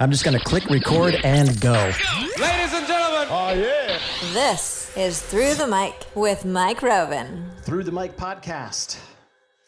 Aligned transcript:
I'm 0.00 0.10
just 0.10 0.24
going 0.24 0.36
to 0.38 0.42
click 0.42 0.64
record 0.70 1.16
and 1.24 1.60
go. 1.60 1.72
Ladies 1.72 2.72
and 2.72 2.86
gentlemen, 2.86 3.28
Oh, 3.30 3.52
yeah. 3.54 3.98
This 4.32 4.96
is 4.96 5.20
Through 5.20 5.54
the 5.54 5.66
Mic 5.66 5.94
with 6.14 6.44
Mike 6.46 6.80
Roven. 6.82 7.50
Through 7.62 7.84
the 7.84 7.92
Mic 7.92 8.16
podcast, 8.16 8.98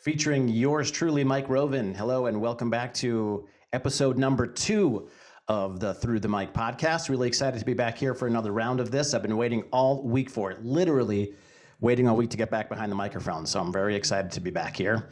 featuring 0.01 0.49
yours 0.49 0.91
truly, 0.91 1.23
Mike 1.23 1.51
Roven. 1.51 1.95
Hello, 1.95 2.27
and 2.27 2.41
welcome 2.41 2.71
back 2.71 2.95
to 2.95 3.47
episode 3.75 4.17
number 4.17 4.47
two 4.47 5.09
of 5.49 5.81
the 5.81 5.93
Through 5.93 6.21
the 6.21 6.29
Mic 6.29 6.55
podcast. 6.55 7.11
Really 7.11 7.29
excited 7.29 7.61
to 7.61 7.67
be 7.67 7.75
back 7.75 7.99
here 7.99 8.14
for 8.14 8.27
another 8.27 8.53
round 8.53 8.80
of 8.80 8.91
this. 8.91 9.12
I've 9.12 9.23
been 9.23 9.37
waiting 9.37 9.64
all 9.71 10.03
week 10.03 10.30
for 10.30 10.51
it, 10.51 10.64
literally 10.64 11.35
waiting 11.83 12.09
all 12.09 12.17
week 12.17 12.30
to 12.30 12.39
get 12.39 12.51
back 12.51 12.71
behind 12.71 12.91
the 12.91 12.96
microphone. 12.96 13.45
So 13.45 13.61
I'm 13.61 13.73
very 13.73 13.95
excited 13.95 14.30
to 14.30 14.41
be 14.41 14.51
back 14.51 14.75
here. 14.75 15.11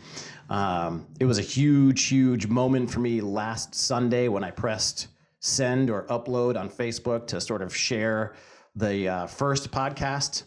Um, 0.49 1.07
it 1.19 1.27
was 1.27 1.39
a 1.39 1.43
huge, 1.43 2.07
huge 2.07 2.47
moment 2.47 2.91
for 2.91 3.01
me 3.01 3.21
last 3.21 3.75
Sunday 3.75 4.29
when 4.29 4.43
I 4.43 4.51
pressed 4.51 5.09
send 5.41 5.91
or 5.91 6.05
upload 6.05 6.59
on 6.59 6.71
Facebook 6.71 7.27
to 7.27 7.41
sort 7.41 7.61
of 7.61 7.77
share 7.77 8.35
the 8.77 9.09
uh, 9.09 9.27
first 9.27 9.71
podcast 9.71 10.45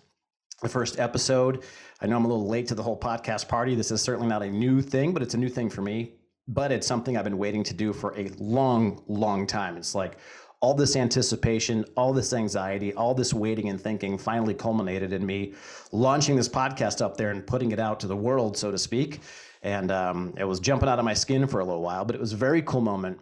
the 0.61 0.69
first 0.69 0.97
episode. 0.97 1.63
I 2.01 2.07
know 2.07 2.15
I'm 2.15 2.23
a 2.23 2.27
little 2.27 2.47
late 2.47 2.67
to 2.69 2.75
the 2.75 2.81
whole 2.81 2.97
podcast 2.97 3.49
party. 3.49 3.75
This 3.75 3.91
is 3.91 4.01
certainly 4.01 4.29
not 4.29 4.41
a 4.41 4.49
new 4.49 4.81
thing, 4.81 5.13
but 5.13 5.21
it's 5.21 5.33
a 5.33 5.37
new 5.37 5.49
thing 5.49 5.69
for 5.69 5.81
me. 5.81 6.13
But 6.47 6.71
it's 6.71 6.87
something 6.87 7.15
I've 7.17 7.23
been 7.23 7.37
waiting 7.37 7.63
to 7.63 7.73
do 7.73 7.93
for 7.93 8.17
a 8.17 8.29
long, 8.37 9.03
long 9.07 9.45
time. 9.45 9.77
It's 9.77 9.93
like 9.93 10.17
all 10.63 10.73
this 10.73 10.95
anticipation, 10.95 11.83
all 11.97 12.13
this 12.13 12.31
anxiety, 12.31 12.93
all 12.93 13.13
this 13.13 13.33
waiting 13.33 13.67
and 13.67 13.81
thinking 13.81 14.17
finally 14.17 14.53
culminated 14.53 15.11
in 15.11 15.25
me 15.25 15.53
launching 15.91 16.37
this 16.37 16.47
podcast 16.47 17.01
up 17.01 17.17
there 17.17 17.31
and 17.31 17.45
putting 17.45 17.73
it 17.73 17.79
out 17.79 17.99
to 17.99 18.07
the 18.07 18.15
world, 18.15 18.55
so 18.55 18.71
to 18.71 18.77
speak. 18.77 19.19
And 19.61 19.91
um, 19.91 20.33
it 20.37 20.45
was 20.45 20.61
jumping 20.61 20.87
out 20.87 20.99
of 20.99 21.05
my 21.05 21.13
skin 21.13 21.47
for 21.47 21.59
a 21.59 21.65
little 21.65 21.81
while, 21.81 22.05
but 22.05 22.15
it 22.15 22.21
was 22.21 22.31
a 22.31 22.37
very 22.37 22.61
cool 22.61 22.79
moment 22.79 23.19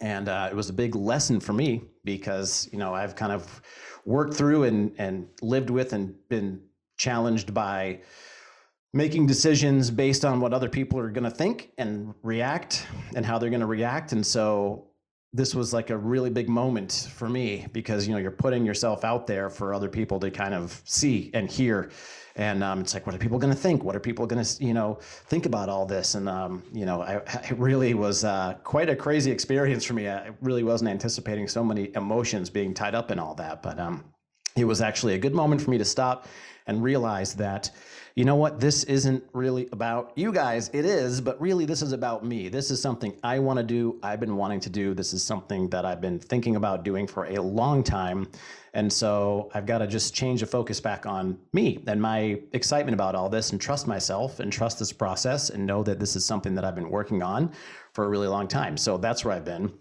and 0.00 0.30
uh, 0.30 0.48
it 0.50 0.56
was 0.56 0.70
a 0.70 0.72
big 0.72 0.94
lesson 0.94 1.38
for 1.38 1.52
me 1.52 1.82
because 2.02 2.68
you 2.72 2.78
know 2.78 2.94
I've 2.94 3.14
kind 3.14 3.30
of 3.30 3.62
worked 4.04 4.34
through 4.34 4.64
and 4.64 4.92
and 4.98 5.28
lived 5.42 5.70
with 5.70 5.92
and 5.92 6.14
been 6.28 6.62
challenged 6.96 7.52
by 7.54 8.00
making 8.92 9.26
decisions 9.26 9.90
based 9.90 10.24
on 10.24 10.40
what 10.40 10.52
other 10.54 10.68
people 10.68 10.98
are 10.98 11.10
going 11.10 11.24
to 11.24 11.30
think 11.30 11.70
and 11.78 12.14
react 12.22 12.86
and 13.14 13.26
how 13.26 13.38
they're 13.38 13.50
going 13.50 13.60
to 13.60 13.66
react 13.66 14.12
and 14.12 14.26
so 14.26 14.88
this 15.34 15.54
was 15.54 15.72
like 15.74 15.90
a 15.90 15.96
really 15.96 16.30
big 16.30 16.48
moment 16.48 17.10
for 17.12 17.28
me 17.28 17.66
because 17.72 18.06
you 18.06 18.14
know 18.14 18.18
you're 18.18 18.30
putting 18.30 18.64
yourself 18.64 19.04
out 19.04 19.26
there 19.26 19.50
for 19.50 19.74
other 19.74 19.88
people 19.88 20.18
to 20.20 20.30
kind 20.30 20.54
of 20.54 20.80
see 20.84 21.30
and 21.34 21.50
hear. 21.50 21.90
And 22.36 22.64
um, 22.64 22.80
it's 22.80 22.94
like 22.94 23.06
what 23.06 23.14
are 23.14 23.18
people 23.18 23.38
going 23.38 23.52
to 23.52 23.58
think? 23.58 23.84
What 23.84 23.94
are 23.94 24.00
people 24.00 24.26
going 24.26 24.42
to 24.42 24.64
you 24.64 24.74
know 24.74 24.98
think 25.02 25.44
about 25.44 25.68
all 25.68 25.86
this? 25.86 26.14
And 26.14 26.28
um, 26.28 26.62
you 26.72 26.86
know 26.86 27.02
I, 27.02 27.16
it 27.50 27.58
really 27.58 27.94
was 27.94 28.24
uh, 28.24 28.54
quite 28.64 28.88
a 28.88 28.96
crazy 28.96 29.30
experience 29.30 29.84
for 29.84 29.94
me. 29.94 30.08
I 30.08 30.30
really 30.40 30.62
wasn't 30.62 30.90
anticipating 30.90 31.48
so 31.48 31.62
many 31.62 31.92
emotions 31.94 32.48
being 32.48 32.72
tied 32.72 32.94
up 32.94 33.10
in 33.10 33.18
all 33.18 33.34
that 33.34 33.62
but 33.62 33.78
um, 33.78 34.04
it 34.56 34.64
was 34.64 34.80
actually 34.80 35.14
a 35.14 35.18
good 35.18 35.34
moment 35.34 35.60
for 35.60 35.70
me 35.70 35.78
to 35.78 35.84
stop 35.84 36.26
and 36.66 36.82
realize 36.82 37.34
that 37.34 37.70
you 38.14 38.24
know 38.24 38.36
what 38.36 38.60
this 38.60 38.84
isn't 38.84 39.24
really 39.32 39.68
about 39.72 40.12
you 40.14 40.32
guys 40.32 40.70
it 40.72 40.84
is 40.84 41.20
but 41.20 41.40
really 41.40 41.64
this 41.64 41.82
is 41.82 41.92
about 41.92 42.24
me. 42.24 42.48
This 42.48 42.70
is 42.70 42.80
something 42.80 43.16
i 43.22 43.38
want 43.38 43.58
to 43.58 43.62
do 43.62 43.98
i've 44.02 44.20
been 44.20 44.36
wanting 44.36 44.60
to 44.60 44.70
do 44.70 44.94
this 44.94 45.12
is 45.12 45.22
something 45.22 45.68
that 45.70 45.84
i've 45.84 46.00
been 46.00 46.18
thinking 46.18 46.56
about 46.56 46.84
doing 46.84 47.06
for 47.06 47.24
a 47.26 47.40
long 47.40 47.82
time 47.82 48.28
and 48.72 48.92
so 48.92 49.50
i've 49.54 49.66
got 49.66 49.78
to 49.78 49.86
just 49.86 50.14
change 50.14 50.40
the 50.40 50.46
focus 50.46 50.80
back 50.80 51.06
on 51.06 51.38
me 51.52 51.82
and 51.86 52.00
my 52.00 52.40
excitement 52.52 52.94
about 52.94 53.14
all 53.14 53.28
this 53.28 53.50
and 53.50 53.60
trust 53.60 53.86
myself 53.86 54.40
and 54.40 54.52
trust 54.52 54.78
this 54.78 54.92
process 54.92 55.50
and 55.50 55.64
know 55.66 55.82
that 55.82 55.98
this 55.98 56.16
is 56.16 56.24
something 56.24 56.54
that 56.54 56.64
i've 56.64 56.74
been 56.74 56.90
working 56.90 57.22
on 57.22 57.52
for 57.94 58.04
a 58.04 58.08
really 58.08 58.26
long 58.26 58.48
time. 58.48 58.76
So 58.76 58.98
that's 58.98 59.24
where 59.24 59.34
i've 59.34 59.44
been 59.44 59.72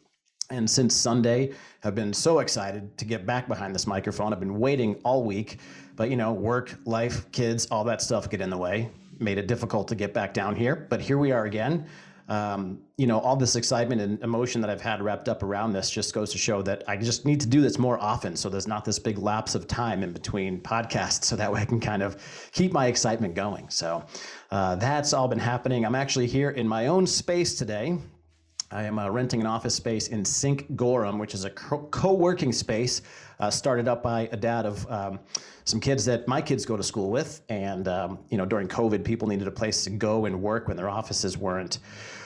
and 0.49 0.69
since 0.69 0.95
Sunday, 0.95 1.53
have 1.81 1.95
been 1.95 2.13
so 2.13 2.39
excited 2.39 2.97
to 2.97 3.05
get 3.05 3.25
back 3.25 3.47
behind 3.47 3.73
this 3.73 3.87
microphone. 3.87 4.33
I've 4.33 4.39
been 4.39 4.59
waiting 4.59 4.95
all 5.03 5.23
week, 5.23 5.59
but 5.95 6.09
you 6.09 6.15
know, 6.15 6.33
work, 6.33 6.75
life, 6.85 7.31
kids, 7.31 7.67
all 7.67 7.83
that 7.85 8.01
stuff 8.01 8.29
get 8.29 8.41
in 8.41 8.49
the 8.49 8.57
way. 8.57 8.89
Made 9.19 9.37
it 9.37 9.47
difficult 9.47 9.87
to 9.89 9.95
get 9.95 10.13
back 10.13 10.33
down 10.33 10.55
here, 10.55 10.87
but 10.89 10.99
here 11.01 11.17
we 11.17 11.31
are 11.31 11.45
again. 11.45 11.87
Um, 12.29 12.79
you 12.97 13.05
know, 13.05 13.19
all 13.19 13.35
this 13.35 13.57
excitement 13.57 13.99
and 13.99 14.21
emotion 14.23 14.61
that 14.61 14.69
I've 14.69 14.81
had 14.81 15.01
wrapped 15.01 15.27
up 15.27 15.43
around 15.43 15.73
this 15.73 15.89
just 15.89 16.13
goes 16.13 16.31
to 16.31 16.37
show 16.37 16.61
that 16.61 16.83
I 16.87 16.95
just 16.95 17.25
need 17.25 17.41
to 17.41 17.47
do 17.47 17.59
this 17.59 17.77
more 17.77 17.99
often. 17.99 18.37
So 18.37 18.49
there's 18.49 18.67
not 18.67 18.85
this 18.85 18.97
big 18.97 19.17
lapse 19.17 19.55
of 19.55 19.67
time 19.67 20.03
in 20.03 20.13
between 20.13 20.61
podcasts, 20.61 21.25
so 21.25 21.35
that 21.35 21.51
way 21.51 21.61
I 21.61 21.65
can 21.65 21.81
kind 21.81 22.01
of 22.01 22.17
keep 22.53 22.71
my 22.71 22.87
excitement 22.87 23.35
going. 23.35 23.69
So 23.69 24.05
uh, 24.51 24.75
that's 24.75 25.11
all 25.11 25.27
been 25.27 25.39
happening. 25.39 25.85
I'm 25.85 25.95
actually 25.95 26.27
here 26.27 26.51
in 26.51 26.67
my 26.67 26.87
own 26.87 27.05
space 27.05 27.55
today. 27.55 27.97
I 28.73 28.83
am 28.83 28.97
uh, 28.97 29.07
renting 29.07 29.39
an 29.39 29.45
office 29.45 29.75
space 29.75 30.07
in 30.07 30.25
Sync 30.25 30.75
Gorham, 30.75 31.19
which 31.19 31.35
is 31.35 31.45
a 31.45 31.51
co 31.51 32.13
working 32.13 32.51
space 32.51 33.03
uh, 33.39 33.51
started 33.51 33.87
up 33.87 34.01
by 34.01 34.27
a 34.31 34.37
dad 34.37 34.65
of 34.65 34.91
um, 34.91 35.19
some 35.63 35.79
kids 35.79 36.03
that 36.05 36.27
my 36.27 36.41
kids 36.41 36.65
go 36.65 36.75
to 36.75 36.81
school 36.81 37.11
with. 37.11 37.41
And, 37.49 37.87
um, 37.87 38.17
you 38.29 38.37
know, 38.37 38.45
during 38.45 38.67
COVID, 38.67 39.03
people 39.03 39.27
needed 39.27 39.47
a 39.47 39.51
place 39.51 39.83
to 39.83 39.91
go 39.91 40.25
and 40.25 40.41
work 40.41 40.67
when 40.67 40.75
their 40.75 40.89
offices 40.89 41.37
weren't 41.37 41.79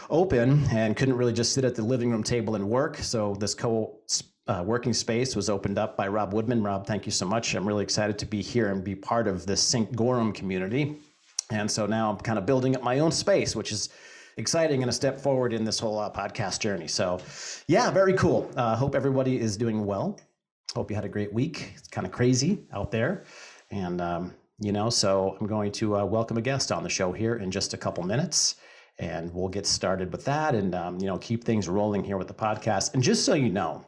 open 0.10 0.66
and 0.72 0.96
couldn't 0.96 1.18
really 1.18 1.34
just 1.34 1.52
sit 1.52 1.66
at 1.66 1.76
the 1.76 1.84
living 1.84 2.12
room 2.12 2.24
table 2.24 2.56
and 2.56 2.70
work. 2.70 2.98
So 2.98 3.36
this 3.36 3.54
co 3.54 4.00
uh, 4.48 4.64
working 4.66 4.94
space 4.94 5.36
was 5.36 5.50
opened 5.50 5.78
up 5.78 5.98
by 5.98 6.08
Rob 6.08 6.34
Woodman. 6.34 6.64
Rob, 6.64 6.88
thank 6.88 7.06
you 7.06 7.12
so 7.12 7.26
much. 7.26 7.56
I'm 7.56 7.68
really 7.68 7.84
excited 7.84 8.18
to 8.20 8.26
be 8.26 8.42
here 8.42 8.72
and 8.72 8.82
be 8.82 8.96
part 8.96 9.28
of 9.28 9.46
the 9.46 9.58
Sync 9.58 9.94
Gorham 9.98 10.32
community. 10.32 10.96
And 11.52 11.70
so 11.70 11.86
now 11.86 12.10
I'm 12.10 12.18
kind 12.18 12.40
of 12.40 12.46
building 12.46 12.74
up 12.78 12.84
my 12.84 13.00
own 13.00 13.12
space, 13.12 13.54
which 13.54 13.74
is 13.74 13.90
exciting 14.38 14.84
and 14.84 14.90
a 14.90 14.94
step 14.94 15.20
forward 15.20 15.52
in 15.52 15.64
this 15.64 15.80
whole 15.80 16.00
uh, 16.00 16.12
podcast 16.12 16.60
journey. 16.60 16.88
So, 16.88 17.20
yeah, 17.68 17.92
very 17.92 18.14
cool. 18.14 18.50
Uh, 18.56 18.76
hope 18.76 18.96
everybody 18.96 19.40
is 19.40 19.58
doing 19.58 19.86
well. 19.86 20.20
Hope 20.76 20.90
you 20.90 20.96
had 20.96 21.06
a 21.06 21.10
great 21.10 21.34
week. 21.34 21.74
It's 21.76 21.88
kind 21.88 22.06
of 22.06 22.14
crazy 22.14 22.66
out 22.72 22.92
there. 22.92 23.24
And, 23.72 24.00
um, 24.00 24.34
you 24.60 24.72
know, 24.72 24.90
so 24.90 25.38
I'm 25.40 25.48
going 25.48 25.72
to 25.74 25.98
uh, 25.98 26.06
welcome 26.06 26.38
a 26.38 26.42
guest 26.42 26.72
on 26.72 26.84
the 26.84 26.90
show 26.90 27.12
here 27.12 27.38
in 27.38 27.52
just 27.52 27.74
a 27.74 27.78
couple 27.78 28.04
minutes. 28.04 28.56
And 29.00 29.32
we'll 29.34 29.50
get 29.50 29.68
started 29.68 30.12
with 30.12 30.26
that 30.26 30.56
and, 30.56 30.74
um, 30.74 31.00
you 31.00 31.06
know, 31.06 31.18
keep 31.18 31.44
things 31.44 31.68
rolling 31.68 32.04
here 32.04 32.18
with 32.18 32.28
the 32.28 32.34
podcast. 32.34 32.94
And 32.94 33.04
just 33.04 33.26
so 33.26 33.34
you 33.34 33.50
know, 33.50 33.86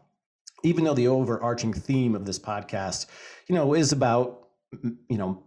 even 0.63 0.83
though 0.83 0.93
the 0.93 1.07
overarching 1.07 1.73
theme 1.73 2.15
of 2.15 2.25
this 2.25 2.37
podcast, 2.37 3.07
you 3.47 3.55
know, 3.55 3.73
is 3.73 3.91
about, 3.91 4.49
you 4.83 5.17
know, 5.17 5.43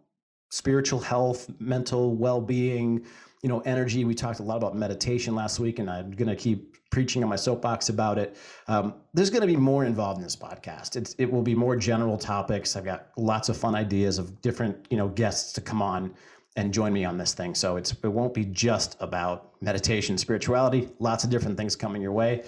spiritual 0.51 1.01
health, 1.01 1.49
mental 1.61 2.17
well 2.17 2.41
being, 2.41 3.05
you 3.43 3.49
know, 3.49 3.61
energy. 3.61 4.05
We 4.05 4.15
talked 4.15 4.39
a 4.39 4.45
lot 4.45 4.57
about 4.57 4.77
meditation 4.77 5.35
last 5.35 5.59
week, 5.59 5.81
and 5.81 5.91
I'm 5.91 6.13
going 6.13 6.29
to 6.29 6.37
keep 6.37 6.77
preaching 6.91 7.23
on 7.25 7.29
my 7.29 7.37
soapbox 7.37 7.89
about 7.89 8.19
it. 8.19 8.37
Um, 8.69 8.95
there's 9.15 9.31
going 9.31 9.41
to 9.41 9.47
be 9.47 9.57
more 9.57 9.85
involved 9.85 10.19
in 10.19 10.23
this 10.23 10.37
podcast. 10.37 10.95
It's, 10.95 11.15
it 11.19 11.31
will 11.31 11.43
be 11.43 11.55
more 11.55 11.75
general 11.75 12.17
topics. 12.17 12.77
I've 12.77 12.85
got 12.85 13.09
lots 13.17 13.49
of 13.49 13.57
fun 13.57 13.75
ideas 13.75 14.19
of 14.19 14.41
different, 14.43 14.87
you 14.91 14.97
know, 14.97 15.09
guests 15.09 15.53
to 15.55 15.61
come 15.61 15.83
on 15.83 16.15
and 16.55 16.73
join 16.73 16.93
me 16.93 17.05
on 17.05 17.19
this 17.19 17.35
thing. 17.35 17.55
So 17.55 17.77
it's 17.77 17.93
it 17.93 18.09
won't 18.09 18.35
be 18.35 18.45
just 18.45 18.97
about 19.01 19.51
meditation, 19.61 20.17
spirituality. 20.19 20.91
Lots 21.01 21.25
of 21.25 21.31
different 21.31 21.57
things 21.57 21.75
coming 21.75 22.03
your 22.03 22.13
way. 22.13 22.45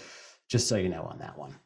Just 0.46 0.68
so 0.68 0.76
you 0.76 0.90
know 0.90 1.02
on 1.02 1.18
that 1.18 1.36
one. 1.36 1.56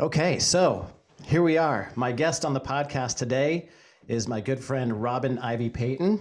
Okay, 0.00 0.38
so 0.38 0.88
here 1.24 1.42
we 1.42 1.58
are. 1.58 1.92
My 1.96 2.12
guest 2.12 2.44
on 2.44 2.54
the 2.54 2.60
podcast 2.60 3.18
today 3.18 3.68
is 4.08 4.28
my 4.28 4.40
good 4.40 4.58
friend 4.58 5.02
Robin 5.02 5.38
Ivy 5.38 5.70
Payton. 5.70 6.20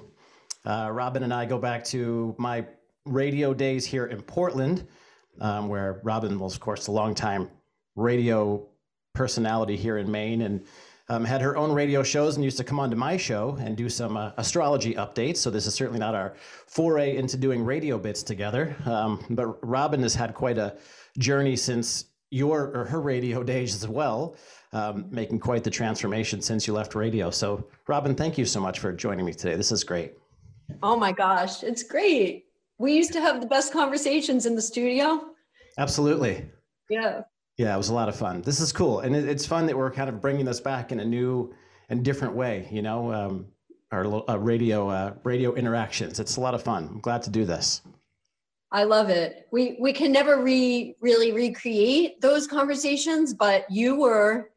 Uh, 0.66 0.90
Robin 0.92 1.24
and 1.24 1.34
I 1.34 1.46
go 1.46 1.58
back 1.58 1.84
to 1.86 2.36
my 2.38 2.66
radio 3.06 3.54
days 3.54 3.86
here 3.86 4.06
in 4.06 4.22
Portland, 4.22 4.88
um, 5.40 5.68
where 5.68 6.02
Robin 6.04 6.38
was, 6.40 6.54
of 6.54 6.60
course, 6.60 6.88
a 6.88 6.92
longtime 6.92 7.50
radio 7.96 8.66
personality 9.14 9.76
here 9.76 9.98
in 9.98 10.10
Maine 10.10 10.44
and 10.44 10.64
um, 11.10 11.26
had 11.26 11.42
her 11.42 11.58
own 11.58 11.74
radio 11.74 12.04
shows 12.04 12.36
and 12.36 12.44
used 12.44 12.58
to 12.58 12.64
come 12.64 12.80
on 12.80 12.90
to 12.90 12.96
my 12.96 13.18
show 13.18 13.58
and 13.60 13.76
do 13.76 13.90
some 13.90 14.16
uh, 14.16 14.32
astrology 14.38 14.94
updates. 14.94 15.38
So 15.38 15.50
this 15.50 15.66
is 15.66 15.74
certainly 15.74 16.00
not 16.00 16.16
our 16.16 16.36
foray 16.68 17.18
into 17.18 17.36
doing 17.36 17.66
radio 17.66 17.98
bits 17.98 18.24
together. 18.24 18.76
Um, 18.86 19.26
but 19.30 19.48
Robin 19.68 20.02
has 20.04 20.16
had 20.16 20.34
quite 20.34 20.58
a 20.58 20.78
journey 21.18 21.58
since 21.58 22.06
your 22.30 22.72
or 22.74 22.86
her 22.86 23.02
radio 23.02 23.44
days 23.44 23.76
as 23.76 23.88
well 23.88 24.38
um, 24.74 25.06
making 25.10 25.40
quite 25.40 25.64
the 25.64 25.70
transformation 25.70 26.42
since 26.42 26.68
you 26.68 26.74
left 26.74 26.96
radio. 26.96 27.30
So, 27.30 27.68
Robin, 27.88 28.16
thank 28.16 28.38
you 28.38 28.46
so 28.46 28.60
much 28.60 28.80
for 28.80 28.92
joining 28.94 29.26
me 29.26 29.34
today. 29.34 29.56
This 29.56 29.72
is 29.72 29.84
great. 29.84 30.14
Oh 30.82 30.96
my 30.96 31.12
gosh, 31.12 31.64
it's 31.64 31.84
great. 31.84 32.46
We 32.78 32.94
used 32.94 33.14
to 33.14 33.22
have 33.22 33.42
the 33.42 33.48
best 33.48 33.74
conversations 33.74 34.46
in 34.46 34.56
the 34.56 34.62
studio. 34.62 35.32
Absolutely. 35.78 36.50
Yeah. 36.90 37.22
Yeah, 37.58 37.74
it 37.74 37.78
was 37.78 37.90
a 37.90 37.94
lot 37.94 38.10
of 38.10 38.16
fun. 38.16 38.42
This 38.42 38.60
is 38.60 38.72
cool. 38.72 39.02
And 39.02 39.16
it, 39.16 39.28
it's 39.28 39.46
fun 39.46 39.66
that 39.68 39.78
we're 39.78 39.92
kind 39.92 40.10
of 40.10 40.22
bringing 40.22 40.46
this 40.46 40.60
back 40.60 40.92
in 40.92 41.00
a 41.02 41.06
new 41.06 41.54
and 41.90 42.04
different 42.04 42.34
way, 42.34 42.68
you 42.72 42.82
know, 42.82 43.14
um, 43.14 43.46
our 43.92 44.06
uh, 44.30 44.38
radio, 44.38 44.90
uh, 44.90 45.14
radio 45.24 45.54
interactions. 45.54 46.20
It's 46.20 46.38
a 46.38 46.42
lot 46.42 46.54
of 46.54 46.64
fun. 46.64 46.88
I'm 46.88 47.00
glad 47.02 47.22
to 47.24 47.30
do 47.30 47.46
this. 47.46 47.82
I 48.72 48.86
love 48.86 49.10
it. 49.10 49.48
We 49.52 49.76
we 49.82 49.92
can 49.92 50.14
never 50.14 50.42
re 50.42 50.96
really 51.02 51.34
recreate 51.34 52.22
those 52.22 52.48
conversations, 52.48 53.34
but 53.34 53.70
you 53.70 54.00
were 54.00 54.50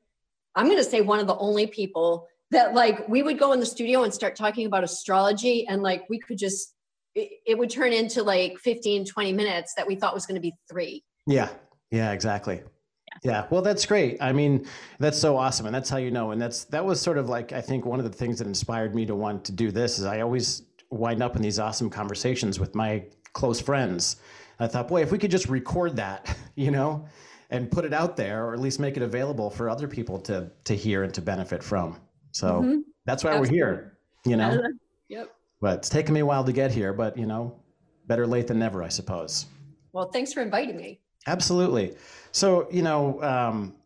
I'm 0.56 0.66
going 0.66 0.78
to 0.78 0.84
say 0.84 1.00
one 1.00 1.18
of 1.18 1.26
the 1.26 1.36
only 1.36 1.66
people 1.66 2.26
that 2.50 2.74
like 2.74 3.08
we 3.08 3.22
would 3.22 3.38
go 3.38 3.52
in 3.52 3.60
the 3.60 3.66
studio 3.66 4.04
and 4.04 4.14
start 4.14 4.36
talking 4.36 4.66
about 4.66 4.84
astrology 4.84 5.66
and 5.66 5.82
like 5.82 6.04
we 6.08 6.18
could 6.18 6.38
just 6.38 6.74
it, 7.14 7.30
it 7.46 7.58
would 7.58 7.70
turn 7.70 7.92
into 7.92 8.22
like 8.22 8.58
15, 8.58 9.04
20 9.06 9.32
minutes 9.32 9.74
that 9.76 9.86
we 9.86 9.94
thought 9.94 10.14
was 10.14 10.26
going 10.26 10.36
to 10.36 10.40
be 10.40 10.52
three. 10.70 11.04
Yeah. 11.26 11.48
Yeah, 11.90 12.12
exactly. 12.12 12.62
Yeah, 13.22 13.46
well, 13.50 13.62
that's 13.62 13.86
great. 13.86 14.16
I 14.20 14.32
mean, 14.32 14.66
that's 14.98 15.18
so 15.18 15.36
awesome, 15.36 15.66
and 15.66 15.74
that's 15.74 15.88
how 15.88 15.98
you 15.98 16.10
know. 16.10 16.32
And 16.32 16.42
that's 16.42 16.64
that 16.64 16.84
was 16.84 17.00
sort 17.00 17.16
of 17.16 17.28
like 17.28 17.52
I 17.52 17.60
think 17.60 17.86
one 17.86 18.00
of 18.00 18.04
the 18.04 18.10
things 18.10 18.38
that 18.38 18.48
inspired 18.48 18.94
me 18.94 19.06
to 19.06 19.14
want 19.14 19.44
to 19.44 19.52
do 19.52 19.70
this 19.70 19.98
is 19.98 20.04
I 20.04 20.20
always 20.20 20.62
wind 20.90 21.22
up 21.22 21.36
in 21.36 21.42
these 21.42 21.60
awesome 21.60 21.88
conversations 21.88 22.58
with 22.58 22.74
my 22.74 23.04
close 23.32 23.60
friends. 23.60 24.16
I 24.58 24.66
thought, 24.66 24.88
boy, 24.88 25.02
if 25.02 25.12
we 25.12 25.18
could 25.18 25.30
just 25.30 25.48
record 25.48 25.96
that, 25.96 26.36
you 26.56 26.70
know, 26.70 27.06
and 27.54 27.70
put 27.70 27.84
it 27.84 27.92
out 27.92 28.16
there, 28.16 28.46
or 28.46 28.52
at 28.52 28.58
least 28.58 28.80
make 28.80 28.96
it 28.96 29.02
available 29.02 29.48
for 29.48 29.70
other 29.70 29.86
people 29.86 30.18
to 30.18 30.50
to 30.64 30.74
hear 30.74 31.04
and 31.04 31.14
to 31.14 31.22
benefit 31.22 31.62
from. 31.62 32.00
So 32.32 32.62
Mhm. 32.62 32.82
that's 33.06 33.22
why 33.22 33.30
Absolutely. 33.30 33.60
we're 33.60 33.66
here, 33.66 33.98
you 34.26 34.36
know. 34.36 34.62
Yep. 35.08 35.30
But 35.60 35.78
it's 35.78 35.88
taken 35.88 36.14
me 36.14 36.20
a 36.20 36.26
while 36.26 36.44
to 36.44 36.52
get 36.52 36.72
here, 36.72 36.92
but 36.92 37.16
you 37.16 37.26
know, 37.26 37.60
better 38.06 38.26
late 38.26 38.48
than 38.48 38.58
never, 38.58 38.82
I 38.82 38.88
suppose. 38.88 39.46
Well, 39.92 40.10
thanks 40.10 40.32
for 40.32 40.42
inviting 40.42 40.76
me. 40.76 41.00
Absolutely. 41.28 41.96
So, 42.32 42.68
you 42.72 42.82
know, 42.82 43.22
um, 43.22 43.76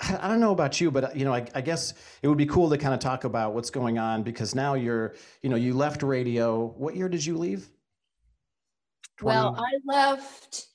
I 0.00 0.26
don't 0.28 0.40
know 0.40 0.52
about 0.52 0.80
you, 0.80 0.90
but 0.90 1.14
you 1.14 1.24
know, 1.26 1.34
I, 1.34 1.46
I 1.54 1.60
guess 1.60 1.92
it 2.22 2.28
would 2.28 2.38
be 2.38 2.46
cool 2.46 2.70
to 2.70 2.78
kind 2.78 2.94
of 2.94 3.00
talk 3.00 3.24
about 3.24 3.54
what's 3.54 3.70
going 3.70 3.98
on 3.98 4.22
because 4.22 4.54
now 4.54 4.72
you're, 4.74 5.14
you 5.42 5.50
know, 5.50 5.56
you 5.56 5.74
left 5.74 6.02
radio. 6.02 6.66
What 6.78 6.96
year 6.96 7.08
did 7.10 7.24
you 7.24 7.36
leave? 7.36 7.68
Well, 9.22 9.54
I 9.58 9.70
left 9.84 10.68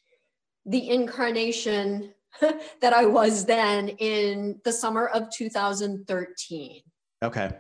the 0.69 0.89
incarnation 0.89 2.13
that 2.81 2.93
I 2.93 3.05
was 3.05 3.45
then 3.45 3.89
in 3.89 4.61
the 4.63 4.71
summer 4.71 5.07
of 5.07 5.29
2013. 5.31 6.81
okay. 7.23 7.51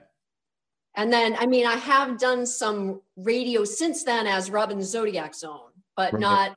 And 0.95 1.13
then, 1.13 1.35
I 1.39 1.45
mean, 1.45 1.65
I 1.65 1.75
have 1.75 2.17
done 2.19 2.45
some 2.45 3.01
radio 3.15 3.63
since 3.63 4.03
then 4.03 4.27
as 4.27 4.49
Robin 4.51 4.81
Zodiac 4.83 5.33
Zone, 5.33 5.71
but 5.95 6.11
Right. 6.13 6.19
not 6.19 6.55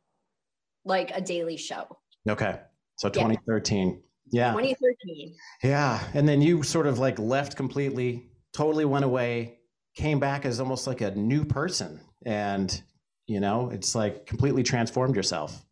like 0.84 1.10
a 1.14 1.20
daily 1.20 1.56
show. 1.56 1.86
Okay. 2.28 2.58
So 2.96 3.08
Yeah. 3.08 3.12
2013. 3.12 4.02
Yeah. 4.32 4.52
2013. 4.52 5.36
Yeah. 5.62 6.02
And 6.14 6.26
then 6.28 6.42
you 6.42 6.62
sort 6.62 6.86
of 6.86 6.98
like 6.98 7.18
left 7.18 7.56
completely, 7.56 8.30
totally 8.52 8.84
went 8.86 9.04
away, 9.04 9.58
came 9.94 10.18
back 10.18 10.44
as 10.44 10.58
almost 10.60 10.86
like 10.86 11.02
a 11.02 11.12
new 11.14 11.44
person. 11.44 12.00
And, 12.26 12.82
you 13.26 13.38
know, 13.38 13.70
it's 13.70 13.94
like 13.94 14.26
completely 14.26 14.62
transformed 14.64 15.14
yourself. 15.14 15.62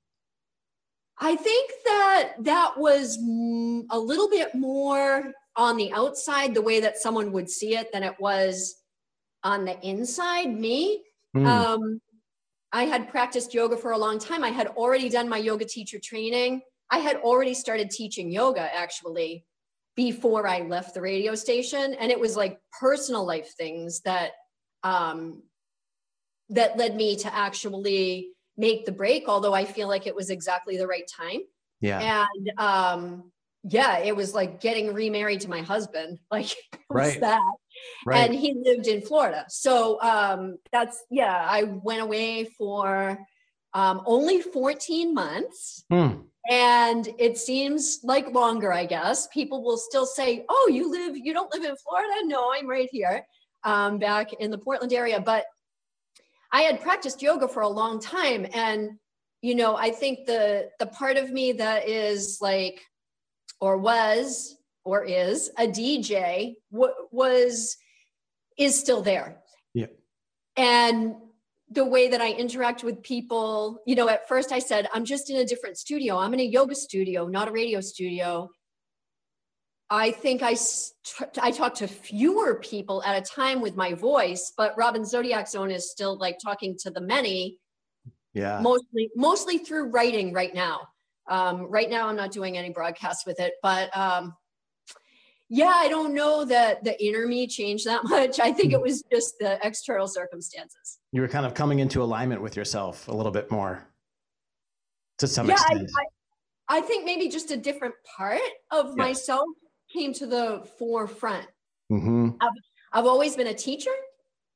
I 1.21 1.37
think 1.37 1.71
that 1.85 2.33
that 2.41 2.79
was 2.79 3.19
mm, 3.19 3.85
a 3.91 3.99
little 3.99 4.29
bit 4.29 4.55
more 4.55 5.33
on 5.55 5.77
the 5.77 5.93
outside, 5.93 6.55
the 6.55 6.63
way 6.63 6.81
that 6.81 6.97
someone 6.97 7.31
would 7.33 7.51
see 7.51 7.77
it, 7.77 7.93
than 7.93 8.03
it 8.03 8.15
was 8.19 8.77
on 9.45 9.65
the 9.65 9.79
inside, 9.87 10.59
me. 10.59 11.03
Hmm. 11.35 11.47
Um, 11.47 12.01
I 12.73 12.85
had 12.85 13.11
practiced 13.11 13.53
yoga 13.53 13.77
for 13.77 13.91
a 13.91 13.99
long 13.99 14.19
time. 14.19 14.45
I 14.45 14.51
had 14.51 14.69
already 14.69 15.09
done 15.09 15.29
my 15.29 15.39
yoga 15.39 15.65
teacher 15.65 15.99
training. 16.03 16.63
I 16.91 16.99
had 16.99 17.17
already 17.17 17.55
started 17.55 17.91
teaching 17.91 18.31
yoga 18.31 18.75
actually 18.75 19.45
before 19.97 20.47
I 20.47 20.61
left 20.63 20.95
the 20.95 21.01
radio 21.01 21.35
station. 21.35 21.95
And 21.95 22.11
it 22.11 22.19
was 22.19 22.37
like 22.37 22.59
personal 22.79 23.27
life 23.27 23.53
things 23.57 24.01
that 24.03 24.33
um, 24.83 25.43
that 26.49 26.77
led 26.77 26.97
me 26.97 27.17
to 27.17 27.35
actually 27.35 28.31
make 28.57 28.85
the 28.87 28.93
break, 28.93 29.29
although 29.29 29.55
I 29.55 29.65
feel 29.65 29.89
like 29.89 30.07
it 30.07 30.15
was 30.15 30.31
exactly 30.31 30.77
the 30.77 30.87
right 30.87 31.07
time. 31.09 31.41
yeah. 31.81 32.27
And 32.37 32.53
um, 32.59 33.33
yeah, 33.65 33.99
it 33.99 34.15
was 34.17 34.35
like 34.35 34.61
getting 34.61 34.95
remarried 34.95 35.41
to 35.43 35.49
my 35.51 35.61
husband. 35.63 36.19
Like 36.31 36.55
Right. 36.89 37.21
that 37.21 37.41
Right. 38.05 38.29
and 38.29 38.35
he 38.39 38.55
lived 38.65 38.87
in 38.89 39.01
Florida. 39.03 39.45
So 39.49 40.01
um, 40.03 40.57
that's 40.73 41.03
yeah, 41.11 41.47
I 41.49 41.63
went 41.65 42.03
away 42.03 42.45
for 42.59 43.19
um, 43.75 44.03
only 44.07 44.41
14 44.43 45.15
months. 45.15 45.85
Hmm. 45.91 46.23
And 46.51 47.09
it 47.19 47.39
seems 47.39 48.01
like 48.03 48.29
longer, 48.33 48.73
I 48.73 48.87
guess. 48.87 49.29
People 49.29 49.63
will 49.63 49.77
still 49.77 50.07
say, 50.07 50.45
Oh, 50.49 50.71
you 50.73 50.91
live, 50.91 51.17
you 51.17 51.33
don't 51.33 51.53
live 51.55 51.65
in 51.65 51.77
Florida? 51.77 52.13
No, 52.25 52.51
I'm 52.53 52.67
right 52.69 52.89
here, 52.91 53.25
um, 53.63 53.99
back 53.99 54.33
in 54.33 54.51
the 54.51 54.59
Portland 54.59 54.93
area. 54.93 55.21
But 55.21 55.45
I 56.53 56.63
had 56.63 56.81
practiced 56.81 57.23
yoga 57.23 57.49
for 57.49 57.63
a 57.63 57.69
long 57.69 58.01
time. 58.01 58.47
And, 58.53 58.93
you 59.43 59.55
know, 59.55 59.77
I 59.77 59.91
think 59.91 60.27
the 60.27 60.71
the 60.79 60.87
part 60.87 61.17
of 61.17 61.31
me 61.31 61.53
that 61.53 61.89
is 61.89 62.39
like, 62.41 62.81
or 63.61 63.79
was, 63.79 64.57
or 64.85 65.05
is 65.05 65.51
a 65.59 65.67
DJ 65.67 66.55
w- 66.73 66.95
was 67.11 67.77
is 68.59 68.79
still 68.79 69.03
there. 69.03 69.41
Yeah. 69.75 69.87
And 70.57 71.15
the 71.71 71.85
way 71.85 72.09
that 72.09 72.21
I 72.21 72.33
interact 72.33 72.83
with 72.83 73.03
people, 73.03 73.81
you 73.87 73.95
know, 73.95 74.09
at 74.09 74.27
first 74.27 74.51
I 74.51 74.59
said, 74.59 74.89
I'm 74.93 75.05
just 75.05 75.31
in 75.31 75.37
a 75.37 75.45
different 75.45 75.79
studio. 75.79 76.19
I'm 76.19 76.35
in 76.35 76.41
a 76.41 76.45
yoga 76.45 76.75
studio, 76.75 77.27
not 77.27 77.49
a 77.49 77.53
radio 77.53 77.81
studio. 77.81 78.51
I 79.91 80.13
think 80.13 80.41
I, 80.43 80.57
I 81.43 81.51
talk 81.51 81.75
to 81.75 81.89
fewer 81.89 82.55
people 82.61 83.03
at 83.03 83.21
a 83.21 83.25
time 83.25 83.61
with 83.61 83.75
my 83.77 83.93
voice, 83.93 84.53
but 84.57 84.73
Robin 84.77 85.05
Zodiac 85.05 85.49
Zone 85.49 85.71
is 85.71 85.91
still 85.91 86.17
like 86.17 86.39
talking 86.43 86.77
to 86.81 86.91
the 86.91 87.01
many, 87.01 87.59
Yeah. 88.33 88.61
mostly, 88.61 89.11
mostly 89.17 89.59
through 89.59 89.91
writing 89.91 90.33
right 90.33 90.55
now. 90.55 90.81
Um, 91.29 91.63
right 91.63 91.91
now, 91.91 92.07
I'm 92.09 92.17
not 92.17 92.31
doing 92.31 92.57
any 92.57 92.71
broadcasts 92.71 93.27
with 93.27 93.41
it, 93.41 93.55
but 93.63 93.95
um, 93.97 94.35
yeah, 95.49 95.73
I 95.75 95.89
don't 95.89 96.15
know 96.15 96.45
that 96.45 96.85
the 96.85 97.03
inner 97.05 97.27
me 97.27 97.49
changed 97.49 97.85
that 97.87 98.05
much. 98.09 98.39
I 98.39 98.53
think 98.53 98.73
it 98.73 98.81
was 98.81 99.03
just 99.13 99.35
the 99.41 99.59
external 99.67 100.07
circumstances. 100.07 100.99
you 101.11 101.21
were 101.21 101.29
kind 101.29 101.45
of 101.47 101.55
coming 101.55 101.81
into 101.81 102.01
alignment 102.01 102.41
with 102.41 102.55
yourself 102.57 103.09
a 103.09 103.13
little 103.13 103.33
bit 103.33 103.51
more 103.51 103.85
to 105.19 105.27
some 105.27 105.49
yeah, 105.49 105.55
I, 105.55 105.73
extent. 105.73 105.91
I, 106.69 106.79
I 106.79 106.81
think 106.81 107.05
maybe 107.05 107.29
just 107.29 107.51
a 107.51 107.57
different 107.57 107.95
part 108.17 108.41
of 108.71 108.87
Yeah. 108.91 108.95
myself 109.05 109.47
came 109.93 110.13
to 110.15 110.27
the 110.27 110.67
forefront. 110.79 111.47
hmm 111.89 112.31
I've 112.93 113.07
always 113.07 113.37
been 113.37 113.47
a 113.47 113.55
teacher. 113.55 113.93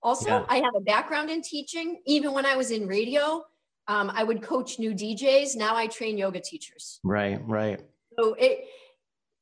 Also, 0.03 0.29
Yeah. 0.29 0.45
I 0.49 0.57
have 0.57 0.75
a 0.77 0.81
background 0.81 1.31
in 1.31 1.41
teaching. 1.41 2.01
Even 2.05 2.33
when 2.33 2.45
I 2.45 2.57
was 2.57 2.71
in 2.73 2.87
radio, 2.89 3.45
um, 3.87 4.11
I 4.13 4.25
would 4.25 4.43
coach 4.43 4.79
new 4.79 4.93
DJs. 4.93 5.55
Now 5.57 5.77
I 5.77 5.87
train 5.87 6.19
yoga 6.19 6.41
teachers. 6.41 7.01
Right, 7.05 7.41
right. 7.47 7.81
So 8.19 8.35
it, 8.35 8.67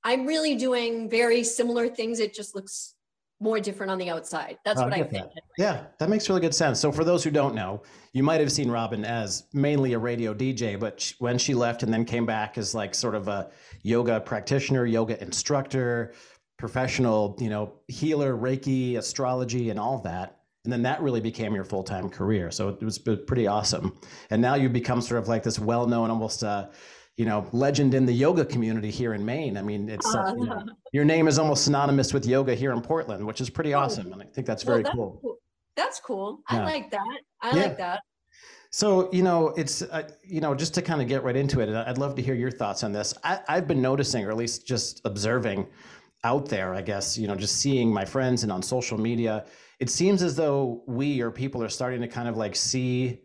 I'm 0.05 0.27
really 0.27 0.57
doing 0.57 1.09
very 1.09 1.43
similar 1.43 1.89
things. 1.89 2.21
It 2.21 2.35
just 2.35 2.55
looks 2.55 2.95
more 3.43 3.59
different 3.59 3.91
on 3.91 3.99
the 3.99 4.09
outside. 4.09 4.59
That's 4.65 4.81
I 4.81 4.85
what 4.85 4.93
I 4.95 4.99
get 4.99 5.11
think. 5.11 5.25
that. 5.35 5.43
Yeah, 5.59 5.85
that 5.99 6.09
makes 6.09 6.29
really 6.29 6.41
good 6.41 6.55
sense. 6.55 6.79
So, 6.79 6.93
for 6.93 7.03
those 7.03 7.25
who 7.25 7.31
don't 7.31 7.55
know, 7.55 7.83
you 8.13 8.23
might 8.23 8.41
have 8.41 8.53
seen 8.53 8.71
Robin 8.71 9.05
as 9.05 9.45
mainly 9.53 9.95
a 9.95 9.99
radio 9.99 10.33
DJ, 10.33 10.79
but 10.79 11.01
sh- 11.01 11.15
when 11.19 11.39
she 11.39 11.53
left 11.53 11.83
and 11.83 11.93
then 11.93 12.05
came 12.05 12.25
back 12.25 12.57
as 12.57 12.75
like 12.75 12.95
sort 12.95 13.17
of 13.17 13.27
a 13.29 13.51
yoga 13.83 14.21
practitioner, 14.21 14.87
yoga 14.87 15.21
instructor, 15.21 16.15
professional, 16.57 17.37
you 17.41 17.51
know, 17.51 17.75
healer, 17.89 18.37
Reiki, 18.37 18.97
astrology, 18.97 19.71
and 19.71 19.79
all 19.79 19.99
that. 20.03 20.39
And 20.65 20.73
then 20.73 20.83
that 20.83 21.03
really 21.03 21.21
became 21.21 21.53
your 21.53 21.65
full 21.65 21.83
time 21.83 22.09
career. 22.09 22.53
So, 22.53 22.69
it 22.69 22.83
was 22.83 22.99
pretty 22.99 23.49
awesome. 23.49 23.99
And 24.31 24.41
now 24.41 24.55
you've 24.55 24.73
become 24.73 25.01
sort 25.01 25.21
of 25.21 25.27
like 25.27 25.43
this 25.43 25.59
well 25.59 25.87
known, 25.89 26.11
almost, 26.11 26.45
uh, 26.45 26.69
you 27.17 27.25
know, 27.25 27.47
legend 27.53 27.95
in 27.95 28.07
the 28.07 28.13
yoga 28.13 28.45
community 28.45 28.91
here 28.91 29.15
in 29.15 29.25
Maine. 29.25 29.57
I 29.57 29.63
mean, 29.63 29.89
it's 29.89 30.15
uh, 30.15 30.35
you 30.37 30.47
know, 30.47 30.65
your 30.93 31.05
name 31.05 31.29
is 31.29 31.39
almost 31.39 31.65
synonymous 31.65 32.13
with 32.15 32.27
yoga 32.27 32.55
here 32.55 32.73
in 32.73 32.81
Portland, 32.81 33.27
which 33.27 33.41
is 33.41 33.51
pretty 33.51 33.75
Oh. 33.75 33.81
awesome. 33.81 34.13
And 34.13 34.23
I 34.23 34.27
think 34.27 34.47
that's 34.47 34.65
Well, 34.65 34.75
very 34.75 34.83
that's 34.85 34.95
cool. 34.95 35.39
That's 35.77 36.01
cool. 36.01 36.41
Yeah. 36.51 36.61
I 36.61 36.65
like 36.65 36.91
that. 36.91 37.19
I 37.41 37.57
Yeah. 37.57 37.63
like 37.63 37.77
that. 37.79 38.01
So, 38.71 39.13
you 39.13 39.23
know, 39.23 39.49
it's, 39.49 39.83
uh, 39.83 40.09
you 40.25 40.41
know, 40.41 40.55
just 40.55 40.73
to 40.75 40.83
kind 40.83 41.03
of 41.03 41.09
get 41.09 41.23
right 41.25 41.37
into 41.37 41.61
it, 41.61 41.69
and 41.69 41.77
I'd 41.77 41.99
love 41.99 42.15
to 42.15 42.23
hear 42.23 42.35
your 42.35 42.51
thoughts 42.51 42.83
on 42.83 42.93
this. 42.93 43.13
I, 43.23 43.41
I've 43.47 43.69
been 43.69 43.83
noticing, 43.83 44.25
or 44.25 44.31
at 44.31 44.37
least 44.39 44.67
just 44.67 45.03
observing 45.05 45.67
out 46.25 46.47
there, 46.49 46.75
I 46.75 46.81
guess, 46.81 47.19
you 47.19 47.27
know, 47.29 47.35
just 47.35 47.57
seeing 47.57 47.93
my 47.93 48.07
friends 48.07 48.43
and 48.45 48.53
on 48.53 48.63
social 48.63 48.99
media, 48.99 49.45
it 49.79 49.91
seems 49.91 50.23
as 50.23 50.37
though 50.37 50.83
we 50.87 51.21
or 51.21 51.31
people 51.31 51.63
are 51.63 51.69
starting 51.69 52.01
to 52.01 52.09
kind 52.09 52.29
of 52.29 52.37
like 52.39 52.57
see 52.57 53.21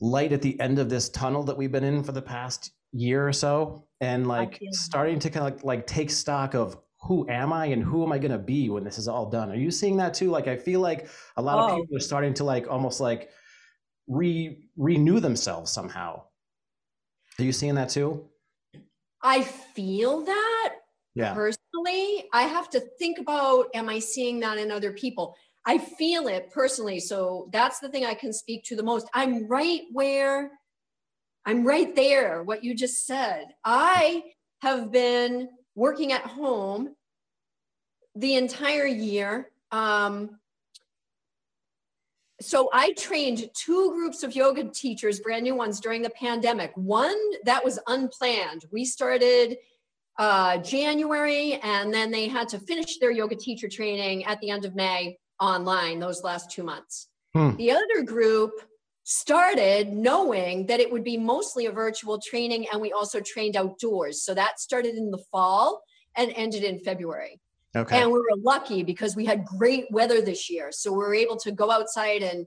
light 0.00 0.32
at 0.32 0.42
the 0.42 0.58
end 0.60 0.78
of 0.78 0.88
this 0.88 1.08
tunnel 1.08 1.42
that 1.44 1.56
we've 1.56 1.72
been 1.72 1.84
in 1.84 2.04
for 2.04 2.12
the 2.12 2.22
past 2.22 2.70
year 2.92 3.26
or 3.26 3.32
so. 3.32 3.88
And 4.00 4.26
like 4.26 4.64
starting 4.70 5.18
to 5.20 5.30
kind 5.30 5.46
of 5.46 5.54
like, 5.56 5.64
like 5.64 5.86
take 5.86 6.10
stock 6.10 6.54
of 6.54 6.78
who 7.02 7.28
am 7.28 7.52
I 7.52 7.66
and 7.66 7.82
who 7.82 8.04
am 8.04 8.12
I 8.12 8.18
going 8.18 8.32
to 8.32 8.38
be 8.38 8.68
when 8.70 8.84
this 8.84 8.98
is 8.98 9.08
all 9.08 9.26
done? 9.30 9.50
Are 9.50 9.56
you 9.56 9.70
seeing 9.70 9.96
that 9.98 10.14
too? 10.14 10.30
Like, 10.30 10.46
I 10.48 10.56
feel 10.56 10.80
like 10.80 11.08
a 11.36 11.42
lot 11.42 11.58
of 11.58 11.66
Oh. 11.66 11.74
people 11.74 11.96
are 11.96 12.00
starting 12.00 12.34
to 12.34 12.44
like 12.44 12.68
almost 12.68 13.00
like 13.00 13.30
re 14.08 14.68
renew 14.76 15.20
themselves 15.20 15.70
somehow. 15.72 16.24
Are 17.38 17.44
you 17.44 17.52
seeing 17.52 17.74
that 17.74 17.90
too? 17.90 18.30
I 19.22 19.42
feel 19.42 20.22
that 20.24 20.74
Yeah. 21.14 21.34
personally. 21.34 22.28
I 22.32 22.42
have 22.42 22.70
to 22.70 22.80
think 22.98 23.18
about 23.18 23.68
am 23.74 23.88
I 23.88 23.98
seeing 23.98 24.40
that 24.40 24.58
in 24.58 24.70
other 24.70 24.92
people? 24.92 25.36
I 25.64 25.78
feel 25.78 26.26
it 26.26 26.50
personally. 26.50 26.98
So 27.00 27.48
that's 27.52 27.78
the 27.80 27.88
thing 27.88 28.04
I 28.04 28.14
can 28.14 28.32
speak 28.32 28.64
to 28.64 28.76
the 28.76 28.82
most. 28.82 29.08
I'm 29.14 29.46
right 29.48 29.82
where 29.92 30.52
I'm 31.44 31.66
right 31.66 31.94
there, 31.94 32.42
what 32.42 32.62
you 32.62 32.74
just 32.74 33.06
said. 33.06 33.46
I 33.64 34.22
have 34.60 34.92
been 34.92 35.48
working 35.74 36.12
at 36.12 36.22
home 36.22 36.94
the 38.14 38.34
entire 38.36 38.86
year. 38.86 39.50
Um, 39.70 40.38
so 42.40 42.68
I 42.72 42.92
trained 42.92 43.48
two 43.54 43.90
groups 43.92 44.22
of 44.22 44.34
yoga 44.34 44.64
teachers, 44.64 45.20
brand 45.20 45.44
new 45.44 45.54
ones 45.54 45.80
during 45.80 46.02
the 46.02 46.10
pandemic. 46.10 46.72
One 46.74 47.16
that 47.44 47.64
was 47.64 47.78
unplanned. 47.86 48.64
We 48.72 48.84
started 48.84 49.56
uh, 50.18 50.58
January 50.58 51.58
and 51.62 51.92
then 51.92 52.10
they 52.10 52.28
had 52.28 52.48
to 52.50 52.58
finish 52.58 52.98
their 52.98 53.10
yoga 53.10 53.36
teacher 53.36 53.68
training 53.68 54.24
at 54.24 54.40
the 54.40 54.50
end 54.50 54.64
of 54.64 54.74
May 54.74 55.18
online 55.40 55.98
those 55.98 56.22
last 56.22 56.50
two 56.50 56.62
months. 56.62 57.08
Hmm. 57.34 57.56
The 57.56 57.70
other 57.70 58.02
group 58.04 58.52
started 59.04 59.92
knowing 59.92 60.66
that 60.66 60.80
it 60.80 60.90
would 60.90 61.04
be 61.04 61.16
mostly 61.16 61.66
a 61.66 61.72
virtual 61.72 62.20
training 62.20 62.66
and 62.72 62.80
we 62.80 62.92
also 62.92 63.20
trained 63.20 63.56
outdoors. 63.56 64.22
So 64.22 64.34
that 64.34 64.60
started 64.60 64.94
in 64.94 65.10
the 65.10 65.22
fall 65.30 65.82
and 66.16 66.32
ended 66.36 66.62
in 66.62 66.78
February. 66.80 67.40
Okay. 67.74 68.00
And 68.00 68.12
we 68.12 68.18
were 68.18 68.36
lucky 68.38 68.82
because 68.82 69.16
we 69.16 69.24
had 69.24 69.44
great 69.44 69.86
weather 69.90 70.20
this 70.20 70.50
year. 70.50 70.70
So 70.70 70.92
we 70.92 70.98
were 70.98 71.14
able 71.14 71.36
to 71.38 71.52
go 71.52 71.70
outside 71.70 72.22
and 72.22 72.46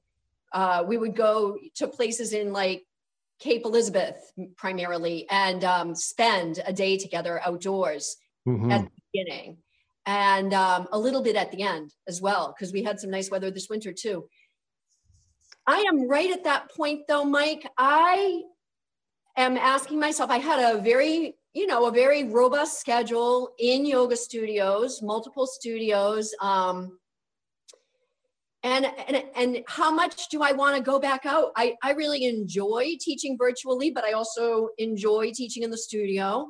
uh, 0.54 0.84
we 0.88 0.98
would 0.98 1.16
go 1.16 1.58
to 1.76 1.88
places 1.88 2.32
in 2.32 2.54
like 2.54 2.86
Cape 3.40 3.66
Elizabeth 3.66 4.32
primarily 4.56 5.28
and 5.30 5.64
um, 5.64 5.96
spend 5.96 6.62
a 6.66 6.72
day 6.72 6.98
together 6.98 7.42
outdoors 7.46 8.16
mm-hmm. 8.48 8.72
at 8.72 8.84
the 8.84 8.92
beginning 9.12 9.58
and 10.06 10.54
um, 10.54 10.88
a 10.92 11.00
little 11.00 11.24
bit 11.24 11.36
at 11.36 11.52
the 11.52 11.64
end 11.64 11.92
as 12.08 12.22
well 12.22 12.54
because 12.56 12.72
we 12.72 12.84
had 12.84 13.00
some 13.00 13.10
nice 13.10 13.30
weather 13.30 13.52
this 13.52 13.68
winter 13.70 13.92
too. 13.92 14.30
I 15.68 15.80
am 15.82 16.08
right 16.08 16.32
at 16.32 16.44
that 16.44 16.72
point 16.72 17.08
though, 17.08 17.26
Mike. 17.26 17.68
I 17.78 18.44
am 19.38 19.58
asking 19.58 20.00
myself, 20.00 20.30
I 20.30 20.38
had 20.38 20.76
a 20.76 20.82
very 20.82 21.36
you 21.56 21.68
know, 21.68 21.86
a 21.86 21.92
very 21.92 22.26
robust 22.26 22.82
schedule 22.82 23.54
in 23.58 23.86
yoga 23.86 24.18
studios, 24.18 25.02
multiple 25.02 25.48
studios. 25.48 26.36
Um, 26.42 27.00
and, 28.62 28.86
and, 29.08 29.24
and 29.38 29.64
how 29.66 29.90
much 29.90 30.28
do 30.28 30.42
I 30.42 30.52
want 30.52 30.76
to 30.76 30.84
go 30.84 31.00
back 31.00 31.26
out? 31.26 31.52
I, 31.56 31.76
I 31.82 31.92
really 31.92 32.26
enjoy 32.26 32.96
teaching 33.00 33.38
virtually, 33.40 33.90
but 33.90 34.04
I 34.04 34.12
also 34.12 34.68
enjoy 34.78 35.32
teaching 35.34 35.64
in 35.64 35.70
the 35.70 35.78
studio. 35.78 36.48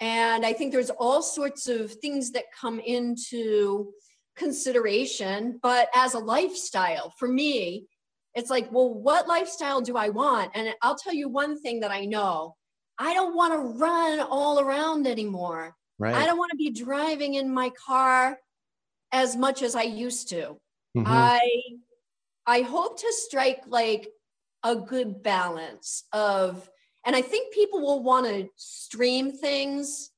And 0.00 0.44
I 0.44 0.52
think 0.52 0.72
there's 0.72 0.90
all 0.90 1.22
sorts 1.22 1.66
of 1.66 1.90
things 1.90 2.32
that 2.32 2.44
come 2.60 2.78
into 2.78 3.92
consideration. 4.36 5.60
But 5.62 5.88
as 5.94 6.12
a 6.12 6.18
lifestyle, 6.18 7.14
for 7.18 7.28
me, 7.28 7.86
it's 8.34 8.50
like, 8.50 8.70
well, 8.72 8.92
what 8.92 9.28
lifestyle 9.28 9.80
do 9.80 9.96
I 9.96 10.08
want? 10.08 10.50
And 10.54 10.74
I'll 10.82 10.96
tell 10.96 11.12
you 11.12 11.28
one 11.28 11.60
thing 11.60 11.80
that 11.80 11.90
I 11.90 12.04
know 12.04 12.56
I 12.98 13.14
don't 13.14 13.34
want 13.34 13.52
to 13.52 13.58
run 13.58 14.20
all 14.20 14.60
around 14.60 15.06
anymore. 15.06 15.74
Right. 15.98 16.14
I 16.14 16.26
don't 16.26 16.38
want 16.38 16.50
to 16.50 16.56
be 16.56 16.70
driving 16.70 17.34
in 17.34 17.52
my 17.52 17.70
car 17.70 18.38
as 19.12 19.36
much 19.36 19.62
as 19.62 19.74
I 19.74 19.82
used 19.82 20.28
to. 20.30 20.56
Mm-hmm. 20.96 21.04
I 21.06 21.40
I 22.46 22.62
hope 22.62 23.00
to 23.00 23.12
strike 23.12 23.62
like 23.66 24.08
a 24.64 24.76
good 24.76 25.22
balance 25.22 26.04
of 26.12 26.68
and 27.04 27.16
I 27.16 27.22
think 27.22 27.52
people 27.52 27.80
will 27.80 28.02
want 28.02 28.26
to 28.26 28.48
stream 28.56 29.32
things. 29.32 30.10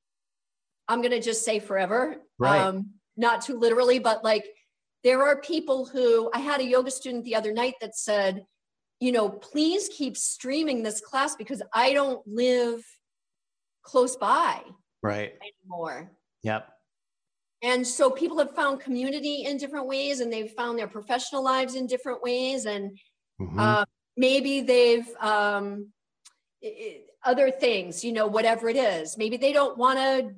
I'm 0.89 1.01
going 1.01 1.13
to 1.13 1.21
just 1.21 1.45
say 1.45 1.59
forever. 1.59 2.17
Right. 2.39 2.61
Um, 2.61 2.91
not 3.17 3.43
too 3.43 3.59
literally, 3.59 3.99
but 3.99 4.23
like 4.23 4.45
there 5.05 5.23
are 5.23 5.37
people 5.41 5.85
who 5.85 6.31
I 6.35 6.39
had 6.39 6.61
a 6.61 6.65
yoga 6.65 6.91
student 6.91 7.25
the 7.25 7.37
other 7.37 7.53
night 7.53 7.75
that 7.81 7.95
said, 7.95 8.45
you 9.01 9.13
know, 9.13 9.29
please 9.29 9.89
keep 9.93 10.17
streaming 10.17 10.83
this 10.83 11.01
class 11.01 11.37
because 11.37 11.63
I 11.75 11.93
don't 11.93 12.27
live 12.27 12.83
close 13.83 14.17
by 14.17 14.63
right 15.03 15.35
anymore. 15.63 16.11
Yep. 16.43 16.69
And 17.63 17.87
so 17.87 18.11
people 18.11 18.39
have 18.39 18.55
found 18.55 18.81
community 18.81 19.45
in 19.45 19.59
different 19.59 19.87
ways 19.87 20.21
and 20.21 20.33
they've 20.33 20.51
found 20.51 20.79
their 20.79 20.89
professional 20.89 21.43
lives 21.45 21.75
in 21.77 21.87
different 21.87 22.23
ways. 22.23 22.67
And 22.67 22.99
mm-hmm. 23.41 23.59
uh, 23.59 23.85
maybe 24.17 24.61
they've, 24.63 25.09
um, 25.21 25.89
it, 26.61 27.07
other 27.25 27.51
things, 27.51 28.05
you 28.05 28.13
know, 28.13 28.27
whatever 28.27 28.69
it 28.69 28.77
is. 28.77 29.17
Maybe 29.17 29.39
they 29.39 29.53
don't 29.53 29.79
want 29.79 29.99
to 29.99 30.35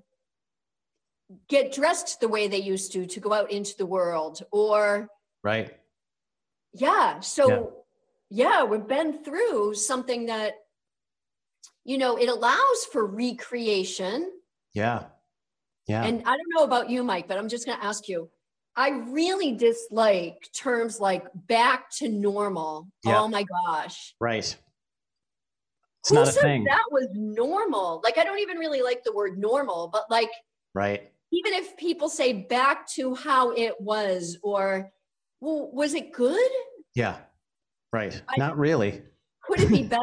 get 1.49 1.73
dressed 1.73 2.21
the 2.21 2.29
way 2.29 2.49
they 2.49 2.59
used 2.61 2.93
to 2.93 3.07
to 3.07 3.21
go 3.21 3.33
out 3.33 3.51
into 3.51 3.77
the 3.77 3.87
world 3.87 4.43
or. 4.51 5.09
Right. 5.43 5.77
Yeah. 6.73 7.21
So. 7.21 7.49
Yeah 7.49 7.61
yeah, 8.29 8.65
we've 8.65 8.87
been 8.87 9.23
through 9.25 9.75
something 9.75 10.27
that, 10.27 10.55
you 11.85 11.99
know, 11.99 12.17
it 12.17 12.29
allows 12.29 12.85
for 12.93 13.07
recreation. 13.07 14.33
Yeah. 14.75 15.05
Yeah. 15.87 16.05
And 16.05 16.23
I 16.27 16.37
don't 16.37 16.55
know 16.57 16.65
about 16.65 16.91
you, 16.91 17.05
Mike, 17.05 17.29
but 17.29 17.39
I'm 17.39 17.49
just 17.49 17.67
going 17.67 17.79
to 17.79 17.85
ask 17.85 18.09
you. 18.09 18.29
I 18.79 18.91
really 18.91 19.53
dislike 19.53 20.49
terms 20.53 21.01
like 21.01 21.25
back 21.35 21.91
to 21.99 22.09
normal. 22.09 22.89
Yeah. 23.05 23.23
Oh 23.23 23.29
my 23.29 23.45
gosh. 23.45 24.15
Right. 24.21 24.55
It's 26.01 26.11
Who 26.11 26.17
not 26.17 26.29
a 26.29 26.33
thing. 26.33 26.65
That 26.65 26.85
was 26.91 27.09
normal. 27.15 28.03
Like 28.05 28.19
I 28.19 28.25
don't 28.25 28.41
even 28.41 28.59
really 28.59 28.83
like 28.83 29.03
the 29.03 29.15
word 29.15 29.39
normal, 29.39 29.89
but 29.89 30.11
like 30.11 30.29
right. 30.75 31.11
Even 31.37 31.53
if 31.55 31.77
people 31.77 32.09
say 32.09 32.33
back 32.33 32.89
to 32.91 33.15
how 33.15 33.51
it 33.53 33.75
was 33.81 34.39
or 34.43 34.91
well, 35.41 35.71
was 35.73 35.95
it 35.95 36.13
good? 36.13 36.51
Yeah. 36.95 37.17
Right. 37.93 38.21
I, 38.29 38.37
Not 38.39 38.57
really. 38.59 39.03
Could 39.43 39.61
it 39.61 39.69
be 39.69 39.83
better? 39.97 40.03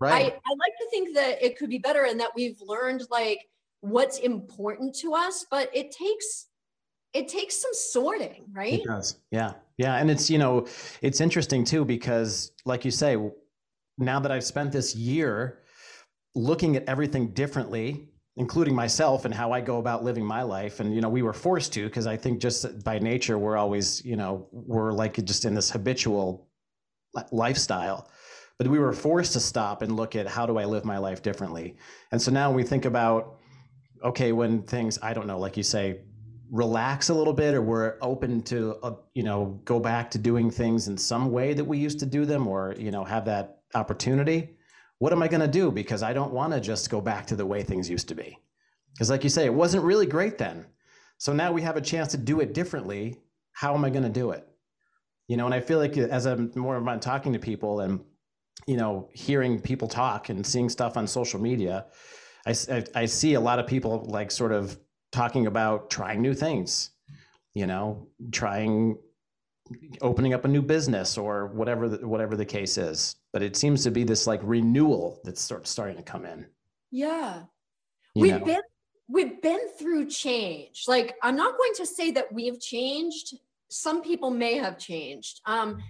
right. 0.00 0.12
I, 0.12 0.36
I 0.36 0.54
like 0.58 0.72
to 0.80 0.86
think 0.90 1.14
that 1.14 1.42
it 1.42 1.56
could 1.56 1.70
be 1.70 1.78
better 1.78 2.04
and 2.04 2.20
that 2.20 2.30
we've 2.34 2.60
learned 2.60 3.04
like 3.10 3.40
what's 3.80 4.18
important 4.18 4.94
to 4.96 5.14
us, 5.14 5.46
but 5.50 5.70
it 5.74 5.90
takes 5.90 6.48
it 7.14 7.28
takes 7.28 7.60
some 7.60 7.70
sorting, 7.72 8.44
right? 8.52 8.74
It 8.74 8.84
does. 8.84 9.16
Yeah. 9.30 9.52
Yeah. 9.78 9.94
And 9.94 10.10
it's, 10.10 10.28
you 10.28 10.38
know, 10.38 10.66
it's 11.00 11.20
interesting 11.20 11.64
too, 11.64 11.84
because 11.84 12.50
like 12.64 12.84
you 12.84 12.90
say, 12.90 13.16
now 13.98 14.18
that 14.18 14.32
I've 14.32 14.44
spent 14.44 14.72
this 14.72 14.96
year 14.96 15.60
looking 16.34 16.74
at 16.76 16.84
everything 16.88 17.28
differently, 17.28 18.08
including 18.36 18.74
myself 18.74 19.24
and 19.24 19.32
how 19.32 19.52
I 19.52 19.60
go 19.60 19.78
about 19.78 20.02
living 20.02 20.24
my 20.24 20.42
life. 20.42 20.80
And, 20.80 20.94
you 20.94 21.00
know, 21.00 21.08
we 21.08 21.22
were 21.22 21.32
forced 21.32 21.72
to, 21.74 21.84
because 21.84 22.06
I 22.06 22.16
think 22.16 22.40
just 22.40 22.82
by 22.84 22.98
nature, 22.98 23.38
we're 23.38 23.56
always, 23.56 24.04
you 24.04 24.16
know, 24.16 24.48
we're 24.50 24.92
like 24.92 25.24
just 25.24 25.44
in 25.44 25.54
this 25.54 25.70
habitual 25.70 26.48
lifestyle. 27.30 28.10
But 28.58 28.68
we 28.68 28.78
were 28.78 28.92
forced 28.92 29.32
to 29.34 29.40
stop 29.40 29.82
and 29.82 29.96
look 29.96 30.14
at 30.14 30.26
how 30.28 30.46
do 30.46 30.58
i 30.58 30.64
live 30.64 30.84
my 30.84 30.98
life 30.98 31.22
differently. 31.22 31.76
And 32.12 32.22
so 32.22 32.30
now 32.30 32.52
we 32.52 32.62
think 32.62 32.84
about 32.84 33.38
okay 34.04 34.32
when 34.32 34.62
things 34.62 34.98
i 35.02 35.12
don't 35.14 35.26
know 35.26 35.38
like 35.38 35.56
you 35.56 35.62
say 35.62 36.00
relax 36.50 37.08
a 37.08 37.14
little 37.14 37.32
bit 37.32 37.54
or 37.54 37.62
we're 37.62 37.96
open 38.02 38.42
to 38.42 38.76
uh, 38.82 38.94
you 39.14 39.22
know 39.22 39.60
go 39.64 39.80
back 39.80 40.10
to 40.10 40.18
doing 40.18 40.50
things 40.50 40.88
in 40.88 40.96
some 40.96 41.32
way 41.32 41.54
that 41.54 41.64
we 41.64 41.78
used 41.78 41.98
to 41.98 42.06
do 42.06 42.24
them 42.24 42.46
or 42.46 42.74
you 42.78 42.90
know 42.90 43.02
have 43.02 43.24
that 43.24 43.60
opportunity 43.74 44.53
what 44.98 45.12
am 45.12 45.22
i 45.22 45.28
going 45.28 45.40
to 45.40 45.48
do? 45.48 45.70
Because 45.70 46.02
i 46.02 46.12
don't 46.12 46.32
want 46.32 46.52
to 46.52 46.60
just 46.60 46.90
go 46.90 47.00
back 47.00 47.26
to 47.26 47.36
the 47.36 47.46
way 47.46 47.62
things 47.62 47.90
used 47.90 48.08
to 48.08 48.14
be. 48.14 48.38
Because 48.92 49.10
like 49.10 49.24
you 49.24 49.30
say 49.30 49.44
it 49.44 49.54
wasn't 49.54 49.84
really 49.84 50.06
great 50.06 50.38
then. 50.38 50.66
So 51.18 51.32
now 51.32 51.52
we 51.52 51.62
have 51.62 51.76
a 51.76 51.80
chance 51.80 52.10
to 52.12 52.16
do 52.16 52.40
it 52.40 52.54
differently. 52.54 53.18
How 53.52 53.74
am 53.74 53.84
i 53.84 53.90
going 53.90 54.04
to 54.04 54.08
do 54.08 54.30
it? 54.30 54.46
You 55.28 55.36
know 55.36 55.46
and 55.46 55.54
i 55.54 55.60
feel 55.60 55.78
like 55.78 55.96
as 55.96 56.26
i'm 56.26 56.52
more 56.54 56.76
about 56.76 57.02
talking 57.02 57.32
to 57.32 57.38
people 57.38 57.80
and 57.80 58.00
you 58.66 58.76
know 58.76 59.08
hearing 59.12 59.60
people 59.60 59.88
talk 59.88 60.28
and 60.28 60.46
seeing 60.46 60.68
stuff 60.68 60.96
on 60.96 61.06
social 61.06 61.40
media 61.40 61.86
I, 62.46 62.54
I, 62.70 62.84
I 62.94 63.06
see 63.06 63.34
a 63.34 63.40
lot 63.40 63.58
of 63.58 63.66
people 63.66 64.04
like 64.08 64.30
sort 64.30 64.52
of 64.52 64.78
talking 65.12 65.46
about 65.46 65.90
trying 65.90 66.20
new 66.20 66.34
things 66.34 66.90
you 67.54 67.66
know 67.66 68.08
trying 68.32 68.98
opening 70.02 70.34
up 70.34 70.44
a 70.44 70.48
new 70.48 70.62
business 70.62 71.16
or 71.16 71.46
whatever 71.48 71.88
the, 71.88 72.06
whatever 72.06 72.36
the 72.36 72.44
case 72.44 72.76
is 72.76 73.16
but 73.34 73.42
it 73.42 73.56
seems 73.56 73.84
to 73.84 73.90
be 73.90 74.04
this 74.04 74.26
like 74.26 74.40
renewal 74.42 75.20
that's 75.24 75.42
sort 75.42 75.60
of 75.60 75.66
starting 75.66 75.96
to 75.96 76.02
come 76.02 76.24
in 76.24 76.46
yeah 76.90 77.42
you 78.14 78.22
we've 78.22 78.38
know? 78.38 78.44
been 78.44 78.62
we've 79.08 79.42
been 79.42 79.60
through 79.78 80.06
change 80.06 80.84
like 80.88 81.14
i'm 81.22 81.36
not 81.36 81.58
going 81.58 81.74
to 81.74 81.84
say 81.84 82.10
that 82.10 82.32
we've 82.32 82.58
changed 82.58 83.34
some 83.74 84.02
people 84.02 84.30
may 84.30 84.54
have 84.54 84.78
changed. 84.78 85.40
Um, 85.46 85.82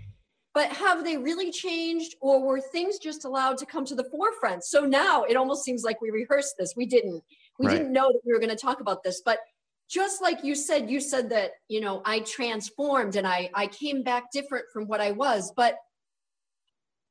but 0.54 0.70
have 0.70 1.04
they 1.04 1.18
really 1.18 1.50
changed 1.50 2.14
or 2.20 2.40
were 2.40 2.60
things 2.60 2.98
just 2.98 3.24
allowed 3.24 3.58
to 3.58 3.66
come 3.66 3.84
to 3.84 3.94
the 3.94 4.04
forefront? 4.04 4.64
So 4.64 4.80
now 4.80 5.24
it 5.24 5.36
almost 5.36 5.64
seems 5.64 5.82
like 5.82 6.00
we 6.00 6.10
rehearsed 6.10 6.54
this. 6.58 6.74
We 6.76 6.86
didn't. 6.86 7.22
We 7.58 7.66
right. 7.66 7.76
didn't 7.76 7.92
know 7.92 8.10
that 8.10 8.20
we 8.24 8.32
were 8.32 8.38
going 8.38 8.50
to 8.50 8.56
talk 8.56 8.80
about 8.80 9.02
this, 9.02 9.20
but 9.24 9.38
just 9.88 10.22
like 10.22 10.42
you 10.42 10.54
said, 10.54 10.88
you 10.88 11.00
said 11.00 11.28
that, 11.30 11.52
you 11.68 11.80
know, 11.80 12.00
I 12.04 12.20
transformed 12.20 13.16
and 13.16 13.26
I 13.26 13.50
I 13.52 13.66
came 13.66 14.02
back 14.02 14.32
different 14.32 14.64
from 14.72 14.86
what 14.86 15.00
I 15.00 15.10
was, 15.10 15.52
but 15.54 15.76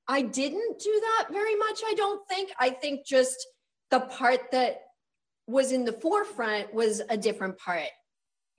I 0.08 0.22
didn't 0.22 0.80
do 0.80 1.02
that 1.02 1.28
very 1.32 1.56
much, 1.56 1.82
I 1.86 1.94
don't 1.96 2.28
think. 2.28 2.52
I 2.60 2.70
think 2.70 3.06
just 3.06 3.48
the 3.90 4.02
part 4.02 4.52
that 4.52 4.82
was 5.48 5.72
in 5.72 5.86
the 5.86 5.94
forefront 5.94 6.74
was 6.74 7.02
a 7.10 7.18
different 7.18 7.58
part. 7.58 7.90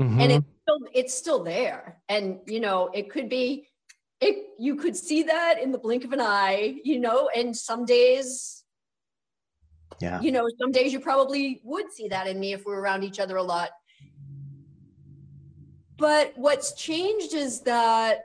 Mm-hmm. 0.00 0.20
And 0.20 0.32
it's 0.32 0.46
still 0.62 0.78
it's 0.92 1.14
still 1.14 1.44
there. 1.44 2.00
And 2.08 2.40
you 2.46 2.60
know, 2.60 2.90
it 2.92 3.10
could 3.10 3.28
be 3.28 3.68
it 4.20 4.46
you 4.58 4.76
could 4.76 4.96
see 4.96 5.24
that 5.24 5.60
in 5.60 5.70
the 5.70 5.78
blink 5.78 6.04
of 6.04 6.12
an 6.12 6.20
eye, 6.20 6.76
you 6.84 6.98
know, 6.98 7.28
and 7.34 7.56
some 7.56 7.84
days 7.84 8.64
yeah. 10.00 10.20
You 10.20 10.32
know, 10.32 10.48
some 10.60 10.72
days 10.72 10.92
you 10.92 11.00
probably 11.00 11.60
would 11.64 11.92
see 11.92 12.08
that 12.08 12.26
in 12.26 12.38
me 12.40 12.52
if 12.52 12.66
we 12.66 12.72
were 12.72 12.80
around 12.80 13.04
each 13.04 13.20
other 13.20 13.36
a 13.36 13.42
lot. 13.42 13.70
But 15.96 16.32
what's 16.36 16.74
changed 16.74 17.34
is 17.34 17.60
that 17.60 18.24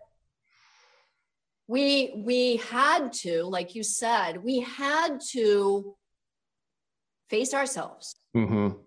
we 1.70 2.12
we 2.26 2.58
had 2.58 3.14
to 3.14 3.44
like 3.44 3.76
you 3.76 3.84
said 3.84 4.44
we 4.44 4.60
had 4.60 5.20
to 5.32 5.96
face 7.30 7.54
ourselves 7.54 8.16
Mm-hmm. 8.36 8.78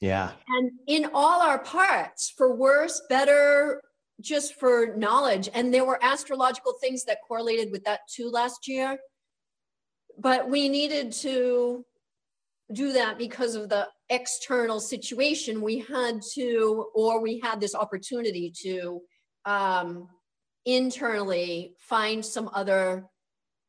Yeah. 0.00 0.32
and 0.48 0.70
in 0.86 1.10
all 1.14 1.40
our 1.40 1.60
parts 1.60 2.32
for 2.36 2.54
worse 2.54 3.00
better 3.08 3.80
just 4.20 4.54
for 4.54 4.94
knowledge 4.96 5.48
and 5.54 5.72
there 5.72 5.84
were 5.84 5.98
astrological 6.02 6.74
things 6.80 7.04
that 7.04 7.18
correlated 7.26 7.70
with 7.70 7.84
that 7.84 8.00
too 8.12 8.28
last 8.30 8.66
year 8.68 8.98
but 10.18 10.48
we 10.50 10.68
needed 10.68 11.12
to 11.12 11.84
do 12.72 12.92
that 12.92 13.16
because 13.16 13.54
of 13.54 13.68
the 13.68 13.86
external 14.10 14.80
situation 14.80 15.60
we 15.60 15.78
had 15.78 16.20
to 16.34 16.86
or 16.94 17.20
we 17.20 17.40
had 17.44 17.60
this 17.60 17.74
opportunity 17.74 18.52
to 18.62 19.00
um, 19.44 20.08
internally 20.66 21.74
find 21.78 22.24
some 22.24 22.50
other 22.52 23.04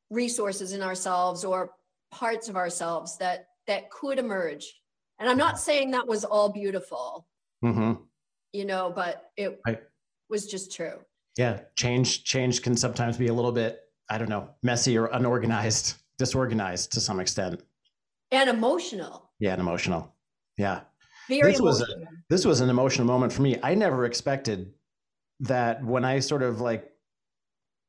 resources 0.09 0.73
in 0.73 0.81
ourselves 0.81 1.43
or 1.43 1.71
parts 2.11 2.47
of 2.49 2.55
ourselves 2.55 3.17
that 3.17 3.47
that 3.67 3.89
could 3.89 4.19
emerge 4.19 4.79
and 5.19 5.27
i'm 5.29 5.37
not 5.37 5.59
saying 5.59 5.91
that 5.91 6.07
was 6.07 6.23
all 6.23 6.49
beautiful 6.49 7.27
Mm-hmm. 7.63 7.93
you 8.53 8.65
know 8.65 8.91
but 8.95 9.31
it 9.37 9.59
Right. 9.65 9.81
was 10.29 10.45
just 10.45 10.75
true 10.75 10.99
Yeah. 11.37 11.61
Change 11.75 12.23
change 12.23 12.61
can 12.61 12.77
sometimes 12.77 13.17
be 13.17 13.27
a 13.27 13.33
little 13.33 13.51
bit, 13.51 13.79
I 14.09 14.17
don't 14.19 14.29
know, 14.29 14.49
messy 14.63 14.97
or 14.97 15.07
unorganized, 15.07 15.95
disorganized 16.19 16.91
to 16.93 17.01
some 17.01 17.19
extent. 17.19 17.61
and 18.31 18.49
emotional 18.49 19.31
Yeah, 19.39 19.53
and 19.53 19.61
emotional. 19.61 20.13
Yeah. 20.57 20.81
very 21.27 21.51
This 21.51 21.61
was 21.61 21.81
a- 21.81 22.05
This 22.29 22.45
was 22.45 22.61
an 22.61 22.69
emotional 22.69 23.07
moment 23.07 23.33
for 23.33 23.41
me. 23.41 23.57
I 23.63 23.73
never 23.75 24.05
expected 24.05 24.71
that 25.41 25.83
when 25.83 26.05
I 26.05 26.19
sort 26.19 26.43
of 26.43 26.61
like 26.61 26.89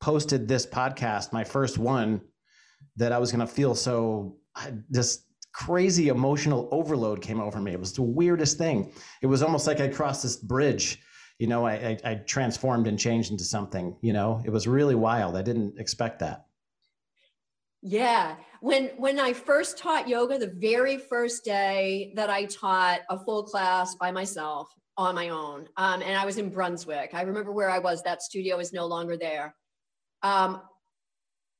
posted 0.00 0.48
this 0.48 0.66
podcast, 0.66 1.32
my 1.32 1.44
first 1.44 1.78
one, 1.78 2.20
that 2.96 3.12
I 3.12 3.18
was 3.18 3.30
going 3.30 3.46
to 3.46 3.52
feel 3.52 3.74
so 3.74 4.36
this 4.88 5.24
crazy 5.52 6.08
emotional 6.08 6.68
overload 6.70 7.22
came 7.22 7.40
over 7.40 7.60
me. 7.60 7.72
It 7.72 7.80
was 7.80 7.92
the 7.92 8.02
weirdest 8.02 8.58
thing. 8.58 8.92
It 9.22 9.26
was 9.26 9.42
almost 9.42 9.66
like 9.66 9.80
I 9.80 9.88
crossed 9.88 10.22
this 10.22 10.36
bridge. 10.36 11.00
You 11.38 11.46
know, 11.46 11.66
I, 11.66 11.72
I, 11.72 11.98
I 12.04 12.14
transformed 12.14 12.86
and 12.86 12.98
changed 12.98 13.30
into 13.30 13.44
something. 13.44 13.96
You 14.00 14.12
know, 14.12 14.42
it 14.44 14.50
was 14.50 14.66
really 14.66 14.94
wild. 14.94 15.36
I 15.36 15.42
didn't 15.42 15.78
expect 15.78 16.20
that. 16.20 16.46
Yeah. 17.82 18.36
When 18.60 18.86
when 18.96 19.20
I 19.20 19.32
first 19.32 19.78
taught 19.78 20.08
yoga, 20.08 20.38
the 20.38 20.54
very 20.56 20.96
first 20.98 21.44
day 21.44 22.12
that 22.16 22.30
I 22.30 22.46
taught 22.46 23.00
a 23.10 23.18
full 23.18 23.44
class 23.44 23.94
by 23.94 24.10
myself 24.10 24.68
on 24.98 25.14
my 25.14 25.28
own, 25.28 25.68
um, 25.76 26.02
and 26.02 26.16
I 26.16 26.24
was 26.24 26.38
in 26.38 26.48
Brunswick. 26.50 27.10
I 27.14 27.22
remember 27.22 27.52
where 27.52 27.70
I 27.70 27.78
was. 27.78 28.02
That 28.02 28.22
studio 28.22 28.58
is 28.58 28.72
no 28.72 28.86
longer 28.86 29.16
there. 29.16 29.54
Um, 30.22 30.62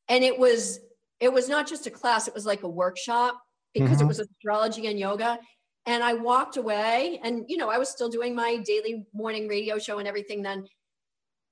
and 0.09 0.25
it 0.25 0.38
was 0.38 0.81
it 1.21 1.33
was 1.33 1.49
not 1.49 1.66
just 1.66 1.87
a 1.87 1.90
class; 1.90 2.28
it 2.28 2.35
was 2.35 2.47
like 2.47 2.62
a 2.62 2.69
workshop 2.69 3.40
because 3.75 4.00
it 4.00 4.05
Mhm. 4.05 4.09
was 4.09 4.21
astrology 4.21 4.87
and 4.87 4.99
yoga. 4.99 5.38
And 5.87 6.02
I 6.02 6.14
walked 6.14 6.57
away, 6.57 7.21
and 7.23 7.45
you 7.49 7.57
know, 7.57 7.69
I 7.71 7.78
was 7.78 7.88
still 7.90 8.09
doing 8.09 8.35
my 8.35 8.57
daily 8.59 9.07
morning 9.12 9.49
radio 9.49 9.78
show 9.78 9.99
and 9.99 10.09
everything 10.09 10.43
then. 10.43 10.66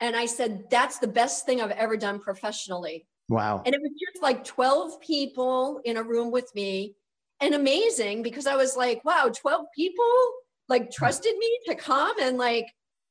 And 0.01 0.17
I 0.17 0.27
said, 0.27 0.71
"That's 0.71 0.99
the 0.99 1.07
best 1.09 1.47
thing 1.47 1.61
I've 1.61 1.71
ever 1.73 1.97
done 1.97 2.19
professionally." 2.21 3.07
Wow. 3.29 3.63
And 3.65 3.75
it 3.75 3.81
was 3.81 3.93
just 4.13 4.23
like 4.23 4.45
12 4.45 5.01
people 5.01 5.81
in 5.85 5.97
a 5.97 6.03
room 6.03 6.31
with 6.31 6.55
me. 6.55 6.97
And 7.41 7.55
amazing 7.55 8.23
because 8.23 8.47
I 8.47 8.57
was 8.57 8.77
like, 8.77 9.05
wow, 9.05 9.31
12 9.35 9.67
people 9.75 10.33
like 10.69 10.91
trusted 10.91 11.37
me 11.37 11.59
to 11.67 11.75
come 11.75 12.15
and 12.21 12.39
like 12.39 12.67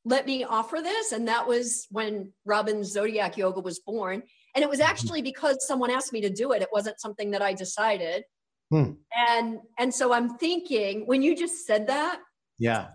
let 0.06 0.26
me 0.26 0.44
offer 0.44 0.80
this. 0.84 1.14
And 1.14 1.28
that 1.28 1.48
was 1.48 1.88
when 1.90 2.34
Robin's 2.46 2.92
Zodiac 2.92 3.38
Yoga 3.38 3.62
was 3.62 3.80
born. 3.80 4.22
And 4.56 4.62
it 4.64 4.70
was 4.70 4.82
actually 4.82 5.22
because 5.22 5.66
someone 5.66 5.90
asked 5.90 6.12
me 6.12 6.22
to 6.22 6.30
do 6.30 6.52
it. 6.52 6.62
It 6.62 6.70
wasn't 6.74 7.00
something 7.00 7.32
that 7.32 7.42
I 7.42 7.54
decided. 7.54 8.24
Hmm. 8.70 8.92
And 9.30 9.60
and 9.80 9.94
so 9.94 10.14
I'm 10.14 10.38
thinking 10.38 11.04
when 11.06 11.22
you 11.22 11.36
just 11.36 11.66
said 11.66 11.88
that, 11.88 12.20
Yeah. 12.58 12.88